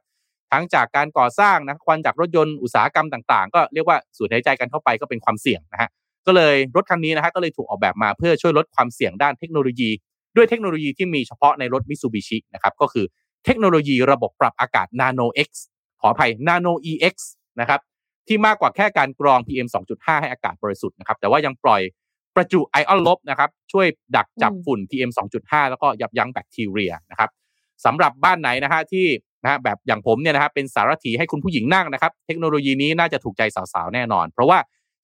[0.52, 5.90] ทั้งจากการก่อสร้างนะควันจากรถยนต์อุตสาหกรรมต่างๆ ก็เรียกว่าสูดหายใจกันเข้าไปก็เป็นความเสี่ยงนะฮะ
[6.28, 9.90] ก็เลยรถคันนี้นะฮะก็เลยถูกออกแบบมาเพื่อช่วยลดความเสี่ยงด้านเทคโนโลยี
[10.36, 13.06] ด้วยเทคโนโลยีที่มีเฉพาะในรถ Mitsubishi นะครับก็คือ
[13.46, 15.50] เทคโนโลยีระบบปรับอากาศ Nano X
[16.02, 17.16] ขออภัย Nano EX
[17.60, 17.80] นะครับ
[18.28, 21.82] ที่มากกว่าแค่การกรอง PM 2.5 ให้อากาศบริสุทธิ์นะครับแต่ว่ายังปล่อย
[22.36, 27.30] ประจุไอออนลบนะครับช่วยดักจับฝุ่น PM 2.5 แล้วก็ยับยั้งแบคทีเรียนะครับ
[27.86, 29.06] สำหรับบ้านไหนนะฮะที่
[29.44, 34.60] นะฮะแบบอย่างผมเนี่ยนะฮะเป็นสารถีให้คุณผู้หญิงนั่งนะครับ เทคโนโลยีนี้น่าจะถูกใจสาวๆแน่นอน เพราะว่า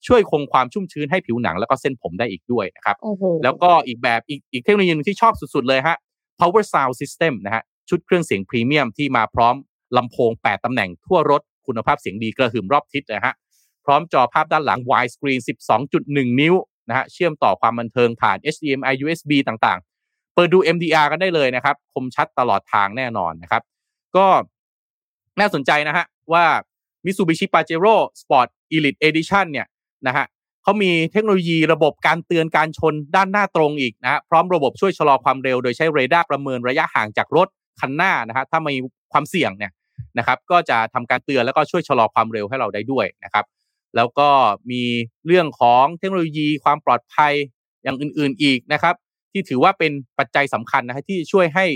[0.06, 2.96] ช่วยคงความชุ่มชื้นให้ผิวหนังแล้วก็เส้นผมได้อีกด้วยนะครับ
[3.44, 5.96] แล้วก็อีกแบบอีกอีกเทคโนโลยีนึงที่ชอบสุดๆเลยฮะ
[6.40, 9.54] power sound system นะฮะชุดเครื่องเสียงพรีเมียมที่มาพร้อม
[9.96, 13.34] ลำโพง 8ตำแหน่งทั่วรถ คุณภาพเสียงดีกระหึ่มรอบทิศนะฮะ
[13.84, 15.40] พร้อมจอภาพด้านหลัง wide screen
[15.88, 16.54] 12.1 นิ้ว
[16.88, 23.62] นะฮะเชื่อมต่อความบันเทิงผ่าน HDMI USB ต่างๆ เปิดดู MDR กันได้เลยนะครับ คมชัดตลอดทางแน่นอนนะครับ
[24.16, 24.26] ก็
[25.40, 26.44] น่าสนใจนะฮะว่า
[27.04, 29.66] Mitsubishi Pajero Sport Elite Edition เนี่ย
[30.06, 30.26] นะฮะ
[30.62, 37.48] เขามีเทคโนโลยีระบบการเตือนการชนด้านหน้าตรงอีกนะฮะพร้อมระบบช่วยชะลอความเร็ว โดยใช้เรดาร์ประเมินระยะห่างจากรถ
[37.80, 38.78] คันหน้านะฮะถ้ามี
[39.12, 39.70] ความเสี่ยงเนี่ย
[40.18, 43.44] นะครับก็จะทำการเตือนแล้วก็ช่วยชะลอความเร็วให้เราได้ด้วยนะครับ
[43.96, 44.28] แล้วก็
[44.70, 44.82] มี
[45.26, 47.32] เรื่องของเทคโนโลยีความปลอดภัย
[47.82, 48.94] อย่างอื่นๆอีกนะครับ
[49.32, 51.66] ที่ถือว่าเป็นปัจจัยสำคัญนะฮะที่ช่วยให้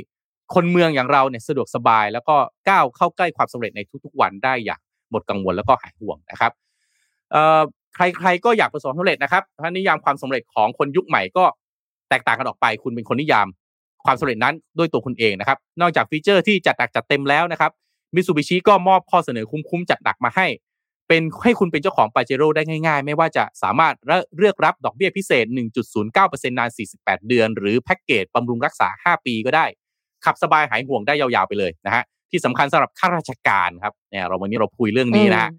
[0.54, 2.36] คนเมืองอย่างเราเนี่ยสะดวกสบาย แล้วก็
[2.68, 6.52] ก้าวเข้าใกล้ความสำเร็จในทุกๆวันได้อย่างหมดกังวลแล้วก็หายห่วงนะครับ
[7.94, 11.44] ใครๆก็อยากประสบความสำเร็จนะครับถ้านิยามความสำเร็จของคนยุคใหม่ก็
[12.10, 13.46] แตกต่างกันออกไป คุณเป็นคนนิยาม
[14.04, 17.70] ความสำเร็จนั้นด้วยตัวคุณเองนะครับ นอกจากฟีเจอร์ที่จัดหนักจัดเต็มแล้วนะครับ
[18.14, 20.46] มิซูบิชิก็มอบข้อเสนอคุ้มๆจัดหนักมาให้
[21.08, 23.94] เป็นให้คุณเป็นเจ้าของปาเจโร่ได้ง่ายๆ ไม่ว่าจะสามารถ
[24.36, 25.46] เลือกรับดอกเบี้ยพิเศษ
[26.02, 29.66] 1.09%นาน 48 เดือน หรือแพ็กเกจบำรุงรักษา 5 ปีก็ได้
[30.24, 35.50] ขับสบายหายห่วงได้ยาวๆไปเลยนะฮะที่สำคัญสำหรับข้าราชการครับเนี่ยเราวันนี้เราคุยเรื่องนี้นะฮะ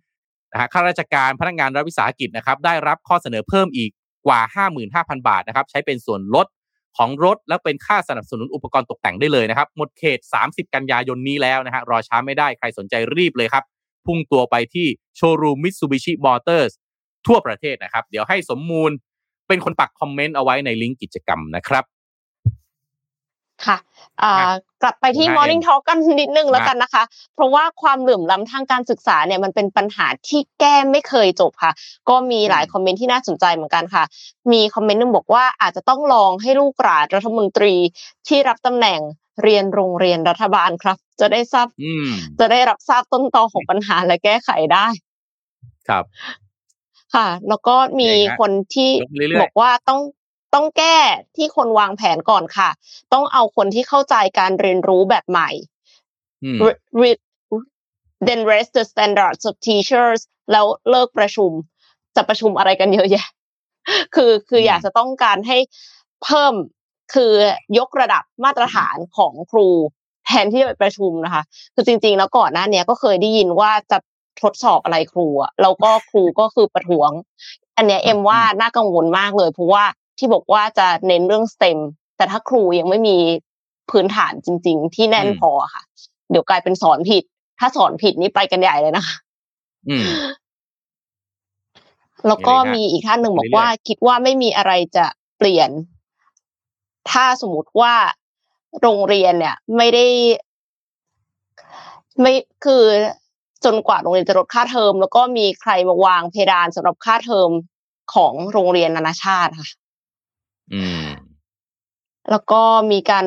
[0.51, 3.91] นะฮะข้าราชการพนักงานรัฐวิสาหกิจนะครับได้รับข้อเสนอเพิ่มอีก
[4.27, 4.41] กว่า
[4.83, 6.47] 55,000 บาทนะครับใช้เป็นส่วนลด
[6.97, 13.63] ของรถ และเป็นค่าสนับสนุนอุปกรณ์ตกแต่งได้เลยนะครับ หมดเขต 30 กันยายนนี้แล้วนะฮะรอช้าไม่ได้ใครสนใจรีบเลยครับ
[14.05, 14.87] พุ่งตัวไปที่
[15.17, 16.71] โชว์รูมมิตซูบิชิมอเตอร์ส
[17.27, 18.91] ทั่วประเทศนะครับ เดี๋ยวให้สมมูล
[19.47, 21.83] เป็นคนปัก comment เอาไว้ในลิงก์กิจกรรมนะครับ
[23.65, 23.77] ค่ะ
[24.83, 27.03] กลับไปที่ Morning Talk กันนิดนึงแล้วกันนะคะ
[27.35, 31.71] เพราะว่าความเหลื่อมล้ำทางการศึกษาเนี่ยมันเป็นปัญหาที่แก้ไม่เคยจบค่ะ
[32.09, 34.03] ก็มีหลาย comment ที่น่าสนใจเหมือนกันค่ะ
[34.51, 37.73] มี comment นึงบอกว่าอาจจะต้องลองให้ลูกหลานรัฐมนตรี
[38.27, 38.99] ที่รับตำแหน่ง
[39.43, 41.67] เรียนโรงเรียนรัฐบาลครับ จะได้ทราบ
[42.39, 44.87] จะได้รับทราบต้นตอของปัญหาและแก้ไขได้
[45.89, 46.03] ครับ
[47.15, 48.91] ค่ะ แล้วก็มีคนที่
[49.41, 49.99] บอกว่าต้อง
[50.53, 50.97] ต้องแก้
[51.35, 52.69] ที่คนวางแผนก่อนค่ะ
[53.13, 55.49] ต้องเอาคนที่เข้าใจการเรียนรู้แบบใหม่
[58.27, 60.21] then raise the standards of teachers
[60.51, 61.51] แล้วเลิกประชุม
[62.15, 63.27] จะประชุมอะไรกันเยอะแยะ
[64.15, 65.57] คือคืออยากจะต้องการให้
[66.23, 66.53] เพิ่ม
[67.13, 67.31] คือ
[67.77, 69.67] ยกระดับมาตรฐานของครู
[70.25, 71.43] แทนที่จะไปประชุมนะคะ
[71.73, 73.97] คือจริง ๆ แล้วก่อนหน้านี้ก็เคยได้ยินว่าจะ
[74.41, 77.11] ทดสอบอะไรครูอะแล้วก็ครูก็คือประท้วง
[77.77, 79.83] อันเนี้ยเอ็มว่าน่ากังวลมากเลยเพราะว่า
[80.17, 81.77] ที่บอกว่าจะเน้นเรื่องสเต็ม
[82.17, 83.17] แต่ถ้าครูยังไม่มี
[83.91, 85.83] พื้นฐานจริง ๆ ที่แน่นพอค่ะ
[86.29, 87.23] เดี๋ยวกลายเป็นสอนผิด
[87.59, 89.15] ถ้าสอนผิดนี่ไปกันใหญ่เลยนะคะ
[89.89, 90.09] อืม
[92.27, 95.05] แล้วก็มีมีอะไรฮะอีกท่านหนึ่งบอกเรื่อยๆว่า คิดว่าไม่มีอะไรจะ
[95.37, 95.69] เปลี่ยน
[97.11, 97.93] ถ้าสมมติว่า
[98.81, 100.05] โรงเรียนเนี่ย ไม่ได้
[102.21, 102.33] ไม่
[102.65, 102.83] คือ
[103.65, 107.49] จนกว่าโรงเรียนจะลดค่าเทอม แล้วก็มีใครมาวางเพดานสำหรับค่าเทอม
[108.13, 109.86] ของโรงเรียนนานาชาติค่ะอืม
[112.29, 112.61] แล้วก็
[112.91, 113.25] มีการ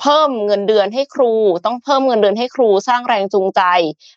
[0.00, 1.32] เพิ่มเงินเดือนให้ครู
[1.66, 3.62] ต้องเพิ่มเงินเดือนให้ครูสร้างแรงจูงใจ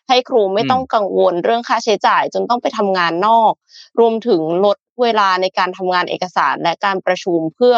[0.08, 3.52] ให้ครูไม่อืมต้องกังวลเรื่องค่าใช้จ่าย จนต้องไปทำงานนอก
[4.00, 7.74] รวมถึงลดเวลาในการทำงานเอกสารและการประชุมเพื่อ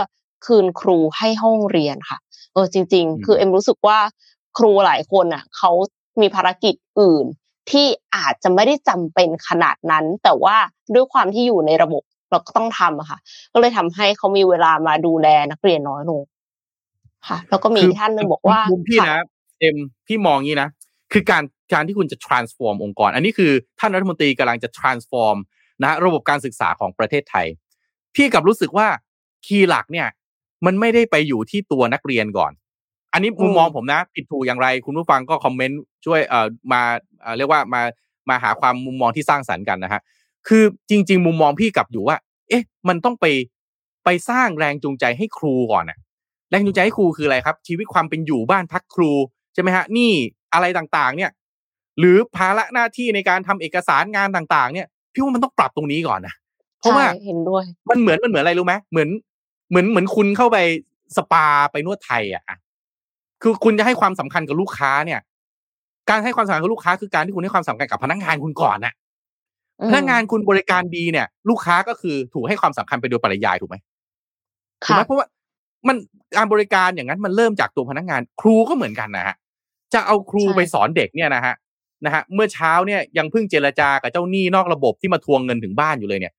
[0.46, 2.18] คืนครูให้ห้องเรียนค่ะ
[2.52, 3.98] เออจริง ๆ คือเอ็มรู้สึกว่า
[4.58, 5.70] ครูหลายคนอะเขา
[6.20, 7.24] มีภารกิจอื่น
[7.70, 10.56] ที่อาจจะไม่ได้จำเป็นขนาดนั้น แต่ว่า
[10.94, 12.02] ด้วยความที่อยู่ในระบบ
[12.32, 13.18] เราก็ต้องทำอะค่ะ
[13.52, 16.22] ก็เลยทำให้เขามีเวลามาดูแลนักเรียนน้อยลง
[17.28, 19.24] ค่ะ แล้วก็มีอีกท่านหนึ่งบอกว่ามุมพี่ค่ะนะ
[19.60, 19.76] เอ็ม
[20.06, 20.68] พี่มองงี้นะ
[21.12, 25.36] คือการการที่คุณจะ transform องค์กร อันนี้คือท่านรัฐมนตรีกำลังจะ transform
[25.80, 27.46] นะฮะระบบการศึกษาของประเทศไทย
[28.14, 28.86] พี่กลับรู้สึกว่า
[29.46, 30.08] คีย์หลักเนี่ย
[30.66, 32.52] มันไม่ได้ไปอยู่ที่ตัวนักเรียนก่อน
[33.12, 36.82] อันนี้มุมมองผมนะผิดถูกอย่างไร คุณผู้ฟังก็คอมเมนต์ช่วยเอ่อมา
[37.22, 37.82] เอ่อเรียกว่ามา
[38.28, 40.00] มาหาความมุมมองที่สร้างสรรค์กันนะฮะ
[40.48, 42.16] คือจริง ๆ มุมมองพี่กลับอยู่ว่า
[42.48, 43.26] เอ๊ะ มันต้องไป
[44.04, 45.98] ไปสร้างแรงจูงใจให้ครูก่อนอะ
[46.50, 49.12] แรงจูงใจให้ครูคืออะไรครับ ชีวิตความเป็นอยู่บ้านพักครู
[49.54, 50.10] ใช่ไหมฮะนี่
[50.54, 51.30] อะไรต่างๆ เนี่ย
[51.98, 56.34] หรือภาระหน้าที่ในการทำเอกสารงานต่าง ๆ เนี่ยพี่ว่ามันต้องปรับตรงนี้ก่อนนะ
[56.80, 59.08] เพราะว่าใช่เห็นด้วย มันเหมือนมันเหมือนอะไรรู้ไหมเหมือน
[59.70, 60.58] เหมือนเหมือนคุณเข้าไป
[61.16, 62.44] สปาไปนวดไทยอะ
[63.42, 65.20] คือคุณจะให้ความสำคัญกับลูกค้าเนี่ย
[66.10, 69.01] การให้ความสำคัญกับลูกค้าคือการที่คุณให้ความสำคัญกับพนักงานคุณก่อนน่ะอืม
[69.88, 73.76] พนักงานคุณบริการดีเนี่ย ลูกค้าก็คือถูกให้ความสำคัญไปโดยปริยายถูกไหม
[74.86, 75.26] ถูกไหค่ะมเพราะว่า
[75.88, 75.96] มัน
[76.36, 79.34] การบริการอย่างนั้นมันเริ่มจากตัวพนักงาน ครูก็เหมือนกันนะฮะ
[79.94, 81.54] จะเอาครูใช่ไปสอนเด็กเนี่ยนะฮะ
[82.04, 86.32] นะฮะเมื่อเช้าเนี่ยยังเพิ่งเจรจากับเจ้าหนี้นอกระบบที่มาทวงเงินถึงบ้านอยู่เลยเนี่ย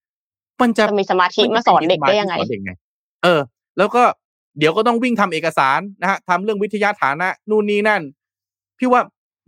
[0.61, 2.71] มันจะจะมีสมาธิมาสอนเด็กได้ยังไงสอนเด็กไง
[3.23, 3.41] เออ
[3.77, 4.03] แล้วก็
[4.59, 8.01] เดี๋ยวก็ต้องวิ่งทำเอกสารนะฮะทำเรื่องวิทยาฐานะนู่นนี่นั่น
[8.79, 9.01] พี่ว่า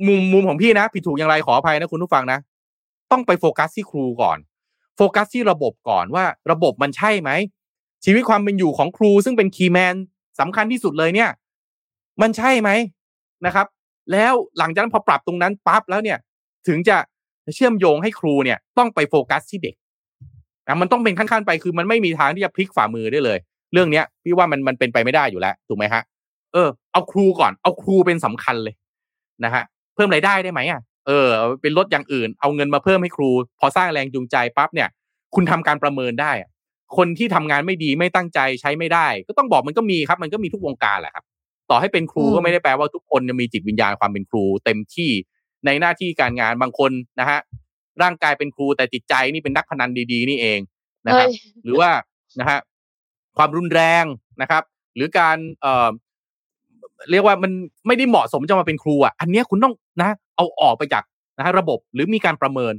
[0.07, 2.39] มุมมุมของพี่นะผิดถูกอย่างไรขออภัยนะคุณผู้ฟังนะ
[3.11, 4.37] ต้องไปโฟกัสที่ครูก่อน
[4.97, 7.31] โฟกัสที่ระบบก่อนว่า ระบบมันใช่ไหม
[8.05, 9.95] ชีวิตความเป็นอยู่ของครูซึ่งเป็นคีย์แมน
[10.39, 11.29] สำคัญที่สุดเลยเนี่ย
[12.21, 12.69] มันใช่ไหม
[13.45, 13.67] นะครับ
[14.11, 16.17] แล้วหลังจากนั้นพอปรับตรงนั้นปั๊บแล้วเนี่ย
[16.67, 16.97] ถึงจะ
[17.55, 19.75] เชื่อมโยงให้ครูเนี่ย ต้องไปโฟกัสที่เด็ก
[20.67, 23.37] นะมันต้องเป็นขั้นๆไปคือมันไม่มีทางที่จะพลิกฝ่ามือได้เลย
[23.73, 26.03] เรื่องเนี้ย พี่ว่ามันมันเป็นไปไม่ได้อยู่แล้วถูกไหมฮะ
[26.53, 28.75] เออเอาครูก่อนเอาครูเป็นสำคัญเลย
[29.43, 29.63] นะฮะ
[29.95, 33.29] เพิ่มรายได้ได้ไหมอะ เออเอาเป็นลดอย่างอื่น เอาเงินมาเพิ่มให้ครู
[33.59, 34.89] พอสร้างแรงจูงใจปั๊บเนี่ย
[35.35, 36.49] คุณทำการประเมินได้อะ
[36.97, 41.25] คนที่ทำงานไม่ดีไม่ตั้งใจใช้ไม่ได้ ก็ต้องบอกมันก็มีครับ มันก็มีทุกวงการแหละครับ
[41.69, 45.11] ต่อให้เป็นครูอืมก็ไม่ได้แปลว่าทุกคนจะมีจิตวิญญาณความเป็นครู เต็มที่
[45.65, 47.39] ในหน้าที่การงานบางคนนะฮะ
[48.01, 50.59] ร่างกายเป็นครูแต่จิตใจนี่เป็นนักพนันดี ๆ นี่เอง
[51.07, 51.89] นะครับเฮ้ยหรือว่า
[52.39, 52.59] นะฮะ
[53.37, 54.05] ความรุนแรง
[54.41, 54.63] นะครับ
[54.95, 55.89] หรือการเอ่อ
[57.11, 57.51] เรียกว่ามัน
[57.87, 61.03] ไม่ได้เหมาะสมจะมาเป็นครูอะอันเนี้ยคุณต้องนะ เอาออกไปจาก
[61.37, 62.73] นะฮะระบบหรือมีการประเมิน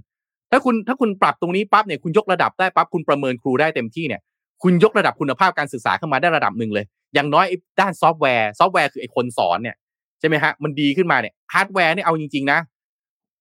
[0.51, 4.21] ถ้าคุณถ้าคุณปรับตรงนี้ปั๊บเนี่ยคุณยกระดับได้ปั๊บคุณประเมินครูได้เต็มที่เนี่ย
[4.63, 6.85] คุณยกระดับคุณภาพการศึกษาขึ้นมาได้ระดับหนึ่งเลย
[7.15, 9.77] อย่างน้อยไอ้ด้านซอฟต์แวร์ซอฟต์แวร์คือไอ้คนสอนเนี่ย
[10.21, 12.59] ใช่ไหมฮะมันดีขึ้นมาเนี่ยฮาร์ดแวร์เนี่ยเอาจริงๆนะ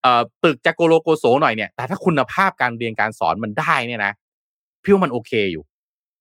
[0.02, 4.12] เอ่อตึกจะโกโลโกโสหน่อยเนี่ยแต่ถ้าคุณภาพการเรียนการสอนมันได้เนี่ยนะ
[4.84, 5.64] พี่ว่ามันโอเคอยู่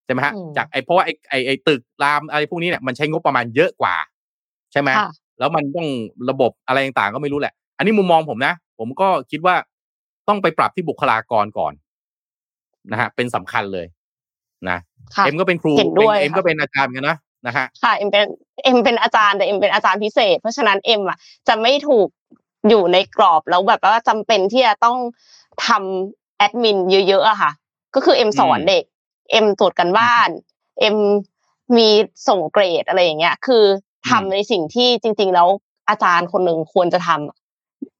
[0.04, 3.94] ใช่ไหมฮะอืมจากไอ้เพราะว่าไอ้ไอ้ไอ้ตึกรามอะไรพวกนี้เนี่ยมันใช้งบประมาณเยอะกว่า
[4.72, 5.88] ใช่ไหมค่ะแล้วมันต้อง
[6.30, 9.56] ระบบอะไรต่างๆก็ไม่รู้แหละ อันนี้มุมมองผมนะ ผมก็คิดว่า
[10.28, 11.72] ต้องไปปรับที่บุคลากรก่อน
[12.92, 13.86] นะฮะ เป็นสำคัญเลย
[14.68, 14.78] นะ
[15.14, 18.26] ค่ะเอ็มก็เป็นครูเห็นด้วยป็เอ็มค่ะก็เป็นอาจารย์เหมือนกันนะนะฮะค่ะเอ็มเป็น
[18.64, 21.18] เอ็มเป็นอาจารย์แต่เอ็มเป็นอาจารย์พิเศษ เพราะฉะนั้นเอ็มอะ
[21.48, 22.08] จะไม่ถูก
[22.68, 24.98] อยู่ในกรอบแล้วแบบว่าจำเป็นที่จะต้อง
[25.66, 27.50] ทำแอดมินเยอะๆอะค่ะ
[27.94, 28.84] ก็คือเอ็มสอนอืมเด็ก
[29.30, 30.28] เอ็มตรวจกันบ้าน
[30.80, 30.96] เอ็ม
[31.76, 31.88] มี
[32.28, 33.64] ส่งเกรดอะไรอย่างเงี้ย คือ
[34.10, 35.48] ทำในสิ่งที่จริง ๆ แล้ว
[35.88, 37.43] อาจารย์คนหนึ่งควรจะทำ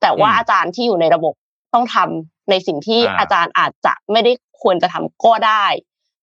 [0.04, 1.34] แต่ว่าอืมอาจารย์ที่อยู่ในระบบ
[1.74, 4.32] ต้องทำในสิ่งที่อ่าอาจารย์อาจจะไม่ได้
[4.62, 5.64] ควรจะทำก็ได้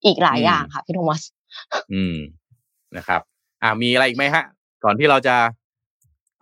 [0.05, 1.21] อีกหลายอืมอย่างค่ะพี่โทมัส
[1.93, 2.15] อืม
[2.97, 3.21] นะครับ
[3.63, 4.43] อ่ามีอะไรอีกไหมฮะ
[4.83, 5.35] ก่อนที่เราจะ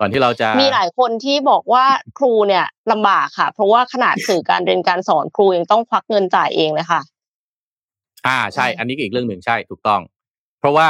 [0.00, 1.84] ก่อนที่เราจะมีหลายคนที่บอกว่า
[2.18, 7.00] ครูเนี่ยลำบากค่ะ เพราะว่าขนาดสื่อการเรียนการสอนครูยังต้องควักเงินจ่ายเองเลยค่ะ
[8.26, 10.00] อ่าใช่ อันนี้ก็อีกเรื่องหนึ่งใช่ถูกต้อง
[10.58, 10.88] เพราะว่า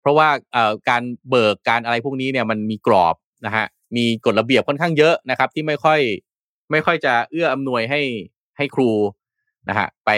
[0.00, 3.14] เพราะว่าเอ่อการเบิกการอะไรพวกนี้เนี่ยมันมีกรอบ
[3.46, 3.66] นะฮะ
[3.96, 6.00] มีกฎระเบียบค่อนข้างเยอะนะครับ ที่ไม่ค่อย
[6.70, 8.00] ไม่ค่อยจะเอื้ออำนวยให้
[8.56, 8.90] ให้ครู
[9.68, 10.10] นะฮะไป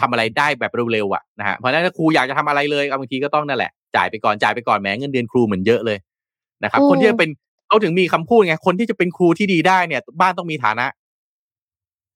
[0.00, 5.98] ทำอะไรได้แบบเร็วๆอะนะฮะเพราะฉะนั้นถ้าครูอยากจะทำอะไรเลยบางทีก็ต้องนั่นแหละ จ่ายไปก่อนจ่ายไปก่อนแหมเงินเดือนครูเหมือนเยอะเลย
[6.64, 7.30] นะครับ คนที่จะเป็น
[7.68, 10.86] เขาถึงมีคำพูดไงคนที่จะเป็นครูที่ดีได้เนี่ย บ้านต้องมีฐานะ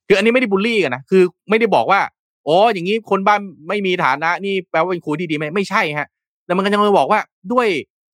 [0.08, 2.00] คืออันนี้ไม่ได้บูลลี่กันนะคือไม่ได้บอกว่า
[2.46, 6.08] อ๋ออย่างนี้คนบ้านไม่มีฐานะ นี่แปลว่าเป็นครูที่ดีไหมไม่ใช่ฮะ
[6.44, 7.20] แต่มันก็ยังมาบอกว่า
[7.52, 7.68] ด้วย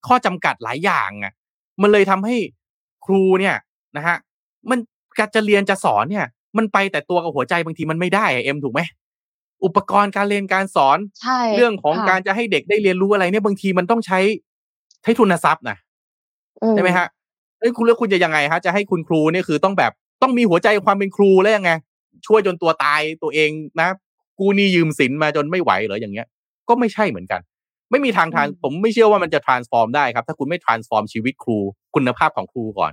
[0.07, 1.33] ข้อจำกัดหลายอย่างอะ
[1.83, 2.37] มันเลยทำให้
[3.07, 3.57] ครูเนี่ย
[3.97, 4.17] นะฮะ
[4.71, 4.79] มัน
[5.19, 6.27] การจะเรียนจะสอนเนี่ย
[6.57, 8.81] มันไปแต่ตัวกับหัวใจบางทีมันไม่ได้เอ็มถูกไหม
[9.65, 14.21] อุปกรณ์การเรียนการสอนใช่เรื่องของการจะให้เด็กได้เรียนรู้อะไรเนี่ยบางทีมันต้องใช้
[15.03, 15.77] ใช้ทุนทรัพย์นะ
[16.71, 17.07] ใช่ไหมฮะ
[17.59, 19.93] เอ้ยคุณเลือกคุณจะยังไงฮะจะให้คุณครูเนี่ยคือต้องแบบ
[20.23, 21.71] ต้องมีหัวใจความเป็นครูแล้วยังไง
[22.27, 23.51] ช่วยจนตัวตายตัวเอง
[23.81, 23.89] นะ
[24.39, 26.27] กูนี่ยืมสินมาจนไม่ไหวเหรออย่างเงี้ย
[26.69, 27.41] ก็ไม่ใช่เหมือนกัน
[27.91, 31.59] ไม่มีทางทานผมไม่เชื่อว่ามันจะ transform ได้ครับ ถ้าคุณไม่ transform ชีวิตครู
[31.97, 32.93] คุณภาพของครูก่อน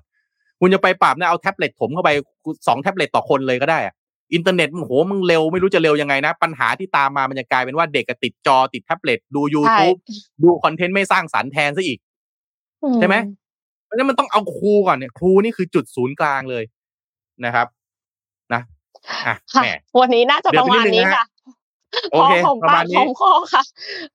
[0.60, 2.10] คุณจะไปปราบนะเอาแท็บเล็ตถมเข้าไป
[2.68, 3.94] สองแท็บเล็ตต่อคนเลยก็ได้อะ
[4.34, 9.98] อินเทอร์เน็ตมันโหมึงเร็วไม่รู้จะเร็วยังไงนะ ปัญหาที่ตามมามันจะกลายเป็นว่าเด็กติดจอติดแท็บเล็ตดู YouTube
[10.42, 12.00] ดูคอนเทนต์ไม่สร้างสรรค์แทนซะอีก
[12.96, 13.16] ใช่ไหม
[13.86, 16.64] เพราะฉะนั้นมันต้องเอาครูก่อนเนี่ย ครูนี่คือจุดศูนย์กลางเลย
[17.46, 17.68] นะครับ
[18.54, 18.62] นะ
[19.28, 19.68] อะค่ะแหม
[20.02, 21.24] วันนี้น่าจะประมาณนี้ค่ะ
[22.12, 23.64] โอเคพอของประปามาณกนี้ของคอค่ะ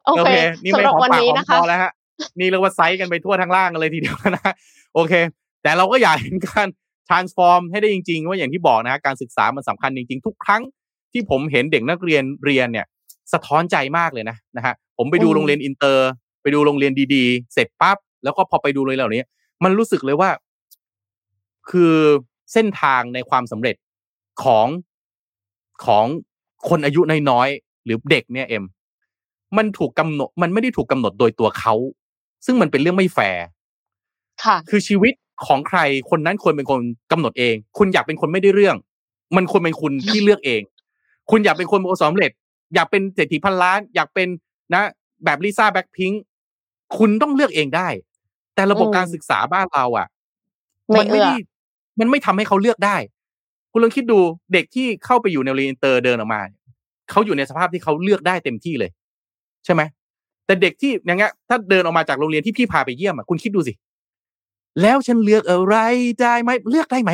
[0.07, 0.30] โอเค
[0.62, 1.93] นี่สำไม่หรับของวันปากนี้ของนะคคะอแล้วฮะ
[2.39, 4.53] นี่เรียกว่าไซส์กันไปทั่วทั้งล่างกันเลยทีเดียวนะ
[4.95, 5.12] โอเค
[5.62, 6.69] แต่เราก็อยากเห็นการ
[7.09, 10.62] transform ให้ได้จริง ๆ ว่าอย่างที่บอกนะการศึกษามันสำคัญจริง ๆ ทุกครั้ง
[11.12, 12.87] ที่ผมเห็นเด็กนักเรียนเรียนเนี่ย
[13.33, 16.09] สะท้อนใจมากเลยนะนะฮะผมไปดูโรงเรียนอินเตอร์
[16.43, 19.23] ไปดูโรงเรียนดีๆ เสร็จปั๊บแล้วก็พอไปดูโรงเรียนเหล่านี้
[19.64, 20.31] มันรู้สึกเลยว่า
[21.71, 21.95] คือ
[22.53, 23.77] เส้นทางในความสำเร็จ
[24.43, 24.66] ของ
[25.85, 26.05] ของ
[26.69, 27.01] คนอายุ
[27.31, 28.64] น้อยๆหรือเด็กเนี่ยเอ็ม
[29.57, 31.75] มันถูกกำหนดมันไม่ได้ถูกกำหนดโดยตัวเขา
[32.45, 33.45] ซึ่งมันเป็นเรื่องไม่แฟร์
[34.45, 35.14] ค่ะ คือชีวิต
[35.47, 35.78] ของใคร
[36.11, 36.80] คนนั้นควรเป็นคน
[37.12, 38.76] กำหนดเอง คุณอยากเป็นคนไม่ได้เรื่อง
[39.36, 40.62] มันควรเป็นคุณที่เลือกเอง
[41.30, 42.30] คุณอยากเป็นคนประสบความสำเร็จ
[42.74, 44.28] อยากเป็นเศรษฐีพันล้าน อยากเป็น
[44.74, 44.82] นะ
[45.24, 46.22] แบบลิซ่าแบ็คพิงค์
[46.99, 47.89] คุณต้องเลือกเองได้
[48.55, 50.07] แต่ระบบอืมการศึกษาบ้านเราอะ
[50.91, 51.34] ไม่มันไม่เอื้อได้
[52.01, 52.97] มันไม่ทำให้เขาเลือกได้
[53.72, 54.18] คุณลองคิดดู
[54.53, 56.41] เด็กที่เข้าไปอยู่ในโรงเรียนอินเตอร์เดินออกมา
[57.11, 58.91] เขาอยู่ในสภาพที่เขาเลือกได้เต็มที่เลย
[59.64, 59.82] ใช่ไหม
[60.49, 63.72] แต่เด็กที่อย่างเงี้ยถ้าเดินออกมาจากโรงเรียนที่พี่พาไปเยี่ยมอะคุณคิดดูสิ
[64.82, 65.76] แล้วฉันเลือกอะไร
[66.20, 67.12] ได้ไหมเลือกได้ไหม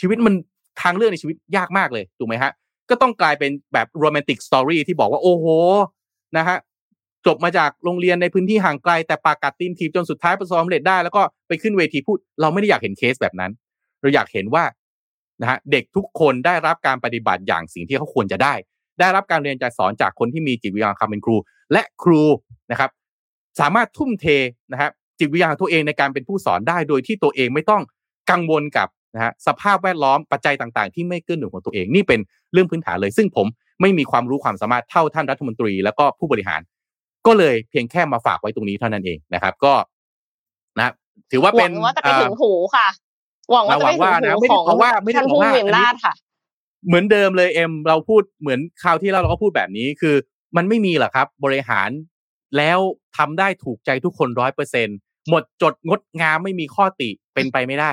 [0.00, 0.34] ชีวิตมัน
[0.82, 2.52] ทางเลือกในชีวิตยากมากเลยถูกไหมฮะ
[2.90, 5.46] ก็ต้องกลายเป็นแบบ romantic story ที่บอกว่าโอ้โห
[6.36, 6.56] นะฮะ
[7.26, 13.50] จบมาจากโรงเรียนในพื้นที่ห่างไกล แต่ปากกัดตีนถีบจนสุดท้ายประสบความสำเร็จได้ แล้วก็ไปขึ้นเวทีพูด เราไม่ได้อยากเห็นเคสแบบนั้น
[14.00, 14.64] เราอยากเห็นว่า
[15.40, 18.54] นะฮะเด็กทุกคนได้รับการปฏิบัติอย่างสิ่งที่เขาควรจะได้
[19.00, 21.36] ได้รับการเรียนการสอนจากคนที่มีจิตวิญญาณความเป็นครู
[21.72, 22.22] และครู
[22.70, 22.90] นะครับ
[23.60, 24.26] สามารถทุ่มเท
[24.72, 27.82] นะครับจิตวิญญาณของตัวเองในการเป็นผู้สอนได้โดยที่ตัวเองไม่ต้อง
[28.30, 32.20] กังวลกับนะฮะสภาพแวดล้อมปัจจัยต่างๆ ที่ไม่เกื้อหนุนของตัวเองนี่เป็น
[32.52, 33.46] เรื่องพื้นฐานเลย ซึ่งผม
[33.80, 36.60] ไม่มีความรู้ความสามารถเท่าท่านรัฐมนตรี แล้วก็ผู้บริหาร
[37.26, 39.72] ก็เลยเพียงแค่มาฝากไว้ตรงนี้เท่านั้นเองนะครับ ก็
[40.78, 40.92] นะ
[41.30, 42.88] ถือว่าหเป็วันงว่าจะไปถึงหูค่ะ
[43.52, 46.14] หวังว่าจะไปถึงหวังว่านะหูไม่ได้ของบอกว่าไม่ได้ท่านบอกผู้ว่ามีอำนาจค่ะ
[46.86, 50.14] เหมือนเดิมเลยเอ็มเราพูดเหมือนคราวที่แล้วเราก็พูดแบบนี้คือ
[50.56, 51.90] มันไม่มีหรอกครับ บริหาร
[52.56, 52.78] แล้ว
[53.16, 54.88] ทำได้ถูกใจทุกคนร้อยเปอร์เซ็น
[55.30, 57.92] หมดจดงดงามไม่มีข้อติเป็นไปไม่ได้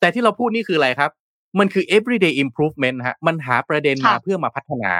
[0.00, 1.10] แต่ที่เราพูดนี่คืออะไรครับ
[1.58, 4.92] มันคือ everyday improvement ฮะมันหาประเด็นมาค่ะเพื่อมาพัฒนา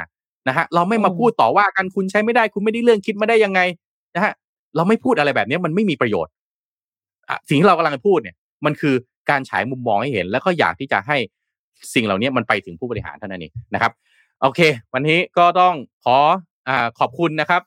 [0.48, 3.60] นะฮะเราไม่มาอืมพูดต่อว่ากันคุณใช้ไม่ได้คุณไม่ได้เรื่องคิดมาได้ยังไง
[4.14, 4.32] นะฮะ
[4.76, 6.32] เราไม่พูดอะไรแบบนี้มันไม่มีประโยชน์
[7.28, 8.94] อะสิ่งที่เรากำลังจะพูดเนี่ย มันคือ
[9.30, 11.16] การฉายมุมมองให้เห็น แล้วก็อยากที่จะให้
[11.94, 13.92] สิ่งเหล่านี้มันไปถึงผู้บริหารเท่านั้นเองนะครับ
[14.42, 14.60] โอเค
[14.92, 15.74] วันนี้ก็ต้อง
[16.04, 16.16] ข
[16.68, 17.62] อขอบคุณนะครับ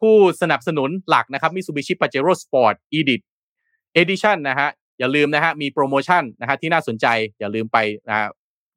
[0.00, 3.20] ผู้สนับสนุนหลักนะครับ Mitsubishi Pajero Sport Elite
[4.00, 4.68] Edition นะฮะ
[4.98, 7.06] อย่าลืมนะฮะมีโปรโมชั่นนะฮะที่น่าสนใจ
[7.38, 7.78] อย่าลืมไป
[8.08, 8.28] นะฮะ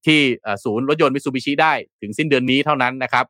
[0.06, 0.20] ที่
[0.64, 3.26] ศูนย์รถยนต์มิตซูบิชิได้ถึงสิ้นเดือนนี้เท่านั้นนะครับ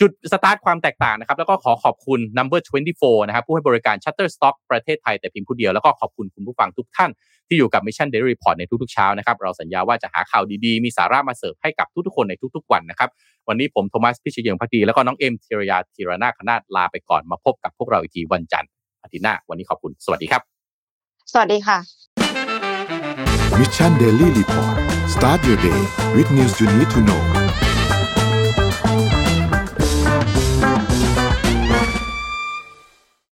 [0.00, 2.60] จุดสตาร์ทความแตกต่างนะครับแล้วก็ขอขอบคุณ Number
[2.92, 7.10] 24 นะครับผู้ให้บริการ Shutterstock ประเทศไทยแต่เพียงผู้เดียวแล้วก็ขอบคุณคุณผู้ฟังทุกท่าน
[7.48, 13.08] ที่อยู่กับ Mission Daily Report ในทุกๆเช้านะครับเราสัญญาว่าจะหาข่าวดีๆ มีสาระมาเสิร์ฟให้กับทุกๆคนในทุกๆวันนะครับ
[13.48, 18.70] วันนี้ผมโทมัสพิชเยงพักดีแล้วก็น้องเอ็มธีรยาธีรนาคณาตลาไปก่อนมาพบกับพวกเราอีกทีวันจันทร์
[19.02, 20.42] อาทิตย์หน้าวันนี้ขอบคุณสวัสดีครับ
[21.32, 21.78] สวัสดีค่ะ
[23.58, 24.76] Mission Daily Report
[25.14, 25.80] start your day
[26.16, 27.22] with news you need to know